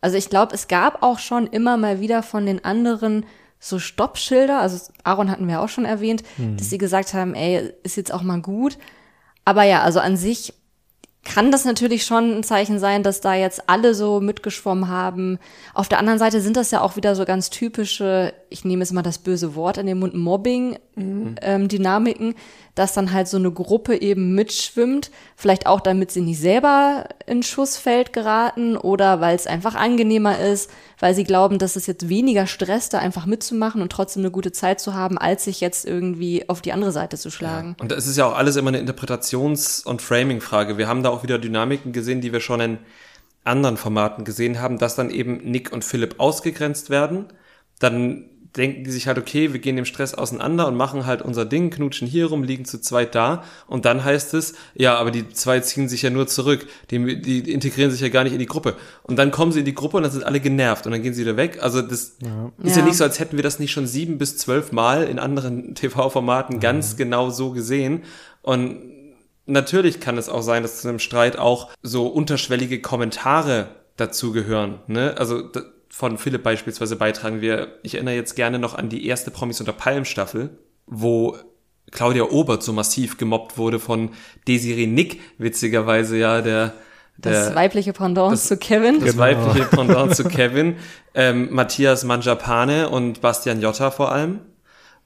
Also 0.00 0.16
ich 0.16 0.28
glaube, 0.28 0.54
es 0.54 0.66
gab 0.66 1.04
auch 1.04 1.20
schon 1.20 1.46
immer 1.46 1.76
mal 1.76 2.00
wieder 2.00 2.22
von 2.24 2.46
den 2.46 2.64
anderen 2.64 3.26
so 3.60 3.78
Stoppschilder, 3.78 4.60
also 4.60 4.92
Aaron 5.04 5.30
hatten 5.30 5.46
wir 5.46 5.60
auch 5.60 5.68
schon 5.68 5.84
erwähnt, 5.84 6.24
mhm. 6.36 6.56
dass 6.56 6.68
sie 6.68 6.78
gesagt 6.78 7.14
haben, 7.14 7.34
ey, 7.34 7.72
ist 7.84 7.96
jetzt 7.96 8.12
auch 8.12 8.22
mal 8.22 8.40
gut. 8.40 8.76
Aber 9.44 9.64
ja, 9.64 9.82
also 9.82 10.00
an 10.00 10.16
sich 10.16 10.54
kann 11.24 11.52
das 11.52 11.64
natürlich 11.64 12.04
schon 12.04 12.38
ein 12.38 12.42
Zeichen 12.42 12.78
sein, 12.80 13.02
dass 13.02 13.20
da 13.20 13.34
jetzt 13.34 13.68
alle 13.68 13.94
so 13.94 14.20
mitgeschwommen 14.20 14.88
haben. 14.88 15.38
Auf 15.72 15.88
der 15.88 15.98
anderen 15.98 16.18
Seite 16.18 16.40
sind 16.40 16.56
das 16.56 16.72
ja 16.72 16.80
auch 16.80 16.96
wieder 16.96 17.14
so 17.14 17.24
ganz 17.24 17.48
typische, 17.48 18.34
ich 18.50 18.64
nehme 18.64 18.82
jetzt 18.82 18.92
mal 18.92 19.02
das 19.02 19.18
böse 19.18 19.54
Wort 19.54 19.78
in 19.78 19.86
den 19.86 20.00
Mund, 20.00 20.14
Mobbing-Dynamiken, 20.14 20.78
mhm. 20.94 21.36
ähm, 21.40 22.34
dass 22.74 22.94
dann 22.94 23.12
halt 23.12 23.28
so 23.28 23.36
eine 23.36 23.50
Gruppe 23.50 24.00
eben 24.00 24.34
mitschwimmt, 24.34 25.10
vielleicht 25.36 25.66
auch 25.66 25.80
damit 25.80 26.10
sie 26.10 26.22
nicht 26.22 26.40
selber 26.40 27.06
in 27.26 27.42
Schussfeld 27.42 28.12
geraten 28.12 28.76
oder 28.76 29.20
weil 29.20 29.36
es 29.36 29.46
einfach 29.46 29.74
angenehmer 29.74 30.38
ist, 30.38 30.70
weil 30.98 31.14
sie 31.14 31.24
glauben, 31.24 31.58
dass 31.58 31.76
es 31.76 31.86
jetzt 31.86 32.08
weniger 32.08 32.46
Stress 32.46 32.88
da 32.88 32.98
einfach 32.98 33.26
mitzumachen 33.26 33.82
und 33.82 33.92
trotzdem 33.92 34.22
eine 34.22 34.30
gute 34.30 34.52
Zeit 34.52 34.80
zu 34.80 34.94
haben, 34.94 35.18
als 35.18 35.44
sich 35.44 35.60
jetzt 35.60 35.84
irgendwie 35.84 36.48
auf 36.48 36.62
die 36.62 36.72
andere 36.72 36.92
Seite 36.92 37.18
zu 37.18 37.30
schlagen. 37.30 37.76
Ja. 37.78 37.82
Und 37.82 37.92
das 37.92 38.06
ist 38.06 38.16
ja 38.16 38.26
auch 38.26 38.36
alles 38.36 38.56
immer 38.56 38.68
eine 38.68 38.80
Interpretations- 38.80 39.84
und 39.84 40.00
Framing-Frage. 40.00 40.78
Wir 40.78 40.88
haben 40.88 41.02
da 41.02 41.10
auch 41.10 41.22
wieder 41.22 41.38
Dynamiken 41.38 41.92
gesehen, 41.92 42.20
die 42.20 42.32
wir 42.32 42.40
schon 42.40 42.60
in 42.60 42.78
anderen 43.44 43.76
Formaten 43.76 44.24
gesehen 44.24 44.60
haben, 44.60 44.78
dass 44.78 44.94
dann 44.94 45.10
eben 45.10 45.38
Nick 45.38 45.72
und 45.72 45.84
Philipp 45.84 46.14
ausgegrenzt 46.18 46.90
werden. 46.90 47.26
Dann 47.80 48.30
denken 48.56 48.84
die 48.84 48.90
sich 48.90 49.06
halt, 49.06 49.18
okay, 49.18 49.52
wir 49.52 49.60
gehen 49.60 49.76
dem 49.76 49.84
Stress 49.84 50.14
auseinander 50.14 50.66
und 50.66 50.76
machen 50.76 51.06
halt 51.06 51.22
unser 51.22 51.44
Ding, 51.44 51.70
knutschen 51.70 52.06
hier 52.06 52.26
rum, 52.26 52.42
liegen 52.42 52.64
zu 52.64 52.80
zweit 52.80 53.14
da 53.14 53.44
und 53.66 53.84
dann 53.84 54.04
heißt 54.04 54.34
es, 54.34 54.54
ja, 54.74 54.96
aber 54.96 55.10
die 55.10 55.28
zwei 55.30 55.60
ziehen 55.60 55.88
sich 55.88 56.02
ja 56.02 56.10
nur 56.10 56.26
zurück, 56.26 56.66
die, 56.90 57.20
die 57.20 57.50
integrieren 57.50 57.90
sich 57.90 58.00
ja 58.00 58.08
gar 58.08 58.24
nicht 58.24 58.34
in 58.34 58.38
die 58.38 58.46
Gruppe. 58.46 58.76
Und 59.04 59.16
dann 59.16 59.30
kommen 59.30 59.52
sie 59.52 59.60
in 59.60 59.64
die 59.64 59.74
Gruppe 59.74 59.96
und 59.96 60.02
dann 60.02 60.12
sind 60.12 60.24
alle 60.24 60.40
genervt 60.40 60.84
und 60.86 60.92
dann 60.92 61.02
gehen 61.02 61.14
sie 61.14 61.22
wieder 61.22 61.36
weg. 61.36 61.58
Also 61.62 61.80
das 61.80 62.16
ja. 62.22 62.52
ist 62.62 62.76
ja. 62.76 62.82
ja 62.82 62.86
nicht 62.86 62.96
so, 62.96 63.04
als 63.04 63.18
hätten 63.18 63.36
wir 63.36 63.42
das 63.42 63.58
nicht 63.58 63.72
schon 63.72 63.86
sieben 63.86 64.18
bis 64.18 64.36
zwölf 64.36 64.72
Mal 64.72 65.04
in 65.04 65.18
anderen 65.18 65.74
TV-Formaten 65.74 66.56
ja. 66.56 66.60
ganz 66.60 66.96
genau 66.96 67.30
so 67.30 67.52
gesehen. 67.52 68.02
Und 68.42 68.80
natürlich 69.46 70.00
kann 70.00 70.18
es 70.18 70.28
auch 70.28 70.42
sein, 70.42 70.62
dass 70.62 70.82
zu 70.82 70.88
einem 70.88 70.98
Streit 70.98 71.38
auch 71.38 71.70
so 71.82 72.06
unterschwellige 72.06 72.82
Kommentare 72.82 73.68
dazugehören. 73.96 74.80
Ne? 74.86 75.14
Also 75.16 75.48
von 75.92 76.16
Philipp 76.16 76.42
beispielsweise 76.42 76.96
beitragen. 76.96 77.42
Wir, 77.42 77.78
ich 77.82 77.94
erinnere 77.94 78.14
jetzt 78.14 78.34
gerne 78.34 78.58
noch 78.58 78.74
an 78.74 78.88
die 78.88 79.06
erste 79.06 79.30
Promis 79.30 79.60
unter 79.60 79.74
Palm 79.74 80.06
Staffel, 80.06 80.58
wo 80.86 81.36
Claudia 81.90 82.24
Obert 82.24 82.62
so 82.62 82.72
massiv 82.72 83.18
gemobbt 83.18 83.58
wurde 83.58 83.78
von 83.78 84.10
Desiree 84.48 84.86
Nick, 84.86 85.20
witzigerweise 85.38 86.16
ja 86.16 86.40
der 86.40 86.72
der, 87.18 87.44
das 87.44 87.54
weibliche 87.54 87.92
Pendant 87.92 88.32
das, 88.32 88.48
zu 88.48 88.56
Kevin. 88.56 89.00
Das 89.00 89.10
genau. 89.10 89.18
weibliche 89.18 89.66
Pendant 89.70 90.16
zu 90.16 90.24
Kevin. 90.24 90.76
Ähm, 91.14 91.52
Matthias 91.52 92.04
Manjapane 92.04 92.88
und 92.88 93.20
Bastian 93.20 93.60
Jotta 93.60 93.90
vor 93.90 94.10
allem. 94.10 94.40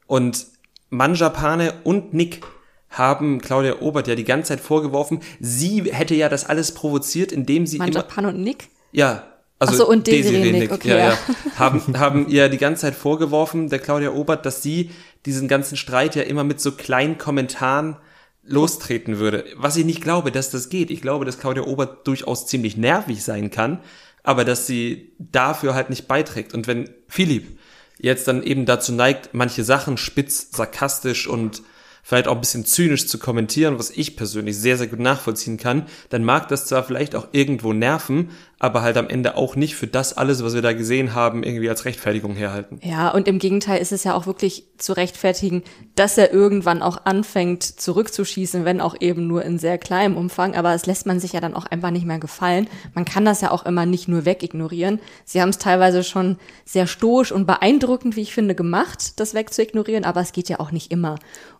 Und 0.06 0.46
Manjapane 0.88 1.74
und 1.82 2.14
Nick 2.14 2.42
haben 2.90 3.40
Claudia 3.40 3.80
Obert 3.80 4.06
ja 4.06 4.14
die 4.14 4.24
ganze 4.24 4.50
Zeit 4.50 4.60
vorgeworfen, 4.60 5.18
sie 5.40 5.82
hätte 5.92 6.14
ja 6.14 6.28
das 6.28 6.48
alles 6.48 6.72
provoziert, 6.72 7.32
indem 7.32 7.66
sie 7.66 7.78
Manjapane 7.78 8.28
und 8.28 8.40
Nick? 8.40 8.68
Ja, 8.92 9.24
also 9.58 9.74
so, 9.74 9.88
und 9.88 10.06
Desiree, 10.06 10.38
Desiree 10.38 10.52
Nick, 10.52 10.72
okay, 10.72 10.88
ja, 10.90 10.98
ja. 11.10 11.18
haben, 11.58 11.98
haben 11.98 12.28
ihr 12.28 12.48
die 12.48 12.58
ganze 12.58 12.82
Zeit 12.82 12.94
vorgeworfen, 12.94 13.68
der 13.68 13.78
Claudia 13.78 14.10
Obert, 14.10 14.44
dass 14.44 14.62
sie 14.62 14.90
diesen 15.24 15.48
ganzen 15.48 15.76
Streit 15.76 16.14
ja 16.14 16.22
immer 16.22 16.44
mit 16.44 16.60
so 16.60 16.72
kleinen 16.72 17.16
Kommentaren 17.16 17.96
lostreten 18.44 19.18
würde. 19.18 19.44
Was 19.56 19.76
ich 19.76 19.84
nicht 19.84 20.02
glaube, 20.02 20.30
dass 20.30 20.50
das 20.50 20.68
geht. 20.68 20.90
Ich 20.90 21.02
glaube, 21.02 21.24
dass 21.24 21.38
Claudia 21.38 21.64
Obert 21.64 22.06
durchaus 22.06 22.46
ziemlich 22.46 22.76
nervig 22.76 23.24
sein 23.24 23.50
kann, 23.50 23.80
aber 24.22 24.44
dass 24.44 24.66
sie 24.66 25.12
dafür 25.18 25.74
halt 25.74 25.90
nicht 25.90 26.06
beiträgt. 26.06 26.54
Und 26.54 26.66
wenn 26.66 26.90
Philipp 27.08 27.58
jetzt 27.98 28.28
dann 28.28 28.42
eben 28.42 28.66
dazu 28.66 28.92
neigt, 28.92 29.30
manche 29.32 29.64
Sachen 29.64 29.96
spitz, 29.96 30.48
sarkastisch 30.52 31.26
und 31.26 31.62
vielleicht 32.06 32.28
auch 32.28 32.36
ein 32.36 32.40
bisschen 32.40 32.64
zynisch 32.64 33.08
zu 33.08 33.18
kommentieren, 33.18 33.80
was 33.80 33.90
ich 33.90 34.14
persönlich 34.14 34.56
sehr, 34.56 34.78
sehr 34.78 34.86
gut 34.86 35.00
nachvollziehen 35.00 35.56
kann, 35.56 35.86
dann 36.08 36.22
mag 36.22 36.46
das 36.46 36.64
zwar 36.64 36.84
vielleicht 36.84 37.16
auch 37.16 37.26
irgendwo 37.32 37.72
nerven, 37.72 38.30
aber 38.60 38.82
halt 38.82 38.96
am 38.96 39.08
Ende 39.08 39.36
auch 39.36 39.56
nicht 39.56 39.74
für 39.74 39.88
das 39.88 40.16
alles, 40.16 40.44
was 40.44 40.54
wir 40.54 40.62
da 40.62 40.72
gesehen 40.72 41.14
haben, 41.14 41.42
irgendwie 41.42 41.68
als 41.68 41.84
Rechtfertigung 41.84 42.36
herhalten. 42.36 42.78
Ja, 42.82 43.10
und 43.10 43.26
im 43.26 43.40
Gegenteil 43.40 43.82
ist 43.82 43.90
es 43.90 44.04
ja 44.04 44.14
auch 44.14 44.26
wirklich 44.26 44.64
zu 44.78 44.92
rechtfertigen, 44.92 45.64
dass 45.96 46.16
er 46.16 46.32
irgendwann 46.32 46.80
auch 46.80 47.04
anfängt 47.04 47.64
zurückzuschießen, 47.64 48.64
wenn 48.64 48.80
auch 48.80 48.94
eben 49.00 49.26
nur 49.26 49.44
in 49.44 49.58
sehr 49.58 49.76
kleinem 49.76 50.16
Umfang. 50.16 50.54
Aber 50.54 50.74
es 50.74 50.86
lässt 50.86 51.06
man 51.06 51.18
sich 51.18 51.32
ja 51.32 51.40
dann 51.40 51.54
auch 51.54 51.66
einfach 51.66 51.90
nicht 51.90 52.06
mehr 52.06 52.20
gefallen. 52.20 52.68
Man 52.94 53.04
kann 53.04 53.24
das 53.24 53.40
ja 53.40 53.50
auch 53.50 53.66
immer 53.66 53.84
nicht 53.84 54.06
nur 54.06 54.24
wegignorieren. 54.24 55.00
Sie 55.24 55.42
haben 55.42 55.50
es 55.50 55.58
teilweise 55.58 56.04
schon 56.04 56.38
sehr 56.64 56.86
stoisch 56.86 57.32
und 57.32 57.46
beeindruckend, 57.46 58.16
wie 58.16 58.22
ich 58.22 58.32
finde, 58.32 58.54
gemacht, 58.54 59.18
das 59.18 59.34
wegzuignorieren, 59.34 60.04
aber 60.04 60.20
es 60.20 60.32
geht 60.32 60.48
ja 60.48 60.60
auch 60.60 60.70
nicht 60.70 60.92
immer. 60.92 61.16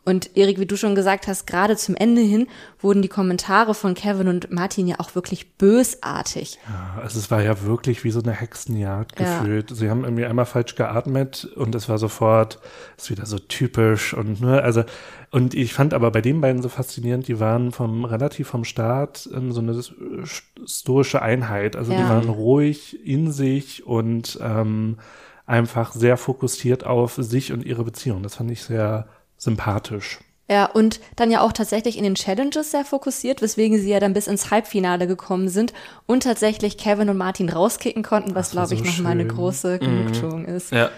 Und 0.06 0.36
Erik, 0.36 0.60
wie 0.60 0.66
du 0.66 0.76
schon 0.76 0.94
gesagt 0.94 1.26
hast, 1.26 1.48
gerade 1.48 1.76
zum 1.76 1.96
Ende 1.96 2.20
hin 2.20 2.46
wurden 2.78 3.02
die 3.02 3.08
Kommentare 3.08 3.74
von 3.74 3.94
Kevin 3.94 4.28
und 4.28 4.52
Martin 4.52 4.86
ja 4.86 5.00
auch 5.00 5.16
wirklich 5.16 5.56
bösartig. 5.56 6.60
Ja, 6.68 7.02
also 7.02 7.18
es 7.18 7.28
war 7.32 7.42
ja 7.42 7.62
wirklich 7.62 8.04
wie 8.04 8.12
so 8.12 8.22
eine 8.22 8.30
Hexenjagd 8.30 9.18
ja. 9.18 9.40
gefühlt. 9.40 9.76
Sie 9.76 9.90
haben 9.90 10.04
irgendwie 10.04 10.24
einmal 10.24 10.46
falsch 10.46 10.76
geatmet 10.76 11.48
und 11.56 11.74
es 11.74 11.88
war 11.88 11.98
sofort, 11.98 12.60
ist 12.96 13.10
wieder 13.10 13.26
so 13.26 13.40
typisch 13.40 14.14
und 14.14 14.40
ne, 14.40 14.62
also 14.62 14.84
und 15.32 15.54
ich 15.54 15.74
fand 15.74 15.92
aber 15.92 16.12
bei 16.12 16.20
den 16.20 16.40
beiden 16.40 16.62
so 16.62 16.68
faszinierend, 16.68 17.26
die 17.26 17.40
waren 17.40 17.72
vom 17.72 18.04
relativ 18.04 18.46
vom 18.46 18.62
Start 18.62 19.28
ähm, 19.34 19.50
so 19.50 19.60
eine 19.60 19.82
stoische 20.66 21.20
Einheit. 21.20 21.74
Also 21.74 21.90
ja. 21.90 21.98
die 21.98 22.08
waren 22.08 22.28
ruhig 22.28 23.04
in 23.04 23.32
sich 23.32 23.84
und 23.84 24.38
ähm, 24.40 24.98
einfach 25.46 25.92
sehr 25.92 26.16
fokussiert 26.16 26.86
auf 26.86 27.14
sich 27.14 27.52
und 27.52 27.64
ihre 27.64 27.82
Beziehung. 27.82 28.22
Das 28.22 28.36
fand 28.36 28.52
ich 28.52 28.62
sehr 28.62 29.08
sympathisch. 29.36 30.18
Ja, 30.48 30.66
und 30.66 31.00
dann 31.16 31.32
ja 31.32 31.40
auch 31.40 31.52
tatsächlich 31.52 31.98
in 31.98 32.04
den 32.04 32.14
Challenges 32.14 32.70
sehr 32.70 32.84
fokussiert, 32.84 33.42
weswegen 33.42 33.80
sie 33.80 33.90
ja 33.90 33.98
dann 33.98 34.12
bis 34.12 34.28
ins 34.28 34.52
Halbfinale 34.52 35.08
gekommen 35.08 35.48
sind 35.48 35.72
und 36.06 36.22
tatsächlich 36.22 36.78
Kevin 36.78 37.08
und 37.08 37.16
Martin 37.16 37.48
rauskicken 37.48 38.04
konnten, 38.04 38.36
was, 38.36 38.52
glaube 38.52 38.74
ich, 38.74 38.80
so 38.80 38.86
nochmal 38.86 39.12
eine 39.12 39.26
große 39.26 39.80
mhm. 39.80 39.84
Genugtuung 39.84 40.42
mhm. 40.42 40.56
ist. 40.56 40.70
Ja. 40.70 40.78
ja. 40.78 40.90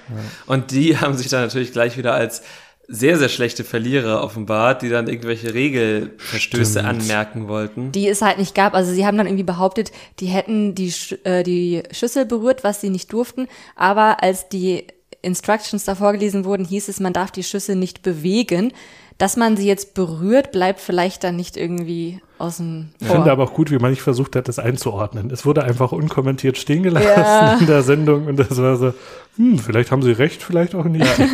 Und 0.46 0.70
die 0.70 0.98
haben 0.98 1.16
sich 1.16 1.28
dann 1.28 1.40
natürlich 1.42 1.72
gleich 1.72 1.96
wieder 1.96 2.12
als 2.12 2.42
sehr, 2.90 3.18
sehr 3.18 3.28
schlechte 3.28 3.64
Verlierer 3.64 4.22
offenbart, 4.22 4.80
die 4.80 4.88
dann 4.88 5.08
irgendwelche 5.08 5.52
Regelverstöße 5.52 6.80
Stimmt. 6.80 6.86
anmerken 6.88 7.48
wollten. 7.48 7.92
Die 7.92 8.08
es 8.08 8.22
halt 8.22 8.38
nicht 8.38 8.54
gab. 8.54 8.74
Also 8.74 8.92
sie 8.92 9.06
haben 9.06 9.18
dann 9.18 9.26
irgendwie 9.26 9.44
behauptet, 9.44 9.92
die 10.20 10.26
hätten 10.26 10.74
die, 10.74 10.92
äh, 11.24 11.42
die 11.42 11.82
Schüssel 11.90 12.24
berührt, 12.24 12.64
was 12.64 12.80
sie 12.80 12.88
nicht 12.88 13.12
durften. 13.12 13.46
Aber 13.76 14.22
als 14.22 14.48
die 14.48 14.86
Instructions 15.22 15.84
da 15.84 15.94
vorgelesen 15.94 16.44
wurden, 16.44 16.64
hieß 16.64 16.88
es, 16.88 17.00
man 17.00 17.12
darf 17.12 17.30
die 17.30 17.42
Schüssel 17.42 17.76
nicht 17.76 18.02
bewegen. 18.02 18.72
Dass 19.18 19.36
man 19.36 19.56
sie 19.56 19.66
jetzt 19.66 19.94
berührt, 19.94 20.52
bleibt 20.52 20.78
vielleicht 20.78 21.24
dann 21.24 21.34
nicht 21.34 21.56
irgendwie 21.56 22.20
aus 22.38 22.58
dem 22.58 22.90
Ich 23.00 23.08
finde 23.08 23.32
aber 23.32 23.42
auch 23.42 23.52
gut, 23.52 23.72
wie 23.72 23.78
man 23.78 23.90
nicht 23.90 24.02
versucht 24.02 24.36
hat, 24.36 24.46
das 24.46 24.60
einzuordnen. 24.60 25.32
Es 25.32 25.44
wurde 25.44 25.64
einfach 25.64 25.90
unkommentiert 25.90 26.56
stehen 26.56 26.84
gelassen 26.84 27.08
ja. 27.08 27.56
in 27.60 27.66
der 27.66 27.82
Sendung 27.82 28.26
und 28.28 28.36
das 28.36 28.56
war 28.56 28.76
so, 28.76 28.94
hm, 29.36 29.58
vielleicht 29.58 29.90
haben 29.90 30.02
sie 30.02 30.12
recht, 30.12 30.40
vielleicht 30.40 30.76
auch 30.76 30.84
nicht. 30.84 31.04
Ja. 31.04 31.28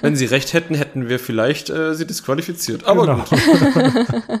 Wenn 0.00 0.16
sie 0.16 0.24
recht 0.24 0.52
hätten, 0.52 0.74
hätten 0.74 1.08
wir 1.08 1.20
vielleicht 1.20 1.70
äh, 1.70 1.94
sie 1.94 2.08
disqualifiziert. 2.08 2.86
Aber 2.88 3.06
genau. 3.06 3.24
gut. 3.24 4.40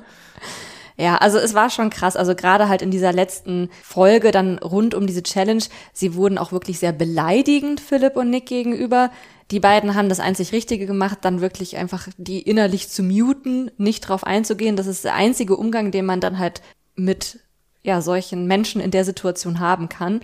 Ja, 1.02 1.16
also 1.16 1.38
es 1.38 1.52
war 1.52 1.68
schon 1.68 1.90
krass. 1.90 2.14
Also 2.14 2.36
gerade 2.36 2.68
halt 2.68 2.80
in 2.80 2.92
dieser 2.92 3.12
letzten 3.12 3.70
Folge 3.82 4.30
dann 4.30 4.58
rund 4.58 4.94
um 4.94 5.08
diese 5.08 5.24
Challenge, 5.24 5.64
sie 5.92 6.14
wurden 6.14 6.38
auch 6.38 6.52
wirklich 6.52 6.78
sehr 6.78 6.92
beleidigend 6.92 7.80
Philipp 7.80 8.14
und 8.14 8.30
Nick 8.30 8.46
gegenüber. 8.46 9.10
Die 9.50 9.58
beiden 9.58 9.96
haben 9.96 10.08
das 10.08 10.20
einzig 10.20 10.52
Richtige 10.52 10.86
gemacht, 10.86 11.18
dann 11.22 11.40
wirklich 11.40 11.76
einfach 11.76 12.06
die 12.18 12.40
innerlich 12.40 12.88
zu 12.88 13.02
muten, 13.02 13.72
nicht 13.78 14.02
drauf 14.02 14.22
einzugehen. 14.22 14.76
Das 14.76 14.86
ist 14.86 15.04
der 15.04 15.14
einzige 15.14 15.56
Umgang, 15.56 15.90
den 15.90 16.06
man 16.06 16.20
dann 16.20 16.38
halt 16.38 16.62
mit 16.94 17.40
ja 17.82 18.00
solchen 18.00 18.46
Menschen 18.46 18.80
in 18.80 18.92
der 18.92 19.04
Situation 19.04 19.58
haben 19.58 19.88
kann. 19.88 20.20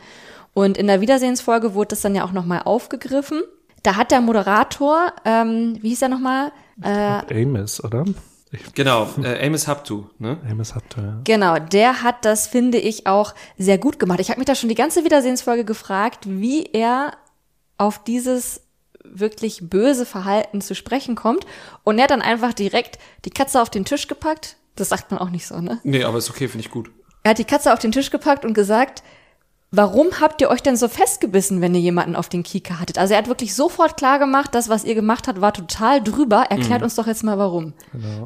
Und 0.54 0.78
in 0.78 0.86
der 0.86 1.00
Wiedersehensfolge 1.00 1.74
wurde 1.74 1.88
das 1.88 2.02
dann 2.02 2.14
ja 2.14 2.24
auch 2.24 2.30
nochmal 2.30 2.62
aufgegriffen 2.64 3.42
Da 3.82 3.96
hat 3.96 4.12
der 4.12 4.20
Moderator, 4.20 5.12
ähm, 5.24 5.76
wie 5.82 5.88
hieß 5.88 6.02
er 6.02 6.08
nochmal? 6.08 6.52
Äh, 6.80 7.42
Amos, 7.42 7.82
oder? 7.82 8.04
Genau, 8.74 9.08
äh, 9.22 9.46
Amos 9.46 9.68
Haptu, 9.68 10.06
ne? 10.18 10.38
Amos 10.50 10.74
ihr, 10.74 11.02
ja. 11.02 11.20
Genau, 11.24 11.58
der 11.58 12.02
hat 12.02 12.24
das, 12.24 12.46
finde 12.46 12.78
ich, 12.78 13.06
auch 13.06 13.34
sehr 13.58 13.78
gut 13.78 13.98
gemacht. 13.98 14.20
Ich 14.20 14.30
habe 14.30 14.38
mich 14.38 14.46
da 14.46 14.54
schon 14.54 14.68
die 14.68 14.74
ganze 14.74 15.04
Wiedersehensfolge 15.04 15.64
gefragt, 15.64 16.20
wie 16.24 16.64
er 16.64 17.12
auf 17.76 18.02
dieses 18.02 18.62
wirklich 19.04 19.68
böse 19.68 20.06
Verhalten 20.06 20.60
zu 20.60 20.74
sprechen 20.74 21.14
kommt. 21.14 21.46
Und 21.84 21.98
er 21.98 22.04
hat 22.04 22.10
dann 22.10 22.22
einfach 22.22 22.52
direkt 22.52 22.98
die 23.24 23.30
Katze 23.30 23.60
auf 23.60 23.70
den 23.70 23.84
Tisch 23.84 24.08
gepackt. 24.08 24.56
Das 24.76 24.88
sagt 24.88 25.10
man 25.10 25.20
auch 25.20 25.30
nicht 25.30 25.46
so, 25.46 25.60
ne? 25.60 25.80
Nee, 25.82 26.04
aber 26.04 26.18
ist 26.18 26.30
okay, 26.30 26.48
finde 26.48 26.64
ich 26.64 26.70
gut. 26.70 26.90
Er 27.24 27.30
hat 27.30 27.38
die 27.38 27.44
Katze 27.44 27.72
auf 27.72 27.78
den 27.78 27.92
Tisch 27.92 28.10
gepackt 28.10 28.44
und 28.44 28.54
gesagt, 28.54 29.02
warum 29.70 30.20
habt 30.20 30.40
ihr 30.40 30.48
euch 30.48 30.62
denn 30.62 30.76
so 30.76 30.88
festgebissen, 30.88 31.60
wenn 31.60 31.74
ihr 31.74 31.80
jemanden 31.80 32.16
auf 32.16 32.28
den 32.28 32.42
Kieker 32.42 32.80
hattet? 32.80 32.98
Also 32.98 33.14
er 33.14 33.18
hat 33.18 33.28
wirklich 33.28 33.54
sofort 33.54 33.96
klar 33.96 34.18
gemacht, 34.18 34.54
das, 34.54 34.68
was 34.68 34.84
ihr 34.84 34.94
gemacht 34.94 35.28
habt, 35.28 35.40
war 35.40 35.52
total 35.52 36.02
drüber. 36.02 36.46
Erklärt 36.48 36.82
uns 36.82 36.94
doch 36.94 37.06
jetzt 37.06 37.24
mal 37.24 37.38
warum. 37.38 37.74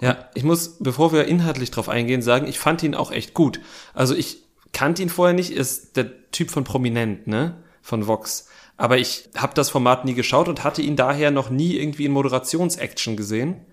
Ja, 0.00 0.28
ich 0.34 0.44
muss, 0.44 0.78
bevor 0.78 1.12
wir 1.12 1.26
inhaltlich 1.26 1.70
drauf 1.70 1.88
eingehen, 1.88 2.22
sagen, 2.22 2.46
ich 2.46 2.58
fand 2.58 2.82
ihn 2.82 2.94
auch 2.94 3.10
echt 3.10 3.34
gut. 3.34 3.60
Also 3.94 4.14
ich 4.14 4.44
kannte 4.72 5.02
ihn 5.02 5.08
vorher 5.08 5.34
nicht, 5.34 5.50
ist 5.50 5.96
der 5.96 6.30
Typ 6.30 6.50
von 6.50 6.64
Prominent, 6.64 7.26
ne? 7.26 7.56
Von 7.82 8.06
Vox. 8.06 8.48
Aber 8.76 8.98
ich 8.98 9.28
habe 9.36 9.54
das 9.54 9.70
Format 9.70 10.04
nie 10.04 10.14
geschaut 10.14 10.48
und 10.48 10.64
hatte 10.64 10.82
ihn 10.82 10.96
daher 10.96 11.30
noch 11.30 11.50
nie 11.50 11.76
irgendwie 11.76 12.04
in 12.04 12.12
Moderationsaction 12.12 13.16
gesehen. 13.16 13.66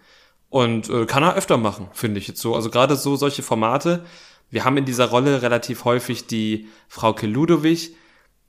Und 0.50 0.90
äh, 0.90 1.06
kann 1.06 1.24
er 1.24 1.36
öfter 1.36 1.58
machen, 1.58 1.90
finde 1.94 2.20
ich 2.20 2.28
jetzt 2.28 2.42
so. 2.42 2.56
Also 2.56 2.72
gerade 2.72 2.96
so 2.96 3.16
solche 3.16 3.44
Formate. 3.44 4.04
Wir 4.50 4.66
haben 4.66 4.78
in 4.78 4.86
dieser 4.86 5.06
Rolle 5.06 5.42
relativ 5.42 5.86
häufig 5.86 6.28
die 6.28 6.68
Frau 6.88 7.16
Ludowig, 7.22 7.96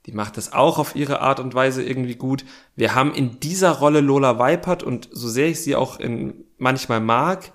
die 0.07 0.13
macht 0.13 0.37
das 0.37 0.51
auch 0.51 0.79
auf 0.79 0.95
ihre 0.95 1.21
Art 1.21 1.39
und 1.39 1.53
Weise 1.53 1.83
irgendwie 1.83 2.15
gut. 2.15 2.43
Wir 2.75 2.95
haben 2.95 3.13
in 3.13 3.39
dieser 3.39 3.71
Rolle 3.71 4.01
Lola 4.01 4.39
Weipert 4.39 4.81
und 4.81 5.09
so 5.11 5.29
sehr 5.29 5.47
ich 5.47 5.61
sie 5.61 5.75
auch 5.75 5.99
in, 5.99 6.45
manchmal 6.57 6.99
mag, 6.99 7.51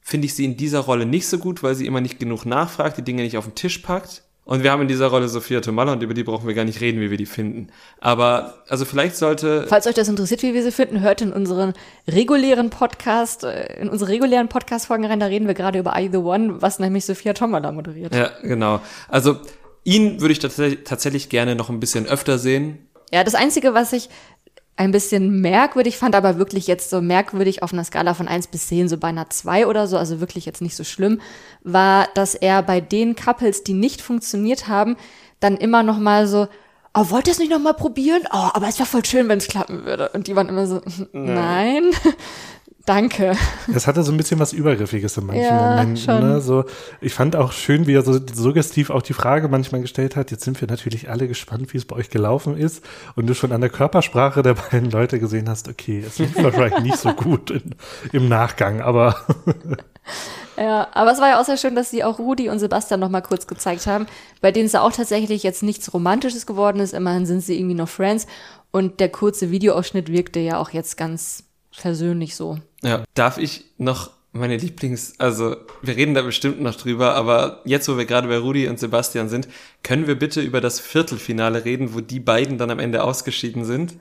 finde 0.00 0.26
ich 0.26 0.34
sie 0.34 0.46
in 0.46 0.56
dieser 0.56 0.80
Rolle 0.80 1.04
nicht 1.04 1.26
so 1.26 1.38
gut, 1.38 1.62
weil 1.62 1.74
sie 1.74 1.86
immer 1.86 2.00
nicht 2.00 2.18
genug 2.18 2.46
nachfragt, 2.46 2.96
die 2.96 3.02
Dinge 3.02 3.22
nicht 3.22 3.36
auf 3.36 3.44
den 3.44 3.54
Tisch 3.54 3.78
packt. 3.78 4.22
Und 4.46 4.62
wir 4.62 4.70
haben 4.70 4.82
in 4.82 4.86
dieser 4.86 5.08
Rolle 5.08 5.28
Sophia 5.28 5.60
Tomalla 5.60 5.92
und 5.92 6.04
über 6.04 6.14
die 6.14 6.22
brauchen 6.22 6.46
wir 6.46 6.54
gar 6.54 6.64
nicht 6.64 6.80
reden, 6.80 7.00
wie 7.00 7.10
wir 7.10 7.16
die 7.16 7.26
finden. 7.26 7.66
Aber, 8.00 8.62
also 8.68 8.84
vielleicht 8.84 9.16
sollte, 9.16 9.66
Falls 9.68 9.88
euch 9.88 9.94
das 9.94 10.08
interessiert, 10.08 10.44
wie 10.44 10.54
wir 10.54 10.62
sie 10.62 10.70
finden, 10.70 11.00
hört 11.00 11.20
in 11.20 11.32
unseren 11.32 11.74
regulären 12.06 12.70
Podcast, 12.70 13.42
äh, 13.42 13.80
in 13.80 13.88
unsere 13.88 14.12
regulären 14.12 14.46
Podcast-Folgen 14.46 15.04
rein, 15.04 15.18
da 15.18 15.26
reden 15.26 15.48
wir 15.48 15.54
gerade 15.54 15.80
über 15.80 15.94
Are 15.94 16.02
You 16.02 16.12
the 16.12 16.18
One, 16.18 16.62
was 16.62 16.78
nämlich 16.78 17.04
Sophia 17.04 17.32
Tomala 17.32 17.72
moderiert. 17.72 18.14
ja, 18.14 18.30
genau. 18.40 18.80
Also, 19.08 19.40
ihn 19.82 20.20
würde 20.20 20.30
ich 20.30 20.38
tats 20.38 20.60
tatsächlich 20.84 21.28
gerne 21.28 21.56
noch 21.56 21.68
ein 21.68 21.80
bisschen 21.80 22.06
öfter 22.06 22.38
sehen. 22.38 22.78
Ja, 23.12 23.24
das 23.24 23.34
Einzige, 23.34 23.74
was 23.74 23.92
ich 23.92 24.10
ein 24.76 24.92
bisschen 24.92 25.40
merkwürdig 25.40 25.96
fand, 25.96 26.14
aber 26.14 26.38
wirklich 26.38 26.66
jetzt 26.66 26.90
so 26.90 27.00
merkwürdig 27.00 27.62
auf 27.62 27.72
einer 27.72 27.84
Skala 27.84 28.12
von 28.14 28.28
1 28.28 28.48
bis 28.48 28.68
10, 28.68 28.88
so 28.88 28.98
bei 28.98 29.08
einer 29.08 29.30
2 29.30 29.66
oder 29.66 29.86
so, 29.86 29.96
also 29.96 30.20
wirklich 30.20 30.44
jetzt 30.44 30.60
nicht 30.60 30.76
so 30.76 30.84
schlimm, 30.84 31.20
war, 31.62 32.08
dass 32.14 32.34
er 32.34 32.62
bei 32.62 32.80
den 32.80 33.16
Couples, 33.16 33.64
die 33.64 33.72
nicht 33.72 34.02
funktioniert 34.02 34.68
haben, 34.68 34.96
dann 35.40 35.56
immer 35.56 35.82
noch 35.82 35.98
mal 35.98 36.26
so, 36.26 36.48
oh, 36.92 37.10
wollt 37.10 37.26
ihr 37.26 37.32
es 37.32 37.38
nicht 37.38 37.50
noch 37.50 37.58
mal 37.58 37.72
probieren? 37.72 38.22
Oh, 38.32 38.50
aber 38.52 38.68
es 38.68 38.78
wäre 38.78 38.88
voll 38.88 39.04
schön, 39.04 39.28
wenn 39.28 39.38
es 39.38 39.48
klappen 39.48 39.84
würde. 39.84 40.10
Und 40.10 40.26
die 40.26 40.36
waren 40.36 40.48
immer 40.48 40.66
so, 40.66 40.82
nein, 41.12 41.90
danke. 42.86 43.36
Es 43.74 43.86
hatte 43.86 44.02
so 44.02 44.12
ein 44.12 44.16
bisschen 44.16 44.40
was 44.40 44.52
Übergriffiges 44.52 45.16
in 45.16 45.26
manchen 45.26 45.42
Ja, 45.42 45.70
Momenten. 45.70 45.96
schon. 45.98 46.20
Ne? 46.20 46.40
So, 46.40 46.64
ich 47.00 47.12
fand 47.12 47.36
auch 47.36 47.52
schön, 47.52 47.86
wie 47.86 47.94
er 47.94 48.02
so 48.02 48.18
suggestiv 48.32 48.90
auch 48.90 49.02
die 49.02 49.12
Frage 49.12 49.48
manchmal 49.48 49.82
gestellt 49.82 50.16
hat. 50.16 50.30
Jetzt 50.30 50.44
sind 50.44 50.60
wir 50.60 50.68
natürlich 50.68 51.10
alle 51.10 51.28
gespannt, 51.28 51.72
wie 51.74 51.78
es 51.78 51.84
bei 51.84 51.96
euch 51.96 52.08
gelaufen 52.08 52.56
ist. 52.56 52.82
Und 53.14 53.26
du 53.26 53.34
schon 53.34 53.52
an 53.52 53.60
der 53.60 53.70
Körpersprache 53.70 54.42
der 54.42 54.54
beiden 54.54 54.90
Leute 54.90 55.18
gesehen 55.18 55.48
hast, 55.48 55.68
okay, 55.68 56.02
es 56.06 56.18
lief 56.18 56.34
wahrscheinlich 56.42 56.80
nicht 56.80 56.98
so 56.98 57.12
gut 57.12 57.50
in, 57.50 57.74
im 58.12 58.28
Nachgang, 58.28 58.80
aber 58.80 59.16
Ja, 60.56 60.88
aber 60.92 61.12
es 61.12 61.20
war 61.20 61.28
ja 61.28 61.40
auch 61.40 61.44
sehr 61.44 61.58
schön, 61.58 61.74
dass 61.74 61.90
sie 61.90 62.02
auch 62.02 62.18
Rudi 62.18 62.48
und 62.48 62.58
Sebastian 62.58 63.00
noch 63.00 63.10
mal 63.10 63.20
kurz 63.20 63.46
gezeigt 63.46 63.86
haben, 63.86 64.06
bei 64.40 64.52
denen 64.52 64.66
es 64.66 64.72
ja 64.72 64.80
auch 64.80 64.92
tatsächlich 64.92 65.42
jetzt 65.42 65.62
nichts 65.62 65.92
Romantisches 65.92 66.46
geworden 66.46 66.80
ist. 66.80 66.94
Immerhin 66.94 67.26
sind 67.26 67.40
sie 67.42 67.58
irgendwie 67.58 67.74
noch 67.74 67.88
Friends. 67.88 68.26
Und 68.70 69.00
der 69.00 69.10
kurze 69.10 69.50
Videoausschnitt 69.50 70.10
wirkte 70.10 70.40
ja 70.40 70.58
auch 70.58 70.70
jetzt 70.70 70.96
ganz 70.96 71.44
versöhnlich 71.70 72.36
so. 72.36 72.58
Ja. 72.86 73.04
Darf 73.14 73.38
ich 73.38 73.64
noch 73.78 74.10
meine 74.32 74.56
Lieblings, 74.56 75.14
also 75.18 75.56
wir 75.82 75.96
reden 75.96 76.14
da 76.14 76.22
bestimmt 76.22 76.60
noch 76.60 76.74
drüber, 76.74 77.14
aber 77.14 77.62
jetzt, 77.64 77.88
wo 77.88 77.96
wir 77.96 78.04
gerade 78.04 78.28
bei 78.28 78.38
Rudi 78.38 78.68
und 78.68 78.78
Sebastian 78.78 79.28
sind, 79.28 79.48
können 79.82 80.06
wir 80.06 80.18
bitte 80.18 80.40
über 80.40 80.60
das 80.60 80.78
Viertelfinale 80.78 81.64
reden, 81.64 81.94
wo 81.94 82.00
die 82.00 82.20
beiden 82.20 82.58
dann 82.58 82.70
am 82.70 82.78
Ende 82.78 83.02
ausgeschieden 83.02 83.64
sind? 83.64 83.94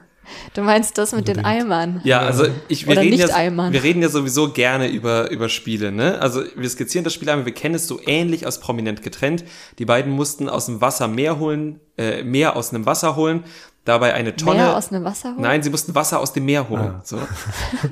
Du 0.56 0.64
meinst 0.64 0.98
das 0.98 1.14
mit 1.14 1.28
den 1.28 1.46
Eimern? 1.46 2.02
Ja, 2.04 2.22
also 2.22 2.46
ich, 2.68 2.88
wir, 2.88 2.94
Oder 2.94 3.02
reden 3.02 3.18
ja, 3.20 3.72
wir 3.72 3.84
reden 3.84 4.02
ja 4.02 4.10
sowieso 4.10 4.52
gerne 4.52 4.90
über, 4.90 5.30
über 5.30 5.50
Spiele, 5.50 5.92
ne? 5.92 6.20
Also 6.20 6.44
wir 6.56 6.68
skizzieren 6.68 7.04
das 7.04 7.14
Spiel 7.14 7.30
einmal, 7.30 7.46
wir 7.46 7.54
kennen 7.54 7.76
es 7.76 7.88
so 7.88 8.00
ähnlich 8.06 8.48
aus 8.48 8.60
Prominent 8.60 9.04
getrennt. 9.04 9.44
Die 9.78 9.86
beiden 9.86 10.12
mussten 10.12 10.50
aus 10.50 10.66
dem 10.66 10.82
Wasser 10.82 11.08
Meer 11.08 11.38
holen, 11.38 11.80
äh, 11.98 12.24
Meer 12.24 12.56
aus 12.56 12.74
einem 12.74 12.88
Wasser 12.88 13.16
holen, 13.16 13.44
dabei 13.86 14.14
eine 14.14 14.36
Tonne. 14.36 14.58
Meer 14.58 14.76
aus 14.76 14.92
einem 14.92 15.06
Wasser 15.06 15.30
holen? 15.30 15.42
Nein, 15.42 15.64
sie 15.64 15.70
mussten 15.70 15.96
Wasser 15.96 16.20
aus 16.20 16.34
dem 16.34 16.46
Meer 16.46 16.68
holen. 16.70 17.02
So. 17.04 17.20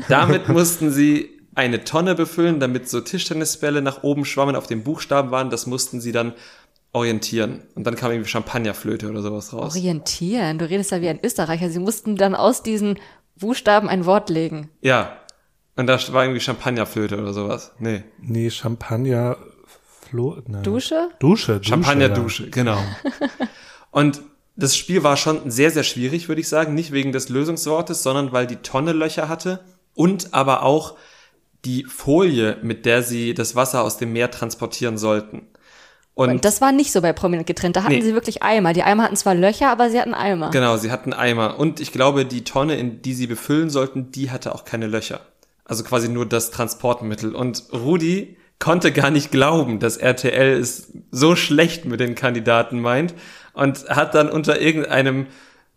Damit 0.09 0.49
mussten 0.49 0.91
sie 0.91 1.29
eine 1.55 1.83
Tonne 1.83 2.15
befüllen, 2.15 2.59
damit 2.59 2.89
so 2.89 2.99
Tischtennisbälle 2.99 3.81
nach 3.81 4.03
oben 4.03 4.25
schwammen, 4.25 4.55
auf 4.55 4.67
dem 4.67 4.83
Buchstaben 4.83 5.31
waren. 5.31 5.49
Das 5.49 5.67
mussten 5.67 6.01
sie 6.01 6.11
dann 6.11 6.33
orientieren. 6.91 7.63
Und 7.75 7.85
dann 7.85 7.95
kam 7.95 8.11
irgendwie 8.11 8.29
Champagnerflöte 8.29 9.09
oder 9.09 9.21
sowas 9.21 9.53
raus. 9.53 9.75
Orientieren. 9.75 10.57
Du 10.57 10.69
redest 10.69 10.91
ja 10.91 11.01
wie 11.01 11.09
ein 11.09 11.19
Österreicher. 11.23 11.69
Sie 11.69 11.79
mussten 11.79 12.15
dann 12.15 12.35
aus 12.35 12.63
diesen 12.63 12.99
Buchstaben 13.35 13.89
ein 13.89 14.05
Wort 14.05 14.29
legen. 14.29 14.69
Ja. 14.81 15.17
Und 15.75 15.87
da 15.87 15.97
war 16.11 16.23
irgendwie 16.23 16.39
Champagnerflöte 16.39 17.19
oder 17.19 17.33
sowas. 17.33 17.71
Nee. 17.79 18.03
nee, 18.19 18.49
Champagner, 18.51 19.37
Flo, 19.65 20.37
ne. 20.45 20.61
Dusche? 20.61 21.09
Dusche, 21.19 21.57
Dusche 21.57 21.69
Champagnerdusche, 21.69 22.49
genau. 22.51 22.77
Und 23.91 24.21
das 24.55 24.75
Spiel 24.77 25.03
war 25.03 25.17
schon 25.17 25.49
sehr, 25.49 25.71
sehr 25.71 25.83
schwierig, 25.83 26.27
würde 26.27 26.41
ich 26.41 26.47
sagen. 26.49 26.75
Nicht 26.75 26.91
wegen 26.91 27.11
des 27.11 27.29
Lösungswortes, 27.29 28.03
sondern 28.03 28.31
weil 28.31 28.47
die 28.47 28.57
Tonne 28.57 28.91
Löcher 28.93 29.27
hatte 29.29 29.61
und 29.95 30.33
aber 30.33 30.63
auch 30.63 30.95
die 31.65 31.85
Folie, 31.85 32.57
mit 32.61 32.85
der 32.85 33.03
sie 33.03 33.33
das 33.33 33.55
Wasser 33.55 33.83
aus 33.83 33.97
dem 33.97 34.13
Meer 34.13 34.29
transportieren 34.31 34.97
sollten. 34.97 35.47
Und, 36.15 36.29
Und 36.29 36.45
das 36.45 36.61
war 36.61 36.71
nicht 36.71 36.91
so 36.91 37.01
bei 37.01 37.11
Prominent 37.13 37.47
getrennt. 37.47 37.75
Da 37.75 37.83
hatten 37.83 37.93
Nee. 37.93 38.01
sie 38.01 38.13
wirklich 38.13 38.43
Eimer. 38.43 38.73
Die 38.73 38.83
Eimer 38.83 39.03
hatten 39.03 39.15
zwar 39.15 39.33
Löcher, 39.33 39.69
aber 39.71 39.89
sie 39.89 39.99
hatten 39.99 40.13
Eimer. 40.13 40.51
genau, 40.51 40.77
sie 40.77 40.91
hatten 40.91 41.11
Eimer. 41.13 41.57
Und 41.57 41.79
ich 41.79 41.91
glaube, 41.91 42.25
die 42.25 42.43
Tonne, 42.43 42.75
in 42.75 43.01
die 43.01 43.13
sie 43.15 43.25
befüllen 43.25 43.71
sollten, 43.71 44.11
die 44.11 44.29
hatte 44.29 44.53
auch 44.53 44.65
keine 44.65 44.85
Löcher. 44.85 45.21
Also 45.65 45.83
quasi 45.83 46.09
nur 46.09 46.27
das 46.27 46.51
Transportmittel. 46.51 47.33
Und 47.33 47.63
Rudi 47.73 48.37
konnte 48.59 48.91
gar 48.91 49.09
nicht 49.09 49.31
glauben, 49.31 49.79
dass 49.79 49.97
RTL 49.97 50.59
es 50.59 50.91
so 51.09 51.35
schlecht 51.35 51.85
mit 51.85 51.99
den 51.99 52.13
Kandidaten 52.13 52.79
meint 52.79 53.15
und 53.53 53.89
hat 53.89 54.15
dann 54.15 54.29
unter 54.29 54.59
irgendeinem 54.59 55.27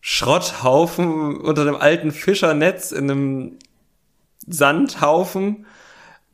Schrotthaufen, 0.00 1.36
unter 1.36 1.62
einem 1.62 1.76
alten 1.76 2.12
Fischernetz 2.12 2.92
in 2.92 3.10
einem 3.10 3.58
Sandhaufen 4.46 5.66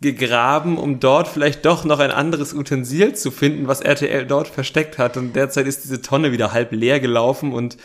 gegraben, 0.00 0.78
um 0.78 1.00
dort 1.00 1.28
vielleicht 1.28 1.64
doch 1.64 1.84
noch 1.84 2.00
ein 2.00 2.10
anderes 2.10 2.52
Utensil 2.52 3.14
zu 3.14 3.30
finden, 3.30 3.68
was 3.68 3.80
RTL 3.80 4.26
dort 4.26 4.48
versteckt 4.48 4.98
hat. 4.98 5.16
Und 5.16 5.34
derzeit 5.34 5.66
ist 5.66 5.84
diese 5.84 6.02
Tonne 6.02 6.32
wieder 6.32 6.52
halb 6.52 6.72
leer 6.72 7.00
gelaufen 7.00 7.52
und 7.52 7.76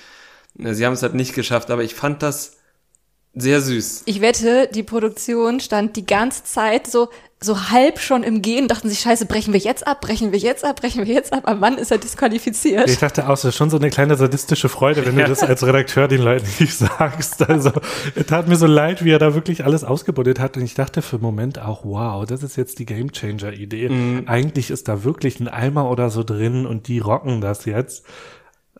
sie 0.55 0.85
haben 0.85 0.93
es 0.93 1.03
halt 1.03 1.13
nicht 1.13 1.35
geschafft. 1.35 1.69
Aber 1.71 1.83
ich 1.83 1.95
fand 1.95 2.23
das 2.23 2.56
sehr 3.37 3.61
süß. 3.61 4.03
Ich 4.05 4.21
wette, 4.21 4.67
die 4.73 4.83
Produktion 4.83 5.59
stand 5.59 5.95
die 5.95 6.05
ganze 6.05 6.43
Zeit 6.43 6.87
so, 6.87 7.09
so 7.39 7.69
halb 7.69 7.99
schon 7.99 8.23
im 8.23 8.41
Gehen, 8.41 8.67
dachten 8.67 8.89
sich, 8.89 8.99
scheiße, 8.99 9.27
brechen 9.27 9.53
wir 9.53 9.59
jetzt 9.59 9.85
ab, 9.85 10.01
brechen 10.01 10.31
wir 10.31 10.39
jetzt 10.39 10.65
ab, 10.65 10.77
brechen 10.81 11.05
wir 11.05 11.13
jetzt 11.13 11.31
ab. 11.33 11.43
Aber 11.45 11.61
wann 11.61 11.77
ist 11.77 11.91
er 11.91 11.99
disqualifiziert? 11.99 12.89
Ich 12.89 12.97
dachte 12.97 13.25
auch, 13.25 13.29
das 13.33 13.45
ist 13.45 13.55
schon 13.55 13.69
so 13.69 13.77
eine 13.77 13.91
kleine 13.91 14.15
sadistische 14.15 14.69
Freude, 14.69 15.05
wenn 15.05 15.15
Ja. 15.19 15.25
du 15.25 15.29
das 15.29 15.43
als 15.43 15.63
Redakteur 15.63 16.07
den 16.07 16.21
Leuten 16.21 16.47
nicht 16.59 16.73
sagst. 16.77 17.47
Also, 17.47 17.71
es 18.15 18.25
tat 18.25 18.47
mir 18.47 18.55
so 18.55 18.65
leid, 18.65 19.05
wie 19.05 19.11
er 19.11 19.19
da 19.19 19.35
wirklich 19.35 19.63
alles 19.65 19.83
ausgebuddelt 19.83 20.39
hat. 20.39 20.57
Und 20.57 20.63
ich 20.63 20.73
dachte 20.73 21.03
für 21.03 21.17
einen 21.17 21.23
Moment 21.23 21.59
auch, 21.59 21.85
wow, 21.85 22.25
das 22.25 22.41
ist 22.41 22.55
jetzt 22.57 22.79
die 22.79 22.85
Gamechanger-Idee. 22.87 23.89
Mhm. 23.89 24.23
Eigentlich 24.25 24.71
ist 24.71 24.87
da 24.87 25.03
wirklich 25.03 25.39
ein 25.39 25.47
Eimer 25.47 25.91
oder 25.91 26.09
so 26.09 26.23
drin 26.23 26.65
und 26.65 26.87
die 26.87 26.97
rocken 26.99 27.39
das 27.41 27.65
jetzt. 27.65 28.03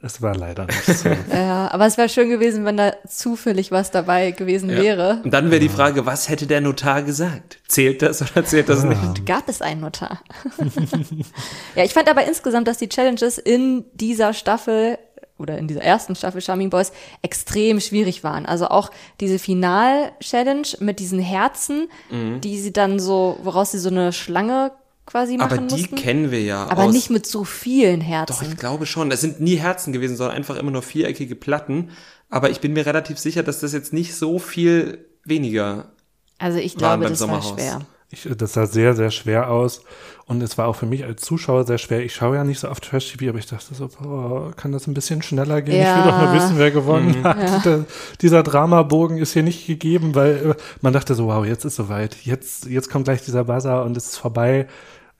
Es 0.01 0.21
war 0.21 0.35
leider 0.35 0.65
nicht 0.65 0.85
so. 0.85 1.09
Ja, 1.33 1.69
aber 1.71 1.85
es 1.85 1.97
wäre 1.97 2.09
schön 2.09 2.29
gewesen, 2.29 2.65
wenn 2.65 2.77
da 2.77 2.93
zufällig 3.07 3.71
was 3.71 3.91
dabei 3.91 4.31
gewesen 4.31 4.69
wäre. 4.69 5.21
Und 5.23 5.31
dann 5.31 5.49
wäre 5.49 5.59
die 5.59 5.69
Frage, 5.69 6.05
was 6.05 6.29
hätte 6.29 6.45
der 6.47 6.61
Notar 6.61 7.01
gesagt? 7.03 7.59
Zählt 7.67 8.01
das 8.01 8.21
oder 8.21 8.45
zählt 8.45 8.69
das 8.69 8.83
nicht? 8.83 9.25
Gab 9.25 9.49
es 9.49 9.61
einen 9.61 9.81
Notar? 9.81 10.21
ja, 11.75 11.83
ich 11.83 11.93
fand 11.93 12.09
aber 12.09 12.25
insgesamt, 12.25 12.67
dass 12.67 12.77
die 12.77 12.89
Challenges 12.89 13.37
in 13.37 13.85
dieser 13.93 14.33
Staffel 14.33 14.97
oder 15.39 15.57
in 15.57 15.67
dieser 15.67 15.81
ersten 15.81 16.15
Staffel 16.15 16.41
Charming 16.41 16.69
Boys 16.69 16.91
extrem 17.21 17.79
schwierig 17.79 18.23
waren. 18.23 18.45
Also 18.45 18.67
auch 18.67 18.89
diese 19.19 19.37
Final-Challenge 19.37 20.67
mit 20.79 20.99
diesen 20.99 21.19
Herzen, 21.19 21.89
die 22.09 22.57
sie 22.59 22.73
dann 22.73 22.99
so, 22.99 23.37
woraus 23.43 23.71
sie 23.71 23.77
so 23.77 23.89
eine 23.89 24.13
Schlange 24.13 24.71
quasi 25.07 25.37
machen 25.37 25.57
Aber 25.59 25.67
die 25.67 25.81
mussten. 25.81 25.95
kennen 25.95 26.29
wir 26.29 26.43
ja 26.43 26.67
aber 26.67 26.83
aus. 26.83 26.93
nicht 26.93 27.09
mit 27.09 27.25
so 27.25 27.43
vielen 27.43 28.01
Doch, 28.01 28.07
Herzen. 28.07 28.47
ich 28.51 28.57
glaube 28.57 28.85
schon. 28.85 29.09
Es 29.09 29.21
sind 29.21 29.39
nie 29.39 29.55
Herzen 29.55 29.91
gewesen, 29.93 30.15
sondern 30.15 30.37
einfach 30.37 30.57
immer 30.57 30.69
nur 30.69 30.83
viereckige 30.83 31.35
Platten. 31.35 31.89
Aber 32.29 32.51
ich 32.51 32.59
bin 32.59 32.73
mir 32.73 32.85
relativ 32.85 33.17
sicher, 33.17 33.41
dass 33.41 33.61
das 33.61 33.73
jetzt 33.73 33.93
nicht 33.93 34.13
so 34.13 34.37
viel 34.37 35.05
weniger. 35.23 35.91
also 36.37 36.59
ich 36.59 36.75
glaube, 36.75 37.03
das 37.05 37.19
war 37.21 37.41
Sommerhaus. 37.41 37.49
schwer. 37.53 37.79
Ich, 38.09 38.25
das 38.37 38.53
sah 38.53 38.65
sehr, 38.67 38.95
sehr 38.95 39.11
schwer 39.11 39.49
aus. 39.49 39.81
Und 40.27 40.41
es 40.41 40.57
war 40.57 40.67
auch 40.67 40.77
für 40.77 40.85
mich 40.85 41.03
als 41.03 41.21
Zuschauer 41.23 41.65
sehr 41.65 41.77
schwer. 41.77 42.03
Ich 42.03 42.15
schaue 42.15 42.35
ja 42.37 42.43
nicht 42.45 42.59
so 42.59 42.69
oft 42.69 42.83
Trash-TV, 42.83 43.29
aber 43.29 43.39
ich 43.39 43.47
dachte 43.47 43.73
so, 43.75 43.87
boah, 43.89 44.53
kann 44.55 44.71
das 44.71 44.87
ein 44.87 44.93
bisschen 44.93 45.21
schneller 45.21 45.61
gehen? 45.61 45.81
Ja. 45.81 45.99
Ich 45.99 46.05
will 46.05 46.11
doch 46.11 46.21
nur 46.21 46.33
wissen, 46.33 46.57
wer 46.57 46.71
gewonnen 46.71 47.23
hat. 47.23 47.65
Der, 47.65 47.85
dieser 48.21 48.43
Dramabogen 48.43 49.17
ist 49.17 49.33
hier 49.33 49.43
nicht 49.43 49.67
gegeben, 49.67 50.15
weil 50.15 50.51
äh, 50.51 50.55
man 50.81 50.93
dachte 50.93 51.15
so, 51.15 51.27
wow, 51.27 51.45
jetzt 51.45 51.65
ist 51.65 51.75
soweit. 51.75 52.15
Jetzt, 52.25 52.65
jetzt 52.67 52.89
kommt 52.89 53.05
gleich 53.05 53.23
dieser 53.23 53.43
Buzzer 53.45 53.83
und 53.83 53.95
es 53.97 54.05
ist 54.07 54.17
vorbei. 54.17 54.67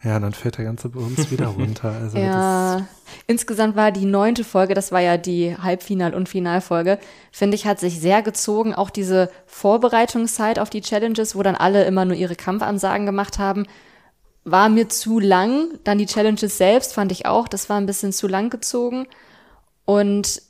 Ja, 0.03 0.19
dann 0.19 0.33
fällt 0.33 0.57
der 0.57 0.65
ganze 0.65 0.89
Bums 0.89 1.31
wieder 1.31 1.47
runter. 1.57 1.91
Also 1.91 2.17
Ja, 2.17 2.87
insgesamt 3.25 3.75
war 3.75 3.91
die 3.91 4.05
neunte 4.05 4.43
Folge, 4.43 4.73
das 4.75 4.91
war 4.91 5.01
ja 5.01 5.17
die 5.17 5.55
Halbfinal- 5.55 6.13
und 6.13 6.29
Finalfolge, 6.29 6.99
finde 7.31 7.55
ich, 7.55 7.65
hat 7.65 7.79
sich 7.79 7.99
sehr 7.99 8.21
gezogen. 8.21 8.75
Auch 8.75 8.91
diese 8.91 9.29
Vorbereitungszeit 9.47 10.59
auf 10.59 10.69
die 10.69 10.81
Challenges, 10.81 11.35
wo 11.35 11.41
dann 11.41 11.55
alle 11.55 11.85
immer 11.85 12.05
nur 12.05 12.15
ihre 12.15 12.35
Kampfansagen 12.35 13.05
gemacht 13.05 13.39
haben, 13.39 13.65
war 14.43 14.69
mir 14.69 14.87
zu 14.87 15.19
lang. 15.19 15.69
Dann 15.83 15.97
die 15.97 16.05
Challenges 16.05 16.57
selbst 16.57 16.93
fand 16.93 17.11
ich 17.11 17.25
auch, 17.25 17.47
das 17.47 17.67
war 17.69 17.77
ein 17.77 17.87
bisschen 17.87 18.13
zu 18.13 18.27
lang 18.27 18.49
gezogen. 18.51 19.07
Und 19.83 20.41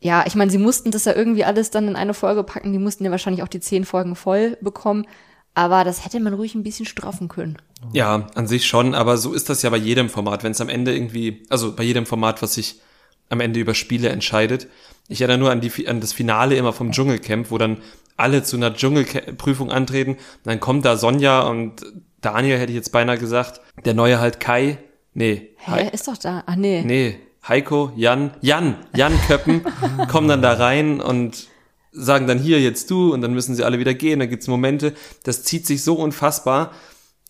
ja, 0.00 0.24
ich 0.26 0.34
meine, 0.34 0.50
sie 0.50 0.58
mussten 0.58 0.90
das 0.90 1.04
ja 1.04 1.14
irgendwie 1.14 1.44
alles 1.44 1.70
dann 1.70 1.88
in 1.88 1.96
eine 1.96 2.14
Folge 2.14 2.42
packen. 2.44 2.72
Die 2.72 2.78
mussten 2.78 3.04
ja 3.04 3.10
wahrscheinlich 3.10 3.42
auch 3.42 3.48
die 3.48 3.60
zehn 3.60 3.84
Folgen 3.84 4.16
voll 4.16 4.56
bekommen. 4.60 5.06
Aber 5.54 5.82
das 5.82 6.04
hätte 6.04 6.20
man 6.20 6.34
ruhig 6.34 6.54
ein 6.54 6.62
bisschen 6.62 6.86
straffen 6.86 7.28
können. 7.28 7.58
Ja, 7.92 8.26
an 8.34 8.46
sich 8.46 8.66
schon, 8.66 8.94
aber 8.94 9.16
so 9.16 9.32
ist 9.32 9.48
das 9.48 9.62
ja 9.62 9.70
bei 9.70 9.76
jedem 9.76 10.08
Format. 10.08 10.44
Wenn 10.44 10.52
es 10.52 10.60
am 10.60 10.68
Ende 10.68 10.94
irgendwie, 10.94 11.44
also 11.48 11.74
bei 11.74 11.84
jedem 11.84 12.06
Format, 12.06 12.42
was 12.42 12.54
sich 12.54 12.80
am 13.28 13.40
Ende 13.40 13.60
über 13.60 13.74
Spiele 13.74 14.08
entscheidet. 14.08 14.68
Ich 15.08 15.20
erinnere 15.20 15.38
nur 15.38 15.50
an, 15.50 15.60
die, 15.60 15.88
an 15.88 16.00
das 16.00 16.12
Finale 16.12 16.56
immer 16.56 16.72
vom 16.72 16.92
Dschungelcamp, 16.92 17.50
wo 17.50 17.58
dann 17.58 17.78
alle 18.16 18.42
zu 18.42 18.56
einer 18.56 18.74
Dschungelprüfung 18.74 19.70
antreten. 19.70 20.16
Dann 20.44 20.60
kommt 20.60 20.84
da 20.84 20.96
Sonja 20.96 21.42
und 21.42 21.84
Daniel, 22.20 22.58
hätte 22.58 22.72
ich 22.72 22.76
jetzt 22.76 22.92
beinahe 22.92 23.18
gesagt. 23.18 23.60
Der 23.84 23.94
neue 23.94 24.18
halt 24.18 24.40
Kai. 24.40 24.78
Nee. 25.14 25.50
Hä, 25.58 25.88
ist 25.92 26.08
doch 26.08 26.16
da. 26.16 26.42
Ach 26.46 26.56
nee. 26.56 26.82
Nee, 26.84 27.18
Heiko, 27.46 27.92
Jan, 27.96 28.32
Jan, 28.40 28.76
Jan 28.94 29.18
Köppen 29.26 29.62
kommen 30.08 30.28
dann 30.28 30.42
da 30.42 30.54
rein 30.54 31.00
und 31.00 31.46
sagen 31.92 32.26
dann 32.26 32.38
hier 32.38 32.60
jetzt 32.60 32.90
du 32.90 33.12
und 33.12 33.22
dann 33.22 33.32
müssen 33.32 33.54
sie 33.54 33.64
alle 33.64 33.78
wieder 33.78 33.94
gehen. 33.94 34.20
Da 34.20 34.26
gibt's 34.26 34.48
Momente, 34.48 34.94
das 35.24 35.44
zieht 35.44 35.66
sich 35.66 35.82
so 35.82 35.94
unfassbar, 35.94 36.72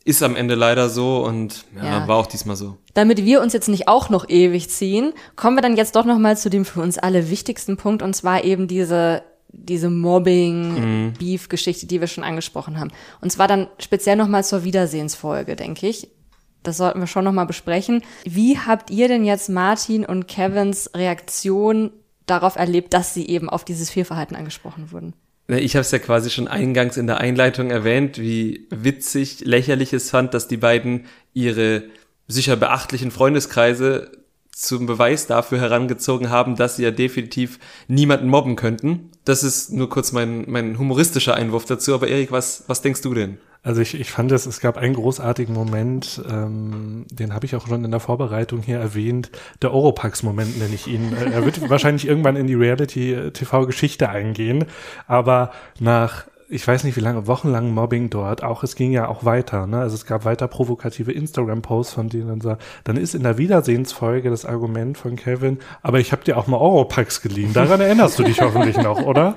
ist 0.09 0.23
am 0.23 0.37
Ende 0.37 0.55
leider 0.55 0.89
so 0.89 1.23
und 1.25 1.65
ja, 1.77 1.85
Ja. 2.01 2.09
war 2.09 2.17
auch 2.17 2.27
diesmal 2.27 2.57
so. 2.57 2.77
Damit 2.95 3.25
wir 3.25 3.43
uns 3.43 3.53
jetzt 3.53 3.69
nicht 3.69 3.89
auch 3.89 4.09
noch 4.09 4.29
ewig 4.29 4.71
ziehen, 4.71 5.13
kommen 5.37 5.57
wir 5.57 5.61
dann 5.63 5.77
jetzt 5.77 5.95
doch 5.97 6.07
noch 6.07 6.19
mal 6.19 6.37
zu 6.37 6.49
dem 6.49 6.65
für 6.65 6.81
uns 6.81 6.97
alle 6.99 7.29
wichtigsten 7.31 7.77
Punkt 7.77 8.03
und 8.03 8.15
zwar 8.17 8.43
eben 8.45 8.67
diese 8.69 9.23
diese 9.51 9.89
Mobbing-Beef-Geschichte, 9.89 11.87
die 11.87 12.01
wir 12.01 12.07
schon 12.07 12.23
angesprochen 12.25 12.79
haben. 12.79 12.91
Und 13.23 13.31
zwar 13.33 13.49
dann 13.49 13.67
speziell 13.79 14.17
noch 14.17 14.29
mal 14.29 14.45
zur 14.45 14.63
Wiedersehensfolge, 14.65 15.57
denke 15.57 15.89
ich. 15.89 16.09
Das 16.63 16.77
sollten 16.77 17.01
wir 17.01 17.07
schon 17.07 17.25
noch 17.25 17.33
mal 17.33 17.47
besprechen. 17.47 18.03
Wie 18.25 18.59
habt 18.59 18.91
ihr 18.91 19.09
denn 19.09 19.25
jetzt 19.25 19.49
Martin 19.49 20.05
und 20.05 20.29
Kevins 20.29 20.91
Reaktion 20.95 21.91
darauf 22.27 22.57
erlebt, 22.57 22.93
dass 22.93 23.15
sie 23.15 23.27
eben 23.27 23.49
auf 23.49 23.65
dieses 23.65 23.89
Fehlverhalten 23.89 24.37
angesprochen 24.37 24.93
wurden? 24.93 25.15
Ne, 25.49 25.61
Ich 25.61 25.75
habe 25.75 25.81
es 25.81 25.91
ja 25.91 25.99
quasi 25.99 26.31
schon 26.31 26.47
eingangs 26.47 26.97
in 26.97 27.07
der 27.07 27.19
Einleitung 27.19 27.71
erwähnt, 27.71 28.19
wie 28.19 28.67
witzig, 28.71 29.41
lächerlich 29.41 29.93
es 29.93 30.11
fand, 30.11 30.35
dass 30.35 30.47
die 30.47 30.59
beiden 30.59 31.07
ihre 31.33 31.85
sicher 32.29 32.57
beachtlichen 32.57 33.11
Freundeskreise 33.11 34.13
zum 34.53 34.87
Beweis 34.87 35.27
dafür 35.27 35.61
herangezogen 35.61 36.31
haben, 36.31 36.57
dass 36.57 36.77
sie 36.77 36.83
ja 36.83 36.91
definitiv 36.91 37.59
niemanden 37.87 38.29
mobben 38.29 38.57
könnten. 38.57 39.11
Das 39.25 39.43
ist 39.45 39.73
nur 39.73 39.89
kurz 39.89 40.13
mein, 40.13 40.45
mein 40.51 40.79
humoristischer 40.79 41.35
Einwurf 41.35 41.65
dazu. 41.65 41.95
Aber 41.95 42.09
Erik, 42.09 42.33
was, 42.33 42.65
was 42.67 42.83
denkst 42.83 43.03
du 43.03 43.15
denn? 43.15 43.39
Also 43.63 43.81
ich, 43.81 43.99
ich 43.99 44.11
fand 44.11 44.31
es, 44.33 44.47
es 44.47 44.61
gab 44.61 44.77
einen 44.77 44.95
großartigen 44.95 45.55
Moment, 45.55 46.23
ähm, 46.31 47.07
den 47.11 47.35
habe 47.35 47.45
ich 47.45 47.57
auch 47.57 47.67
schon 47.67 47.85
in 47.85 47.91
der 47.91 48.01
Vorbereitung 48.01 48.63
hier 48.63 48.79
erwähnt, 48.79 49.31
der 49.63 49.75
Oropax-Moment 49.75 50.59
nenne 50.59 50.75
ich 50.75 50.87
ihn. 50.87 51.13
Äh, 51.13 51.33
Er 51.33 51.45
wird 51.45 51.69
wahrscheinlich 51.71 52.07
irgendwann 52.07 52.37
in 52.37 52.47
die 52.47 52.55
Reality-TV-Geschichte 52.55 54.09
eingehen, 54.09 54.65
aber 55.07 55.51
nach 55.81 56.25
ich 56.51 56.67
weiß 56.67 56.85
nicht, 56.85 56.97
wie 56.97 57.01
lange, 57.01 57.27
wochenlang 57.27 57.75
Mobbing 57.75 58.09
dort, 58.09 58.43
auch 58.43 58.63
es 58.63 58.75
ging 58.75 58.91
ja 58.91 59.07
auch 59.09 59.25
weiter, 59.25 59.67
ne? 59.67 59.81
Also 59.81 59.97
es 59.97 60.07
gab 60.07 60.25
weiter 60.25 60.49
provokative 60.49 61.13
Instagram-Posts, 61.13 61.93
von 61.93 62.09
denen 62.09 62.29
dann 62.29 62.41
so, 62.41 62.57
dann 62.85 62.97
ist 62.97 63.15
in 63.15 63.23
der 63.23 63.37
Wiedersehensfolge 63.37 64.31
das 64.31 64.47
Argument 64.47 64.97
von 64.97 65.17
Kevin, 65.17 65.59
aber 65.83 66.01
ich 66.01 66.11
habe 66.13 66.25
dir 66.25 66.39
auch 66.39 66.47
mal 66.47 66.57
Oropax 66.57 67.21
geliehen. 67.21 67.53
Daran 67.53 67.83
erinnerst 67.83 68.19
du 68.19 68.23
dich 68.23 68.41
hoffentlich 68.41 68.79
noch, 68.79 69.03
oder? 69.03 69.35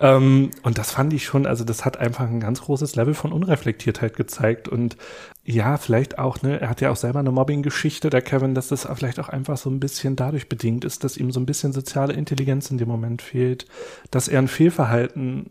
Ähm, 0.00 0.50
und 0.62 0.78
das 0.78 0.92
fand 0.92 1.12
ich 1.12 1.24
schon, 1.24 1.46
also 1.46 1.64
das 1.64 1.84
hat 1.84 1.96
einfach 1.96 2.28
ein 2.28 2.40
ganz 2.40 2.62
großes 2.62 2.94
Level 2.96 3.14
von 3.14 3.32
Unreflektiertheit 3.32 4.16
gezeigt. 4.16 4.68
Und 4.68 4.96
ja, 5.44 5.76
vielleicht 5.76 6.18
auch, 6.18 6.42
ne, 6.42 6.60
er 6.60 6.68
hat 6.68 6.80
ja 6.80 6.90
auch 6.90 6.96
selber 6.96 7.18
eine 7.18 7.32
Mobbing-Geschichte, 7.32 8.10
der 8.10 8.22
Kevin, 8.22 8.54
dass 8.54 8.68
das 8.68 8.88
vielleicht 8.94 9.18
auch 9.18 9.28
einfach 9.28 9.56
so 9.56 9.70
ein 9.70 9.80
bisschen 9.80 10.14
dadurch 10.14 10.48
bedingt 10.48 10.84
ist, 10.84 11.02
dass 11.02 11.16
ihm 11.16 11.32
so 11.32 11.40
ein 11.40 11.46
bisschen 11.46 11.72
soziale 11.72 12.14
Intelligenz 12.14 12.70
in 12.70 12.78
dem 12.78 12.88
Moment 12.88 13.22
fehlt, 13.22 13.66
dass 14.10 14.28
er 14.28 14.38
ein 14.38 14.48
Fehlverhalten 14.48 15.50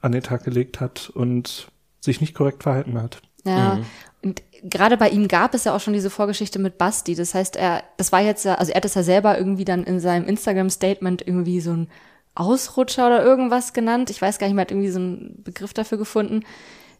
an 0.00 0.12
den 0.12 0.22
Tag 0.22 0.44
gelegt 0.44 0.80
hat 0.80 1.10
und 1.14 1.68
sich 2.00 2.20
nicht 2.20 2.34
korrekt 2.34 2.64
verhalten 2.64 3.00
hat. 3.00 3.22
Ja. 3.44 3.80
Und 4.22 4.42
gerade 4.62 4.96
bei 4.96 5.10
ihm 5.10 5.28
gab 5.28 5.54
es 5.54 5.64
ja 5.64 5.76
auch 5.76 5.80
schon 5.80 5.92
diese 5.92 6.10
Vorgeschichte 6.10 6.58
mit 6.58 6.78
Basti. 6.78 7.14
Das 7.14 7.34
heißt, 7.34 7.56
er, 7.56 7.82
das 7.96 8.10
war 8.10 8.22
jetzt 8.22 8.44
ja, 8.44 8.54
also 8.54 8.72
er 8.72 8.76
hat 8.76 8.84
es 8.84 8.94
ja 8.94 9.02
selber 9.02 9.38
irgendwie 9.38 9.64
dann 9.64 9.84
in 9.84 10.00
seinem 10.00 10.26
Instagram-Statement 10.26 11.26
irgendwie 11.26 11.60
so 11.60 11.72
ein 11.72 11.88
Ausrutscher 12.34 13.06
oder 13.06 13.24
irgendwas 13.24 13.72
genannt. 13.72 14.10
Ich 14.10 14.20
weiß 14.20 14.38
gar 14.38 14.46
nicht, 14.46 14.56
man 14.56 14.62
hat 14.62 14.70
irgendwie 14.70 14.90
so 14.90 14.98
einen 14.98 15.42
Begriff 15.44 15.72
dafür 15.72 15.98
gefunden. 15.98 16.42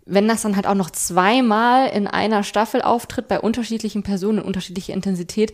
Wenn 0.06 0.28
das 0.28 0.42
dann 0.42 0.56
halt 0.56 0.66
auch 0.66 0.74
noch 0.74 0.90
zweimal 0.90 1.88
in 1.88 2.06
einer 2.06 2.42
Staffel 2.42 2.82
auftritt, 2.82 3.28
bei 3.28 3.40
unterschiedlichen 3.40 4.02
Personen 4.02 4.38
in 4.38 4.44
unterschiedlicher 4.44 4.92
Intensität, 4.92 5.52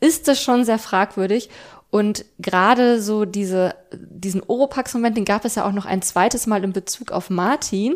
ist 0.00 0.28
das 0.28 0.40
schon 0.40 0.64
sehr 0.64 0.78
fragwürdig. 0.78 1.50
Und 1.90 2.24
gerade 2.38 3.00
so 3.00 3.24
diese, 3.24 3.74
diesen 3.92 4.42
Oropax-Moment, 4.46 5.16
den 5.16 5.24
gab 5.24 5.44
es 5.44 5.54
ja 5.54 5.66
auch 5.66 5.72
noch 5.72 5.86
ein 5.86 6.02
zweites 6.02 6.46
Mal 6.46 6.62
in 6.62 6.72
Bezug 6.72 7.12
auf 7.12 7.30
Martin, 7.30 7.94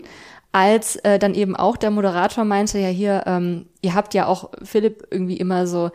als 0.51 0.97
äh, 0.97 1.19
dann 1.19 1.35
eben 1.35 1.57
auch 1.57 1.77
der 1.77 1.91
Moderator 1.91 2.45
meinte, 2.45 2.79
ja 2.79 2.89
hier, 2.89 3.25
ähm, 3.27 3.67
ihr 3.81 3.95
habt 3.95 4.15
ja 4.15 4.27
auch 4.27 4.51
Philipp 4.63 5.07
irgendwie 5.11 5.37
immer 5.37 5.67
so 5.67 5.91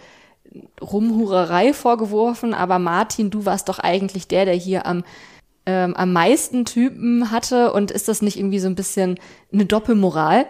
Rumhurerei 0.82 1.74
vorgeworfen, 1.74 2.54
aber 2.54 2.80
Martin, 2.80 3.30
du 3.30 3.46
warst 3.46 3.70
doch 3.70 3.80
eigentlich 3.80 4.28
der, 4.28 4.46
der 4.46 4.56
hier 4.56 4.86
am 4.86 5.04
ähm, 5.66 5.96
am 5.96 6.14
meisten 6.14 6.64
Typen 6.64 7.30
hatte 7.30 7.74
und 7.74 7.92
ist 7.92 8.08
das 8.08 8.22
nicht 8.22 8.40
irgendwie 8.40 8.60
so 8.60 8.68
ein 8.68 8.76
bisschen 8.76 9.20
eine 9.52 9.66
Doppelmoral? 9.66 10.46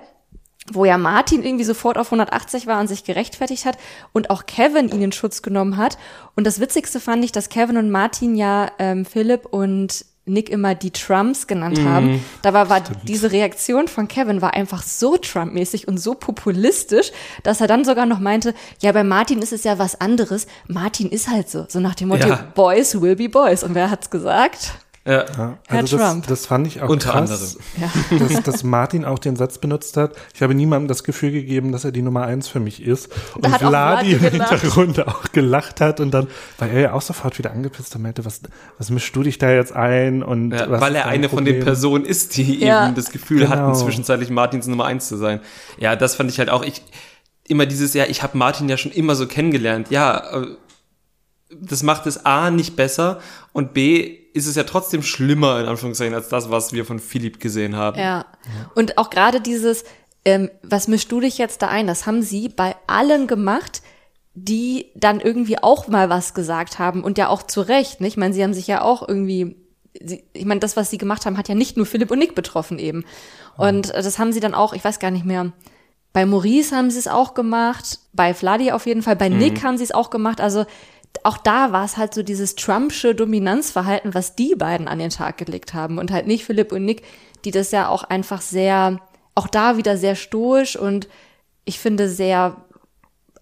wo 0.74 0.86
ja 0.86 0.98
Martin 0.98 1.44
irgendwie 1.44 1.64
sofort 1.64 1.98
auf 1.98 2.08
180 2.08 2.68
war 2.68 2.80
und 2.80 2.88
sich 2.88 3.04
gerechtfertigt 3.04 3.66
hat 3.66 3.78
und 4.12 4.30
auch 4.30 4.46
Kevin 4.46 4.90
ihn 4.90 5.02
in 5.02 5.12
Schutz 5.12 5.42
genommen 5.42 5.78
hat. 5.78 5.98
Und 6.36 6.46
das 6.46 6.60
Witzigste 6.60 7.00
fand 7.00 7.24
ich, 7.24 7.32
dass 7.32 7.50
Kevin 7.50 7.78
und 7.78 7.90
Martin 7.90 8.36
ja 8.36 8.70
ähm, 8.78 9.06
Philipp 9.06 9.46
und 9.46 10.06
Nick 10.28 10.50
immer 10.50 10.76
die 10.76 10.92
Trumps 10.92 11.48
genannt 11.48 11.80
haben. 11.84 12.24
Da 12.42 12.54
war, 12.54 12.70
war 12.70 12.82
diese 13.04 13.32
Reaktion 13.32 13.88
von 13.88 14.08
Kevin 14.08 14.42
war 14.42 14.54
einfach 14.54 14.84
so 14.84 15.18
Trump-mäßig 15.18 15.88
und 15.88 15.98
so 15.98 16.14
populistisch, 16.14 17.12
dass 17.44 17.62
er 17.62 17.68
dann 17.68 17.86
sogar 17.86 18.06
noch 18.06 18.20
meinte, 18.20 18.54
ja, 18.82 18.92
bei 18.92 19.04
Martin 19.04 19.42
ist 19.42 19.54
es 19.54 19.64
ja 19.64 19.80
was 19.80 20.00
anderes. 20.00 20.48
Martin 20.68 21.10
ist 21.10 21.28
halt 21.30 21.50
so. 21.50 21.66
So 21.70 21.80
nach 21.80 21.96
dem 21.96 22.10
Motto, 22.10 22.28
Ja. 22.28 22.48
Boys 22.56 23.00
will 23.02 23.16
be 23.16 23.30
boys. 23.30 23.64
Und 23.64 23.76
wer 23.76 23.90
hat's 23.90 24.10
gesagt? 24.10 24.74
Ja, 25.08 25.26
Ja, 25.38 25.58
Herr 25.68 25.80
also 25.80 25.98
das, 25.98 26.10
Trump. 26.12 26.28
das 26.28 26.46
fand 26.46 26.68
ich 26.68 26.82
auch 26.82 26.90
Unter 26.90 27.12
krass, 27.12 27.58
Ja. 27.80 27.90
dass, 28.20 28.44
dass 28.44 28.64
Martin 28.64 29.06
auch 29.06 29.20
den 29.20 29.36
Satz 29.38 29.58
benutzt 29.58 29.96
hat. 29.98 30.14
Ich 30.34 30.42
habe 30.42 30.54
niemandem 30.54 30.88
das 30.90 31.04
Gefühl 31.04 31.32
gegeben, 31.32 31.72
dass 31.72 31.86
er 31.86 31.92
die 31.94 32.02
Nummer 32.02 32.24
eins 32.24 32.48
für 32.50 32.60
mich 32.60 32.82
ist. 32.84 33.10
Und 33.34 33.46
Da 33.46 33.52
hat 33.52 33.64
auch 33.64 33.70
Vladi 33.70 34.12
im. 34.14 34.20
Hintergrund 34.20 35.08
auch 35.08 35.24
gelacht 35.32 35.80
hat 35.82 36.00
und 36.02 36.12
dann 36.12 36.28
war 36.58 36.68
er 36.68 36.80
ja 36.82 36.94
auch 36.94 37.02
sofort 37.02 37.38
wieder 37.38 37.52
angepisst 37.52 37.96
und 37.96 38.02
meinte, 38.02 38.26
was, 38.26 38.42
was 38.78 38.90
mischst 38.90 39.16
du 39.16 39.24
dich 39.24 39.38
da 39.38 39.50
jetzt 39.50 39.72
ein? 39.74 40.24
Und 40.24 40.52
ja 40.52 40.70
was 40.70 40.82
weil 40.82 40.94
er 40.96 41.06
eine 41.08 41.30
von 41.30 41.46
den 41.46 41.56
Problem? 41.56 41.64
Personen 41.66 42.06
ist, 42.06 42.36
die 42.38 42.60
Ja. 42.66 42.86
eben 42.88 42.96
das 42.96 43.12
Gefühl 43.12 43.48
hatten, 43.50 43.72
Genau. 43.72 43.76
zwischenzeitlich 43.76 44.30
Martins 44.30 44.68
Nummer 44.68 44.86
eins 44.86 45.08
zu 45.08 45.16
sein. 45.18 45.40
Ja, 45.80 45.96
das 45.96 46.16
fand 46.16 46.30
ich 46.30 46.40
halt 46.40 46.50
auch. 46.50 46.64
Ich 46.64 46.82
immer 47.48 47.66
dieses, 47.66 47.94
ja, 47.94 48.04
ich 48.08 48.24
habe 48.24 48.38
Martin 48.38 48.68
ja 48.68 48.76
schon 48.76 48.92
immer 48.92 49.16
so 49.16 49.26
kennengelernt. 49.26 49.90
Ja, 49.90 50.42
äh, 50.44 50.48
das 51.50 51.82
macht 51.82 52.06
es 52.08 52.26
A 52.26 52.52
nicht 52.52 52.76
besser 52.76 53.20
und 53.54 53.74
B 53.74 54.18
ist 54.38 54.48
es 54.48 54.56
ja 54.56 54.64
trotzdem 54.64 55.04
schlimmer, 55.04 55.60
in 55.60 55.66
Anführungszeichen, 55.66 56.14
als 56.14 56.30
das, 56.30 56.50
was 56.50 56.72
wir 56.72 56.86
von 56.86 57.00
Philipp 57.00 57.40
gesehen 57.40 57.76
haben. 57.76 58.00
Ja. 58.00 58.26
Und 58.76 58.98
auch 58.98 59.10
gerade 59.10 59.42
dieses, 59.42 59.84
ähm, 60.24 60.50
was 60.64 60.88
mischst 60.88 61.12
du 61.12 61.20
dich 61.20 61.38
jetzt 61.38 61.62
da 61.62 61.68
ein? 61.68 61.88
Das 61.88 62.06
haben 62.06 62.22
sie 62.22 62.48
bei 62.48 62.76
allen 62.88 63.28
gemacht, 63.28 63.82
die 64.34 64.92
dann 64.96 65.20
irgendwie 65.20 65.58
auch 65.58 65.88
mal 65.88 66.10
was 66.10 66.34
gesagt 66.34 66.78
haben 66.80 67.04
und 67.04 67.18
ja 67.18 67.28
auch 67.28 67.44
zu 67.44 67.62
Recht. 67.62 68.02
Ne? 68.02 68.08
Ich 68.08 68.18
meine, 68.18 68.34
sie 68.34 68.44
haben 68.44 68.54
sich 68.54 68.68
ja 68.68 68.82
auch 68.82 69.08
irgendwie, 69.08 69.56
sie, 70.00 70.24
ich 70.34 70.46
meine, 70.46 70.60
das, 70.60 70.78
was 70.78 70.90
sie 70.90 70.98
gemacht 71.00 71.26
haben, 71.26 71.38
hat 71.38 71.50
ja 71.50 71.56
nicht 71.56 71.76
nur 71.76 71.86
Philipp 71.88 72.12
und 72.12 72.20
Nick 72.20 72.36
betroffen 72.36 72.78
eben. 72.78 73.04
Und 73.58 73.90
äh, 73.94 74.04
das 74.04 74.20
haben 74.20 74.32
sie 74.32 74.40
dann 74.40 74.54
auch, 74.54 74.74
ich 74.74 74.84
weiß 74.84 75.00
gar 75.00 75.12
nicht 75.12 75.26
mehr, 75.26 75.52
Bei 76.14 76.26
Maurice 76.26 76.76
haben 76.76 76.90
sie 76.90 77.00
es 77.00 77.08
auch 77.08 77.34
gemacht, 77.34 78.00
bei 78.14 78.34
Vladi 78.34 78.72
auf 78.72 78.86
jeden 78.88 79.04
Fall, 79.04 79.16
bei 79.16 79.30
Mhm. 79.30 79.38
Nick 79.38 79.64
haben 79.64 79.78
sie 79.78 79.84
es 79.84 79.92
auch 79.92 80.10
gemacht. 80.10 80.42
Also 80.42 80.66
auch 81.28 81.38
da 81.38 81.74
war 81.74 81.84
es 81.84 81.98
halt 81.98 82.14
so 82.14 82.24
dieses 82.24 82.56
Trumpsche 82.56 83.14
Dominanzverhalten, 83.14 84.14
was 84.14 84.38
die 84.38 84.56
beiden 84.56 84.88
an 84.88 84.98
den 84.98 85.10
Tag 85.10 85.38
gelegt 85.38 85.74
haben 85.74 85.98
und 85.98 86.10
halt 86.10 86.26
nicht 86.26 86.46
Philipp 86.46 86.72
und 86.72 86.86
Nick, 86.86 87.04
die 87.44 87.52
das 87.52 87.72
ja 87.72 87.90
auch 87.90 88.06
einfach 88.06 88.40
sehr, 88.40 89.02
auch 89.36 89.48
da 89.48 89.76
wieder 89.76 89.98
sehr 89.98 90.16
stoisch 90.16 90.78
und 90.78 91.10
ich 91.66 91.80
finde 91.80 92.08
sehr 92.08 92.56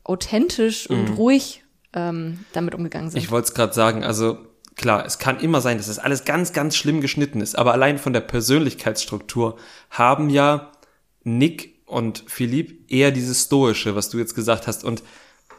authentisch 0.04 0.90
und 0.90 1.16
ruhig 1.18 1.64
ähm, 1.94 2.44
damit 2.54 2.74
umgegangen 2.74 3.12
sind. 3.12 3.20
Mhm. 3.20 3.26
Ich 3.26 3.32
wollte 3.32 3.50
es 3.50 3.54
gerade 3.54 3.74
sagen, 3.74 4.04
also 4.04 4.40
klar, 4.76 5.06
es 5.06 5.20
kann 5.20 5.40
immer 5.40 5.62
sein, 5.62 5.78
dass 5.78 5.86
das 5.86 6.00
alles 6.00 6.26
ganz, 6.26 6.54
ganz 6.54 6.76
schlimm 6.76 7.02
geschnitten 7.02 7.40
ist, 7.40 7.56
aber 7.56 7.74
allein 7.74 8.00
von 8.00 8.14
der 8.14 8.22
Persönlichkeitsstruktur 8.22 9.58
haben 9.92 10.32
ja 10.32 10.72
Nick 11.24 11.84
und 11.86 12.24
Philipp 12.26 12.92
eher 12.92 13.12
dieses 13.12 13.44
Stoische, 13.44 13.96
was 13.96 14.10
du 14.10 14.18
jetzt 14.18 14.34
gesagt 14.34 14.66
hast. 14.66 14.84
Und 14.84 15.04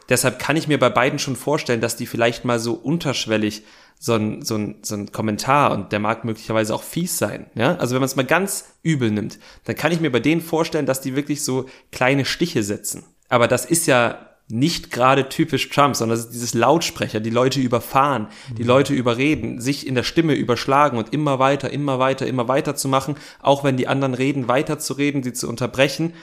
deshalb 0.09 0.39
kann 0.39 0.55
ich 0.55 0.67
mir 0.67 0.79
bei 0.79 0.89
beiden 0.89 1.19
schon 1.19 1.35
vorstellen, 1.35 1.81
dass 1.81 1.95
die 1.95 2.05
vielleicht 2.05 2.45
mal 2.45 2.59
so 2.59 2.73
unterschwellig 2.73 3.63
so 3.99 4.13
ein, 4.13 4.43
so 4.43 4.55
ein, 4.55 4.75
so 4.83 4.95
ein 4.95 5.11
Kommentar 5.11 5.71
und 5.71 5.91
der 5.91 5.99
mag 5.99 6.23
möglicherweise 6.23 6.73
auch 6.75 6.83
fies 6.83 7.17
sein. 7.17 7.47
Ja? 7.55 7.75
Also 7.77 7.95
wenn 7.95 8.01
man 8.01 8.07
es 8.07 8.15
mal 8.15 8.25
ganz 8.25 8.65
übel 8.83 9.09
nimmt, 9.11 9.39
dann 9.65 9.75
kann 9.75 9.91
ich 9.91 9.99
mir 9.99 10.11
bei 10.11 10.19
denen 10.19 10.41
vorstellen, 10.41 10.85
dass 10.85 11.01
die 11.01 11.15
wirklich 11.15 11.43
so 11.43 11.65
kleine 11.91 12.25
Stiche 12.25 12.63
setzen. 12.63 13.05
Aber 13.27 13.47
das 13.47 13.65
ist 13.65 13.87
ja 13.87 14.27
nicht 14.49 14.91
gerade 14.91 15.27
typisch 15.27 15.69
Trump, 15.69 15.95
sondern 15.95 16.17
das 16.17 16.27
ist 16.27 16.33
dieses 16.33 16.53
Lautsprecher, 16.53 17.19
die 17.19 17.31
Leute 17.31 17.59
überfahren, 17.59 18.27
die 18.57 18.63
Leute 18.63 18.93
überreden, 18.93 19.59
sich 19.59 19.85
in 19.85 19.93
der 19.93 20.03
Stimme 20.03 20.35
überschlagen 20.35 20.97
und 20.97 21.11
immer 21.11 21.37
weiter, 21.37 21.69
immer 21.69 21.99
weiter, 21.99 22.25
immer 22.25 22.47
weiter 22.47 22.75
zu 22.75 22.87
machen, 22.87 23.15
auch 23.41 23.65
wenn 23.65 23.75
die 23.75 23.89
anderen 23.89 24.13
reden, 24.13 24.47
weiterzureden, 24.47 25.21
sie 25.21 25.33
zu 25.33 25.49
unterbrechen. 25.49 26.13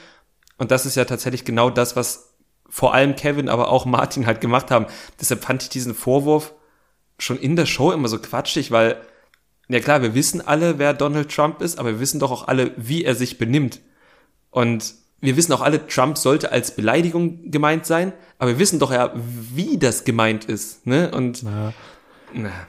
Und 0.57 0.71
das 0.71 0.87
ist 0.87 0.95
ja 0.95 1.05
tatsächlich 1.05 1.45
genau 1.45 1.69
das, 1.69 1.95
was 1.95 2.34
vor 2.75 2.93
allem 2.93 3.15
Kevin, 3.15 3.47
aber 3.47 3.69
auch 3.69 3.85
Martin 3.85 4.25
halt 4.25 4.41
gemacht 4.41 4.69
haben. 4.69 4.87
Deshalb 5.21 5.45
fand 5.45 5.63
ich 5.63 5.69
diesen 5.69 5.95
Vorwurf 5.95 6.53
schon 7.17 7.39
in 7.39 7.55
der 7.55 7.67
Show 7.67 7.93
immer 7.93 8.09
so 8.09 8.19
quatschig, 8.19 8.69
weil, 8.69 8.97
ja 9.69 9.79
klar, 9.79 10.01
wir 10.01 10.13
wissen 10.13 10.45
alle, 10.45 10.77
wer 10.77 10.93
Donald 10.93 11.33
Trump 11.33 11.61
ist, 11.61 11.79
aber 11.79 11.93
wir 11.93 11.99
wissen 12.01 12.19
doch 12.19 12.31
auch 12.31 12.49
alle, 12.49 12.73
wie 12.75 13.05
er 13.05 13.15
sich 13.15 13.37
benimmt. 13.37 13.79
Und 14.49 14.93
wir 15.21 15.37
wissen 15.37 15.53
auch 15.53 15.61
alle, 15.61 15.87
Trump 15.87 16.17
sollte 16.17 16.51
als 16.51 16.75
Beleidigung 16.75 17.49
gemeint 17.49 17.85
sein, 17.85 18.11
aber 18.39 18.51
wir 18.51 18.59
wissen 18.59 18.79
doch 18.79 18.91
ja, 18.91 19.13
wie 19.15 19.77
das 19.77 20.03
gemeint 20.03 20.43
ist. 20.43 20.85
Ne? 20.85 21.11
Und 21.11 21.43
Ja. 21.43 21.71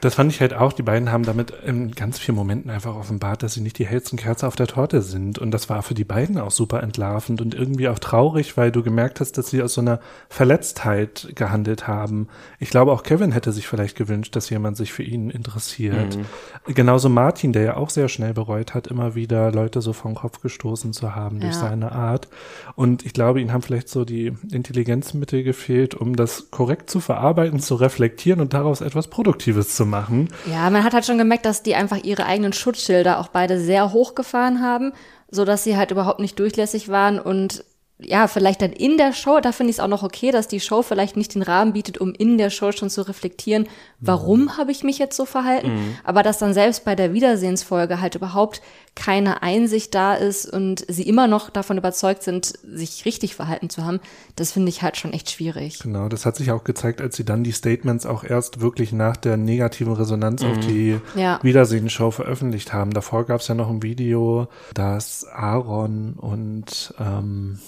Das 0.01 0.15
fand 0.15 0.31
ich 0.31 0.41
halt 0.41 0.53
auch, 0.53 0.73
die 0.73 0.83
beiden 0.83 1.11
haben 1.11 1.23
damit 1.23 1.51
in 1.65 1.91
ganz 1.91 2.19
vielen 2.19 2.35
Momenten 2.35 2.71
einfach 2.71 2.95
offenbart, 2.95 3.43
dass 3.43 3.53
sie 3.53 3.61
nicht 3.61 3.77
die 3.79 3.85
hellsten 3.85 4.17
Kerze 4.17 4.47
auf 4.47 4.55
der 4.55 4.67
Torte 4.67 5.01
sind. 5.01 5.39
Und 5.39 5.51
das 5.51 5.69
war 5.69 5.83
für 5.83 5.93
die 5.93 6.03
beiden 6.03 6.37
auch 6.37 6.51
super 6.51 6.81
entlarvend 6.83 7.41
und 7.41 7.53
irgendwie 7.53 7.89
auch 7.89 7.99
traurig, 7.99 8.57
weil 8.57 8.71
du 8.71 8.83
gemerkt 8.83 9.19
hast, 9.19 9.37
dass 9.37 9.49
sie 9.49 9.61
aus 9.61 9.73
so 9.73 9.81
einer 9.81 9.99
Verletztheit 10.29 11.29
gehandelt 11.35 11.87
haben. 11.87 12.27
Ich 12.59 12.69
glaube, 12.69 12.91
auch 12.93 13.03
Kevin 13.03 13.31
hätte 13.31 13.51
sich 13.51 13.67
vielleicht 13.67 13.97
gewünscht, 13.97 14.35
dass 14.35 14.49
jemand 14.49 14.77
sich 14.77 14.93
für 14.93 15.03
ihn 15.03 15.29
interessiert. 15.29 16.17
Genauso 16.65 17.09
Martin, 17.09 17.51
der 17.53 17.63
ja 17.63 17.77
auch 17.77 17.89
sehr 17.89 18.07
schnell 18.07 18.33
bereut 18.33 18.73
hat, 18.73 18.87
immer 18.87 19.15
wieder 19.15 19.51
Leute 19.51 19.81
so 19.81 19.93
vom 19.93 20.15
Kopf 20.15 20.41
gestoßen 20.41 20.93
zu 20.93 21.15
haben 21.15 21.39
durch 21.39 21.53
Ja. 21.53 21.59
seine 21.59 21.91
Art. 21.91 22.27
Und 22.75 23.05
ich 23.05 23.13
glaube, 23.13 23.41
ihnen 23.41 23.51
haben 23.51 23.61
vielleicht 23.61 23.89
so 23.89 24.05
die 24.05 24.33
Intelligenzmittel 24.51 25.43
gefehlt, 25.43 25.95
um 25.95 26.15
das 26.15 26.49
korrekt 26.51 26.89
zu 26.89 26.99
verarbeiten, 26.99 27.59
zu 27.59 27.75
reflektieren 27.75 28.39
und 28.39 28.53
daraus 28.53 28.81
etwas 28.81 29.07
Produktives 29.07 29.56
zu 29.63 29.85
machen. 29.85 30.29
Ja, 30.49 30.69
man 30.69 30.83
hat 30.83 30.93
halt 30.93 31.05
schon 31.05 31.17
gemerkt, 31.17 31.45
dass 31.45 31.63
die 31.63 31.75
einfach 31.75 32.03
ihre 32.03 32.25
eigenen 32.25 32.53
Schutzschilder 32.53 33.19
auch 33.19 33.29
beide 33.29 33.59
sehr 33.59 33.93
hochgefahren 33.93 34.61
haben, 34.61 34.93
so 35.29 35.45
dass 35.45 35.63
sie 35.63 35.77
halt 35.77 35.91
überhaupt 35.91 36.19
nicht 36.19 36.39
durchlässig 36.39 36.89
waren. 36.89 37.19
Und 37.19 37.63
ja, 37.99 38.27
vielleicht 38.27 38.61
dann 38.61 38.73
in 38.73 38.97
der 38.97 39.11
Show, 39.11 39.39
da 39.39 39.51
finde 39.51 39.71
ich 39.71 39.77
es 39.77 39.79
auch 39.79 39.87
noch 39.87 40.03
okay, 40.03 40.31
dass 40.31 40.47
die 40.47 40.59
Show 40.59 40.83
vielleicht 40.83 41.17
nicht 41.17 41.33
den 41.33 41.41
Rahmen 41.41 41.73
bietet, 41.73 41.97
um 41.97 42.13
in 42.13 42.37
der 42.37 42.51
Show 42.51 42.71
schon 42.71 42.91
zu 42.91 43.07
reflektieren, 43.07 43.67
warum 43.99 44.57
habe 44.57 44.71
ich 44.71 44.83
mich 44.83 44.99
jetzt 44.99 45.17
so 45.17 45.25
verhalten, 45.25 45.97
aber 46.03 46.21
dass 46.21 46.37
dann 46.37 46.53
selbst 46.53 46.85
bei 46.85 46.95
der 46.95 47.13
Wiedersehensfolge 47.13 47.99
halt 47.99 48.13
überhaupt 48.13 48.61
keine 48.97 49.43
Einsicht 49.43 49.93
da 49.95 50.15
ist 50.15 50.51
und 50.51 50.83
sie 50.89 51.03
immer 51.03 51.27
noch 51.27 51.49
davon 51.51 51.77
überzeugt 51.77 52.23
sind, 52.23 52.53
sich 52.67 53.05
richtig 53.05 53.35
verhalten 53.35 53.69
zu 53.69 53.85
haben, 53.85 53.99
das 54.35 54.51
finde 54.51 54.69
ich 54.69 54.81
halt 54.81 54.97
schon 54.97 55.13
echt 55.13 55.29
schwierig. 55.31 55.79
Genau, 55.79 56.09
das 56.09 56.25
hat 56.25 56.35
sich 56.35 56.51
auch 56.51 56.63
gezeigt, 56.63 56.99
als 56.99 57.15
sie 57.15 57.23
dann 57.23 57.43
die 57.43 57.51
Statements 57.51 58.05
auch 58.05 58.23
erst 58.23 58.59
wirklich 58.59 58.91
nach 58.91 59.15
der 59.15 59.37
negativen 59.37 59.93
Resonanz 59.93 60.43
auf 60.43 60.57
die 60.59 60.99
Ja. 61.15 61.39
Wiedersehen-Show 61.43 62.11
veröffentlicht 62.11 62.73
haben. 62.73 62.91
Davor 62.91 63.25
gab 63.25 63.41
es 63.41 63.47
ja 63.47 63.55
noch 63.55 63.69
ein 63.69 63.83
Video, 63.83 64.47
das 64.73 65.25
Aaron 65.31 66.13
und 66.13 66.93
ähm, 66.99 67.59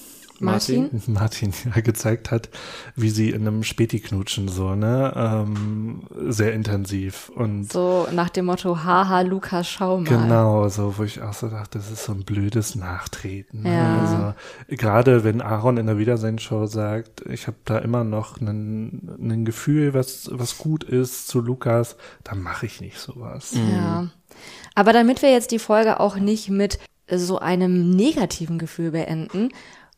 Martin? 0.42 0.90
Martin 1.08 1.54
ja 1.76 1.82
gezeigt 1.82 2.32
hat, 2.32 2.50
wie 2.96 3.10
sie 3.10 3.30
in 3.30 3.48
einem 3.48 3.64
Späti 3.64 4.00
knutschen, 4.00 4.48
so, 4.48 4.76
ne? 4.76 5.14
Ähm, 5.16 6.04
sehr 6.28 6.54
intensiv. 6.54 7.30
Und 7.30 7.72
So 7.72 8.08
nach 8.12 8.30
dem 8.30 8.46
Motto, 8.46 8.84
haha, 8.84 9.22
Lukas, 9.22 9.68
schau 9.68 9.98
mal. 10.00 10.06
Genau, 10.06 10.68
so, 10.70 10.98
wo 10.98 11.04
ich 11.04 11.22
auch 11.22 11.34
so 11.34 11.48
dachte, 11.50 11.78
das 11.78 11.92
ist 11.92 12.06
so 12.06 12.14
ein 12.14 12.24
blödes 12.24 12.76
Nachtreten. 12.76 13.64
ne? 13.64 13.74
Ja. 13.74 14.36
Also, 14.70 14.76
gerade 14.76 15.24
wenn 15.24 15.42
Aaron 15.42 15.78
in 15.78 15.88
der 15.88 15.98
Wiedersehen-Show 15.98 16.66
sagt, 16.66 17.22
ich 17.30 17.48
habe 17.48 17.58
da 17.66 17.80
immer 17.80 18.04
noch 18.04 18.40
ein 18.42 19.18
ein 19.20 19.46
Gefühl, 19.46 19.94
was, 19.94 20.30
was 20.32 20.58
gut 20.58 20.84
ist 20.84 21.28
zu 21.28 21.42
Lukas, 21.42 21.96
dann 22.24 22.42
mache 22.42 22.66
ich 22.66 22.82
nicht 22.82 23.00
sowas. 23.00 23.54
Ja. 23.72 24.08
Aber 24.76 24.94
damit 24.94 25.22
wir 25.22 25.32
jetzt 25.32 25.52
die 25.52 25.60
Folge 25.60 26.00
auch 26.00 26.16
nicht 26.18 26.50
mit 26.50 26.80
so 27.12 27.40
einem 27.40 27.90
negativen 27.90 28.60
Gefühl 28.60 28.92
beenden, 28.92 29.50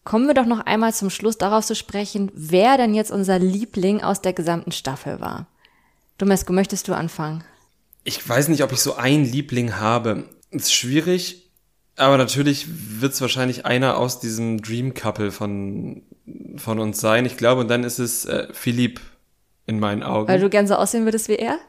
kommen 0.03 0.27
wir 0.27 0.33
doch 0.33 0.45
noch 0.45 0.61
einmal 0.61 0.93
zum 0.93 1.09
Schluss 1.09 1.37
darauf 1.37 1.65
zu 1.65 1.75
sprechen, 1.75 2.31
wer 2.33 2.77
denn 2.77 2.93
jetzt 2.93 3.11
unser 3.11 3.39
Liebling 3.39 4.01
aus 4.01 4.21
der 4.21 4.33
gesamten 4.33 4.71
Staffel 4.71 5.19
war. 5.19 5.47
Domesco, 6.17 6.53
möchtest 6.53 6.87
du 6.87 6.93
anfangen? 6.93 7.43
ich 8.03 8.27
weiß 8.27 8.47
nicht, 8.47 8.63
ob 8.63 8.71
ich 8.71 8.79
so 8.79 8.95
einen 8.95 9.25
Liebling 9.25 9.75
habe. 9.77 10.25
Ist 10.49 10.73
schwierig, 10.73 11.49
aber 11.95 12.17
natürlich 12.17 12.67
wird 12.99 13.13
es 13.13 13.21
wahrscheinlich 13.21 13.65
einer 13.65 13.97
aus 13.97 14.19
diesem 14.19 14.61
Dream 14.61 14.93
Couple 14.93 15.31
von, 15.31 16.03
von 16.57 16.79
uns 16.79 16.99
sein. 16.99 17.25
Ich 17.25 17.37
glaube, 17.37 17.61
und 17.61 17.67
dann 17.69 17.83
ist 17.83 17.99
es 17.99 18.25
äh, 18.25 18.47
Philipp 18.51 18.99
in 19.65 19.79
meinen 19.79 20.03
Augen. 20.03 20.27
Weil 20.27 20.39
du 20.39 20.49
gern 20.49 20.67
so 20.67 20.75
aussehen 20.75 21.05
würdest 21.05 21.29
wie 21.29 21.35
er? 21.35 21.59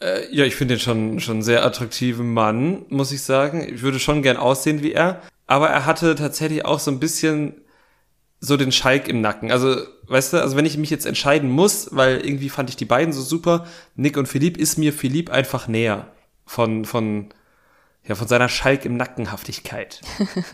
Äh, 0.00 0.32
ja, 0.32 0.44
ich 0.44 0.54
finde 0.54 0.74
den 0.74 0.80
schon, 0.80 1.18
schon 1.18 1.36
einen 1.36 1.42
sehr 1.42 1.64
attraktiven 1.64 2.32
Mann, 2.32 2.84
muss 2.88 3.10
ich 3.10 3.22
sagen. 3.22 3.66
Ich 3.74 3.82
würde 3.82 3.98
schon 3.98 4.22
gern 4.22 4.36
aussehen 4.36 4.82
wie 4.82 4.92
er. 4.92 5.22
Aber 5.48 5.68
er 5.70 5.86
hatte 5.86 6.14
tatsächlich 6.14 6.64
auch 6.64 6.78
so 6.78 6.92
ein 6.92 7.00
bisschen 7.00 7.62
so 8.38 8.56
den 8.56 8.70
Schalk 8.70 9.08
im 9.08 9.20
Nacken. 9.20 9.50
Also, 9.50 9.76
weißt 10.06 10.34
du, 10.34 10.42
also 10.42 10.56
wenn 10.56 10.66
ich 10.66 10.78
mich 10.78 10.90
jetzt 10.90 11.06
entscheiden 11.06 11.50
muss, 11.50 11.88
weil 11.90 12.24
irgendwie 12.24 12.50
fand 12.50 12.70
ich 12.70 12.76
die 12.76 12.84
beiden 12.84 13.12
so 13.12 13.22
super, 13.22 13.66
Nick 13.96 14.16
und 14.16 14.28
Philipp, 14.28 14.56
ist 14.56 14.78
mir 14.78 14.92
Philipp 14.92 15.30
einfach 15.30 15.66
näher 15.66 16.12
von, 16.46 16.84
von, 16.84 17.30
ja, 18.08 18.14
von 18.14 18.26
seiner 18.26 18.48
Schalk 18.48 18.86
im 18.86 18.96
Nackenhaftigkeit. 18.96 20.00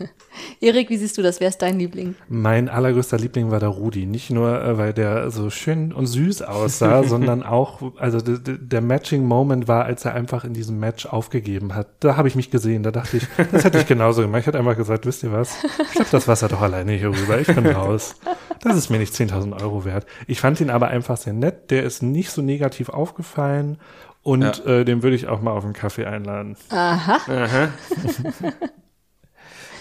Erik, 0.59 0.89
wie 0.89 0.97
siehst 0.97 1.17
du 1.17 1.21
das? 1.21 1.39
Wer 1.39 1.47
ist 1.47 1.61
dein 1.61 1.79
Liebling? 1.79 2.15
Mein 2.27 2.67
allergrößter 2.67 3.17
Liebling 3.17 3.49
war 3.49 3.61
der 3.61 3.69
Rudi. 3.69 4.05
Nicht 4.05 4.29
nur, 4.29 4.61
äh, 4.61 4.77
weil 4.77 4.91
der 4.91 5.31
so 5.31 5.49
schön 5.49 5.93
und 5.93 6.05
süß 6.05 6.41
aussah, 6.41 7.03
sondern 7.07 7.43
auch, 7.43 7.81
also 7.97 8.19
der 8.19 8.81
Matching-Moment 8.81 9.69
war, 9.69 9.85
als 9.85 10.03
er 10.03 10.13
einfach 10.13 10.43
in 10.43 10.53
diesem 10.53 10.79
Match 10.79 11.05
aufgegeben 11.05 11.73
hat. 11.73 11.87
Da 12.01 12.17
habe 12.17 12.27
ich 12.27 12.35
mich 12.35 12.51
gesehen. 12.51 12.83
Da 12.83 12.91
dachte 12.91 13.17
ich, 13.17 13.27
das 13.53 13.63
hätte 13.63 13.79
ich 13.79 13.87
genauso 13.87 14.21
gemacht. 14.21 14.41
Ich 14.41 14.47
hätte 14.47 14.59
einfach 14.59 14.75
gesagt, 14.75 15.05
wisst 15.05 15.23
ihr 15.23 15.31
was? 15.31 15.55
Ich 15.93 15.99
hab 15.99 16.11
das 16.11 16.27
Wasser 16.27 16.49
doch 16.49 16.61
alleine 16.61 16.91
hier 16.91 17.09
rüber. 17.09 17.39
Ich 17.39 17.47
bin 17.47 17.65
raus. 17.67 18.15
Das 18.61 18.75
ist 18.75 18.89
mir 18.89 18.97
nicht 18.97 19.13
10.000 19.13 19.61
Euro 19.61 19.85
wert. 19.85 20.05
Ich 20.27 20.41
fand 20.41 20.59
ihn 20.59 20.69
aber 20.69 20.89
einfach 20.89 21.15
sehr 21.15 21.33
nett. 21.33 21.71
Der 21.71 21.83
ist 21.83 22.03
nicht 22.03 22.31
so 22.31 22.41
negativ 22.41 22.89
aufgefallen. 22.89 23.77
Und 24.25 24.65
äh, 24.65 24.83
den 24.83 25.03
würde 25.03 25.15
ich 25.15 25.27
auch 25.27 25.39
mal 25.39 25.51
auf 25.51 25.63
einen 25.63 25.73
Kaffee 25.73 26.05
einladen. 26.05 26.57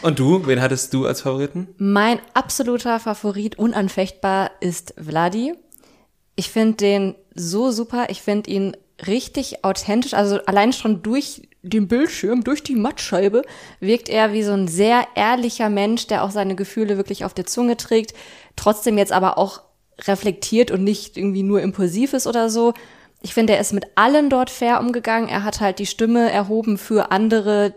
Und 0.03 0.19
du, 0.19 0.47
wen 0.47 0.61
hattest 0.61 0.93
du 0.93 1.07
als 1.07 1.23
Favoriten? 1.23 1.69
Mein 1.79 2.19
absoluter 2.35 3.01
Favorit, 3.01 3.59
unanfechtbar, 3.59 4.51
ist 4.61 4.93
Vladi. 5.03 5.55
Ich 6.37 6.51
finde 6.51 6.77
den 6.77 7.15
so 7.35 7.71
super. 7.71 8.09
Ich 8.11 8.21
finde 8.21 8.51
ihn 8.51 8.77
richtig 9.07 9.65
authentisch. 9.65 10.13
Also 10.13 10.41
allein 10.45 10.75
schon 10.75 11.03
durch 11.03 11.49
den 11.63 11.89
Bildschirm, 11.89 12.45
durch 12.45 12.63
die 12.63 12.77
Mattscheibe, 12.77 13.45
wirkt 13.81 14.11
er 14.11 14.35
wie 14.35 14.43
so 14.43 14.53
ein 14.53 14.69
sehr 14.69 15.07
ehrlicher 15.15 15.71
Mensch, 15.71 16.07
der 16.07 16.23
auch 16.23 16.31
seine 16.31 16.55
Gefühle 16.55 16.99
wirklich 16.99 17.25
auf 17.25 17.33
der 17.33 17.47
Zunge 17.47 17.79
trägt. 17.79 18.13
Trotzdem 18.57 18.99
jetzt 18.99 19.13
aber 19.13 19.39
auch 19.39 19.63
reflektiert 20.03 20.71
und 20.71 20.85
nicht 20.85 21.17
irgendwie 21.17 21.43
nur 21.43 21.63
impulsiv 21.63 22.13
ist 22.13 22.27
oder 22.27 22.51
so. 22.51 22.75
Ich 23.25 23.33
finde, 23.33 23.55
er 23.55 23.61
ist 23.61 23.72
mit 23.72 23.87
allen 23.95 24.29
dort 24.29 24.51
fair 24.51 24.79
umgegangen. 24.81 25.31
Er 25.31 25.45
hat 25.45 25.62
halt 25.62 25.79
die 25.79 25.87
Stimme 25.87 26.31
erhoben 26.31 26.77
für 26.77 27.11
andere, 27.11 27.72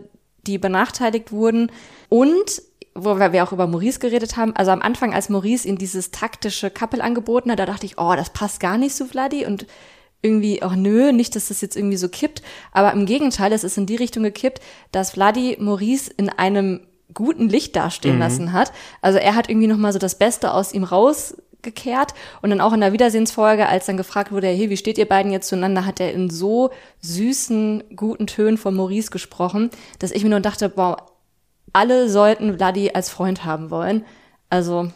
die 0.46 0.58
benachteiligt 0.58 1.32
wurden. 1.32 1.72
Und, 2.10 2.60
wo 2.94 3.18
wir 3.18 3.44
auch 3.44 3.52
über 3.52 3.66
Maurice 3.66 3.98
geredet 3.98 4.36
haben, 4.36 4.54
also 4.54 4.72
am 4.72 4.82
Anfang, 4.82 5.14
als 5.14 5.30
Maurice 5.30 5.66
ihm 5.66 5.78
dieses 5.78 6.10
taktische 6.10 6.68
Couple 6.68 7.02
angeboten 7.02 7.50
hat, 7.50 7.58
da 7.58 7.64
dachte 7.64 7.86
ich, 7.86 7.96
oh, 7.96 8.14
das 8.14 8.28
passt 8.30 8.60
gar 8.60 8.76
nicht 8.76 8.94
zu 8.94 9.06
Vladi 9.06 9.46
und 9.46 9.66
irgendwie, 10.20 10.60
oh 10.62 10.74
nö, 10.76 11.12
nicht, 11.12 11.34
dass 11.34 11.48
das 11.48 11.62
jetzt 11.62 11.76
irgendwie 11.76 11.96
so 11.96 12.10
kippt. 12.10 12.42
Aber 12.72 12.92
im 12.92 13.06
Gegenteil, 13.06 13.50
es 13.54 13.64
ist 13.64 13.78
in 13.78 13.86
die 13.86 13.96
Richtung 13.96 14.24
gekippt, 14.24 14.60
dass 14.92 15.12
Vladi 15.12 15.56
Maurice 15.58 16.10
in 16.14 16.28
einem 16.28 16.80
guten 17.14 17.48
Licht 17.48 17.74
dastehen 17.74 18.16
Mhm. 18.16 18.20
lassen 18.20 18.52
hat. 18.52 18.70
Also 19.00 19.18
er 19.18 19.34
hat 19.34 19.48
irgendwie 19.48 19.68
noch 19.68 19.78
mal 19.78 19.94
so 19.94 19.98
das 19.98 20.18
Beste 20.18 20.52
aus 20.52 20.74
ihm 20.74 20.84
rausgekehrt 21.58 22.14
und 22.42 22.50
dann 22.50 22.60
auch 22.60 22.72
in 22.72 22.80
der 22.80 22.92
Wiedersehensfolge, 22.92 23.66
als 23.66 23.86
dann 23.86 23.96
gefragt 23.96 24.32
wurde, 24.32 24.48
hey, 24.48 24.70
wie 24.70 24.76
steht 24.76 24.98
ihr 24.98 25.08
beiden 25.08 25.32
jetzt 25.32 25.48
zueinander, 25.48 25.84
hat 25.84 26.00
er 26.00 26.12
in 26.12 26.30
so 26.30 26.70
süßen, 27.00 27.84
guten 27.96 28.26
Tönen 28.26 28.58
von 28.58 28.74
Maurice 28.74 29.10
gesprochen, 29.10 29.70
dass 29.98 30.12
ich 30.12 30.22
mir 30.22 30.30
nur 30.30 30.40
dachte, 30.40 30.72
wow, 30.76 30.96
alle 31.72 32.08
sollten 32.08 32.56
Vladi 32.56 32.90
als 32.94 33.10
Freund 33.10 33.44
haben 33.44 33.70
wollen. 33.70 34.04
Also 34.50 34.90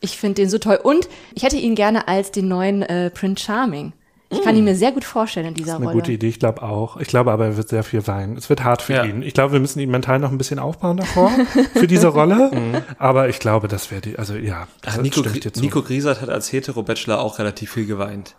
ich 0.00 0.16
finde 0.18 0.42
den 0.42 0.50
so 0.50 0.58
toll 0.58 0.78
und 0.82 1.08
ich 1.34 1.42
hätte 1.42 1.56
ihn 1.56 1.74
gerne 1.74 2.06
als 2.06 2.30
den 2.30 2.48
neuen 2.48 2.82
äh, 2.82 3.10
Prince 3.10 3.44
Charming. 3.44 3.92
Ich 4.30 4.42
kann 4.42 4.54
ihn 4.56 4.64
mir 4.64 4.74
sehr 4.74 4.92
gut 4.92 5.04
vorstellen 5.04 5.46
in 5.46 5.54
dieser 5.54 5.76
Eine 5.76 5.86
Rolle. 5.86 5.96
gute 5.96 6.12
Idee, 6.12 6.28
ich 6.28 6.38
glaube 6.38 6.62
auch. 6.62 6.98
Ich 6.98 7.08
glaube 7.08 7.32
aber, 7.32 7.46
er 7.46 7.56
wird 7.56 7.68
sehr 7.70 7.82
viel 7.82 8.06
weinen. 8.06 8.36
Es 8.36 8.50
wird 8.50 8.62
hart 8.62 8.82
für 8.82 8.92
Ja. 8.92 9.04
ihn. 9.04 9.22
Ich 9.22 9.32
glaube, 9.32 9.54
wir 9.54 9.60
müssen 9.60 9.80
ihn 9.80 9.90
mental 9.90 10.18
noch 10.18 10.30
ein 10.30 10.36
bisschen 10.38 10.58
aufbauen 10.58 10.98
davor, 10.98 11.30
für 11.72 11.86
diese 11.86 12.08
Rolle. 12.08 12.82
Aber 12.98 13.28
ich 13.30 13.38
glaube, 13.38 13.68
das 13.68 13.90
wäre 13.90 14.02
die, 14.02 14.18
also 14.18 14.34
ja, 14.34 14.68
das 14.82 14.98
Ach, 14.98 15.02
Nico. 15.02 15.22
Nico 15.60 15.82
Griesert 15.82 16.20
hat 16.20 16.28
als 16.28 16.52
Hetero-Bachelor 16.52 17.20
auch 17.20 17.38
relativ 17.38 17.72
viel 17.72 17.86
geweint. 17.86 18.36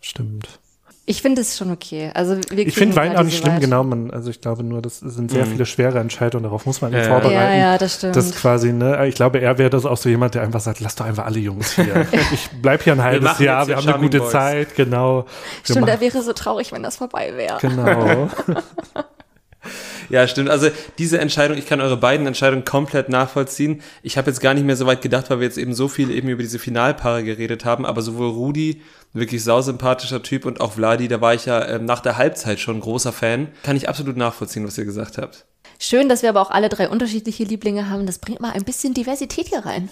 Stimmt. 0.00 0.60
Ich 1.06 1.20
finde 1.20 1.42
es 1.42 1.58
schon 1.58 1.70
okay. 1.70 2.10
Also 2.14 2.38
wir 2.50 2.66
Ich 2.66 2.74
finde 2.74 2.96
Wein 2.96 3.08
gerade 3.10 3.20
auch 3.20 3.24
nicht 3.24 3.36
schlimm, 3.36 3.52
Wahl. 3.52 3.60
genau. 3.60 3.84
Man, 3.84 4.10
also 4.10 4.30
ich 4.30 4.40
glaube 4.40 4.62
nur, 4.64 4.80
das 4.80 5.00
sind 5.00 5.30
sehr 5.30 5.44
Mhm. 5.44 5.50
viele 5.50 5.66
schwere 5.66 5.98
Entscheidungen, 5.98 6.44
darauf 6.44 6.64
muss 6.64 6.80
man 6.80 6.92
Ja, 6.94 7.00
ja. 7.00 7.04
vorbereiten. 7.04 7.34
Ja, 7.34 7.54
ja, 7.54 7.78
das 7.78 7.96
stimmt. 7.96 8.16
Das 8.16 8.34
quasi, 8.34 8.72
ne, 8.72 9.06
ich 9.06 9.14
glaube, 9.14 9.38
er 9.38 9.58
wäre 9.58 9.68
das 9.68 9.84
auch 9.84 9.98
so 9.98 10.08
jemand, 10.08 10.34
der 10.34 10.40
einfach 10.42 10.60
sagt, 10.60 10.80
lass 10.80 10.94
doch 10.94 11.04
einfach 11.04 11.26
alle 11.26 11.38
Jungs 11.40 11.74
hier. 11.74 12.06
Ich 12.32 12.48
bleib 12.62 12.82
hier 12.82 12.94
ein 12.94 13.02
halbes 13.02 13.22
machen 13.32 13.44
Jahr, 13.44 13.66
wir 13.68 13.76
haben 13.76 13.86
eine 13.86 13.98
gute 13.98 14.18
Boys. 14.20 14.30
Zeit, 14.30 14.74
genau. 14.76 15.26
Wir 15.64 15.74
Stimmt, 15.74 15.88
er 15.90 16.00
wäre 16.00 16.22
so 16.22 16.32
traurig, 16.32 16.72
wenn 16.72 16.82
das 16.82 16.96
vorbei 16.96 17.32
wäre. 17.36 17.58
Genau. 17.60 18.28
Ja, 20.08 20.26
stimmt. 20.28 20.50
Also 20.50 20.68
diese 20.98 21.18
Entscheidung, 21.18 21.56
ich 21.56 21.66
kann 21.66 21.80
eure 21.80 21.96
beiden 21.96 22.26
Entscheidungen 22.26 22.64
komplett 22.64 23.08
nachvollziehen. 23.08 23.82
Ich 24.02 24.16
habe 24.18 24.30
jetzt 24.30 24.40
gar 24.40 24.54
nicht 24.54 24.64
mehr 24.64 24.76
so 24.76 24.86
weit 24.86 25.02
gedacht, 25.02 25.30
weil 25.30 25.40
wir 25.40 25.46
jetzt 25.46 25.58
eben 25.58 25.74
so 25.74 25.88
viel 25.88 26.10
eben 26.10 26.28
über 26.28 26.42
diese 26.42 26.58
Finalpaare 26.58 27.24
geredet 27.24 27.64
haben, 27.64 27.86
aber 27.86 28.02
sowohl 28.02 28.28
Rudi, 28.28 28.82
wirklich 29.12 29.44
sausympathischer 29.44 30.22
Typ, 30.22 30.44
und 30.44 30.60
auch 30.60 30.72
Vladi, 30.72 31.08
da 31.08 31.20
war 31.20 31.34
ich 31.34 31.46
ja 31.46 31.66
ähm, 31.66 31.84
nach 31.84 32.00
der 32.00 32.18
Halbzeit 32.18 32.60
schon 32.60 32.80
großer 32.80 33.12
Fan. 33.12 33.48
Kann 33.62 33.76
ich 33.76 33.88
absolut 33.88 34.16
nachvollziehen, 34.16 34.66
was 34.66 34.78
ihr 34.78 34.84
gesagt 34.84 35.18
habt. 35.18 35.46
Schön, 35.78 36.08
dass 36.08 36.22
wir 36.22 36.28
aber 36.28 36.40
auch 36.40 36.50
alle 36.50 36.68
drei 36.68 36.88
unterschiedliche 36.88 37.44
Lieblinge 37.44 37.90
haben. 37.90 38.06
Das 38.06 38.18
bringt 38.18 38.40
mal 38.40 38.52
ein 38.52 38.64
bisschen 38.64 38.94
Diversität 38.94 39.48
hier 39.48 39.66
rein. 39.66 39.88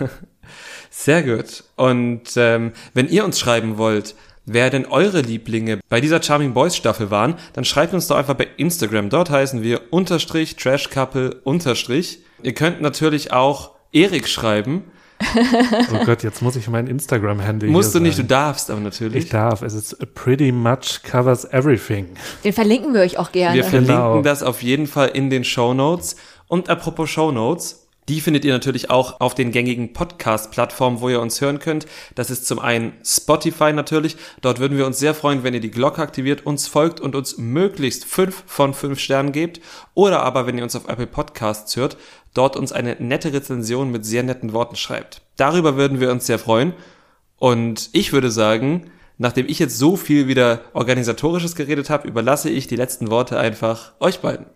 Sehr 0.90 1.22
gut. 1.22 1.64
Und 1.76 2.36
ähm, 2.36 2.72
wenn 2.92 3.08
ihr 3.08 3.24
uns 3.24 3.38
schreiben 3.38 3.78
wollt, 3.78 4.14
wer 4.46 4.70
denn 4.70 4.86
eure 4.86 5.20
Lieblinge 5.20 5.80
bei 5.88 6.00
dieser 6.00 6.22
Charming 6.22 6.52
Boys 6.54 6.76
Staffel 6.76 7.10
waren, 7.10 7.34
dann 7.54 7.64
schreibt 7.64 7.94
uns 7.94 8.06
doch 8.06 8.16
einfach 8.16 8.34
bei 8.34 8.48
Instagram. 8.56 9.08
Dort 9.10 9.30
heißen 9.30 9.62
wir 9.62 9.80
unterstrich 9.90 10.56
Trash 10.56 10.90
Couple 10.90 11.40
unterstrich. 11.44 12.18
Ihr 12.42 12.54
könnt 12.54 12.80
natürlich 12.80 13.32
auch 13.32 13.70
Erik 13.92 14.28
schreiben. 14.28 14.84
Oh 15.92 16.04
Gott, 16.04 16.22
jetzt 16.22 16.42
muss 16.42 16.56
ich 16.56 16.68
mein 16.68 16.86
Instagram-Handle 16.86 17.68
Musst 17.70 17.94
du 17.94 18.00
nicht, 18.00 18.18
du 18.18 18.24
darfst 18.24 18.70
aber 18.70 18.80
natürlich. 18.80 19.24
Ich 19.24 19.30
darf. 19.30 19.62
Es 19.62 19.72
ist 19.72 19.96
pretty 20.14 20.50
much 20.52 21.02
covers 21.02 21.44
everything. 21.52 22.08
Den 22.42 22.52
verlinken 22.52 22.92
wir 22.92 23.00
euch 23.00 23.16
auch 23.18 23.30
gerne. 23.32 23.54
Wir 23.54 23.64
verlinken 23.64 23.94
Genau. 23.94 24.22
das 24.22 24.42
auf 24.42 24.62
jeden 24.62 24.86
Fall 24.86 25.08
in 25.08 25.30
den 25.30 25.44
Show 25.44 25.72
Notes. 25.72 26.16
Und 26.48 26.68
apropos 26.68 27.08
Show 27.10 27.30
Notes, 27.32 27.83
die 28.08 28.20
findet 28.20 28.44
ihr 28.44 28.52
natürlich 28.52 28.90
auch 28.90 29.20
auf 29.20 29.34
den 29.34 29.50
gängigen 29.50 29.92
Podcast-Plattformen, 29.92 31.00
wo 31.00 31.08
ihr 31.08 31.20
uns 31.20 31.40
hören 31.40 31.58
könnt. 31.58 31.86
Das 32.14 32.30
ist 32.30 32.46
zum 32.46 32.58
einen 32.58 32.92
Spotify 33.02 33.72
natürlich. 33.72 34.16
Dort 34.42 34.58
würden 34.58 34.76
wir 34.76 34.86
uns 34.86 34.98
sehr 34.98 35.14
freuen, 35.14 35.42
wenn 35.42 35.54
ihr 35.54 35.60
die 35.60 35.70
Glocke 35.70 36.02
aktiviert, 36.02 36.44
uns 36.44 36.68
folgt 36.68 37.00
und 37.00 37.14
uns 37.14 37.38
möglichst 37.38 38.04
fünf 38.04 38.44
von 38.46 38.74
fünf 38.74 38.98
Sternen 38.98 39.32
gebt. 39.32 39.60
Oder 39.94 40.22
aber, 40.22 40.46
wenn 40.46 40.58
ihr 40.58 40.64
uns 40.64 40.76
auf 40.76 40.88
Apple 40.88 41.06
Podcasts 41.06 41.76
hört, 41.76 41.96
dort 42.34 42.56
uns 42.56 42.72
eine 42.72 42.96
nette 42.98 43.32
Rezension 43.32 43.90
mit 43.90 44.04
sehr 44.04 44.22
netten 44.22 44.52
Worten 44.52 44.76
schreibt. 44.76 45.22
Darüber 45.36 45.76
würden 45.76 46.00
wir 46.00 46.10
uns 46.10 46.26
sehr 46.26 46.38
freuen. 46.38 46.74
Und 47.38 47.88
ich 47.92 48.12
würde 48.12 48.30
sagen, 48.30 48.90
nachdem 49.16 49.48
ich 49.48 49.58
jetzt 49.58 49.78
so 49.78 49.96
viel 49.96 50.28
wieder 50.28 50.60
organisatorisches 50.74 51.56
geredet 51.56 51.88
habe, 51.88 52.06
überlasse 52.06 52.50
ich 52.50 52.66
die 52.66 52.76
letzten 52.76 53.10
Worte 53.10 53.38
einfach 53.38 53.92
euch 54.00 54.20
beiden. 54.20 54.46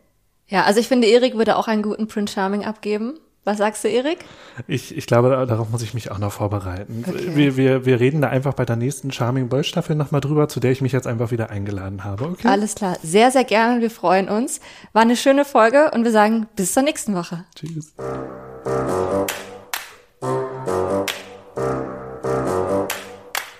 Ja, 0.48 0.64
also 0.64 0.80
ich 0.80 0.88
finde, 0.88 1.06
Erik 1.06 1.36
würde 1.36 1.56
auch 1.56 1.68
einen 1.68 1.82
guten 1.82 2.08
Prince 2.08 2.34
Charming 2.34 2.64
abgeben. 2.64 3.18
Was 3.44 3.56
sagst 3.58 3.82
du, 3.82 3.88
Erik? 3.88 4.18
Ich, 4.66 4.94
ich 4.96 5.06
glaube, 5.06 5.30
da- 5.30 5.46
darauf 5.46 5.70
muss 5.70 5.82
ich 5.82 5.94
mich 5.94 6.10
auch 6.10 6.18
noch 6.18 6.32
vorbereiten. 6.32 7.02
Okay. 7.08 7.30
Wir, 7.34 7.56
wir, 7.56 7.86
wir 7.86 7.98
reden 7.98 8.20
da 8.20 8.28
einfach 8.28 8.52
bei 8.52 8.66
der 8.66 8.76
nächsten 8.76 9.10
Charming 9.10 9.48
Boy 9.48 9.64
Staffel 9.64 9.96
nochmal 9.96 10.20
drüber, 10.20 10.48
zu 10.48 10.60
der 10.60 10.70
ich 10.72 10.82
mich 10.82 10.92
jetzt 10.92 11.06
einfach 11.06 11.30
wieder 11.30 11.48
eingeladen 11.48 12.04
habe. 12.04 12.24
Okay? 12.26 12.46
Alles 12.46 12.74
klar. 12.74 12.98
Sehr, 13.02 13.30
sehr 13.30 13.44
gerne. 13.44 13.80
Wir 13.80 13.90
freuen 13.90 14.28
uns. 14.28 14.60
War 14.92 15.02
eine 15.02 15.16
schöne 15.16 15.44
Folge 15.46 15.90
und 15.94 16.04
wir 16.04 16.12
sagen 16.12 16.46
bis 16.56 16.74
zur 16.74 16.82
nächsten 16.82 17.14
Woche. 17.14 17.44
Tschüss. 17.54 17.94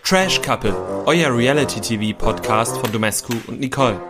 Trash 0.05 0.41
Couple, 0.41 0.75
euer 1.07 1.35
Reality 1.37 1.81
TV 1.81 2.17
Podcast 2.17 2.79
von 2.79 2.91
Domescu 2.93 3.35
und 3.47 3.61
Nicole. 3.61 4.01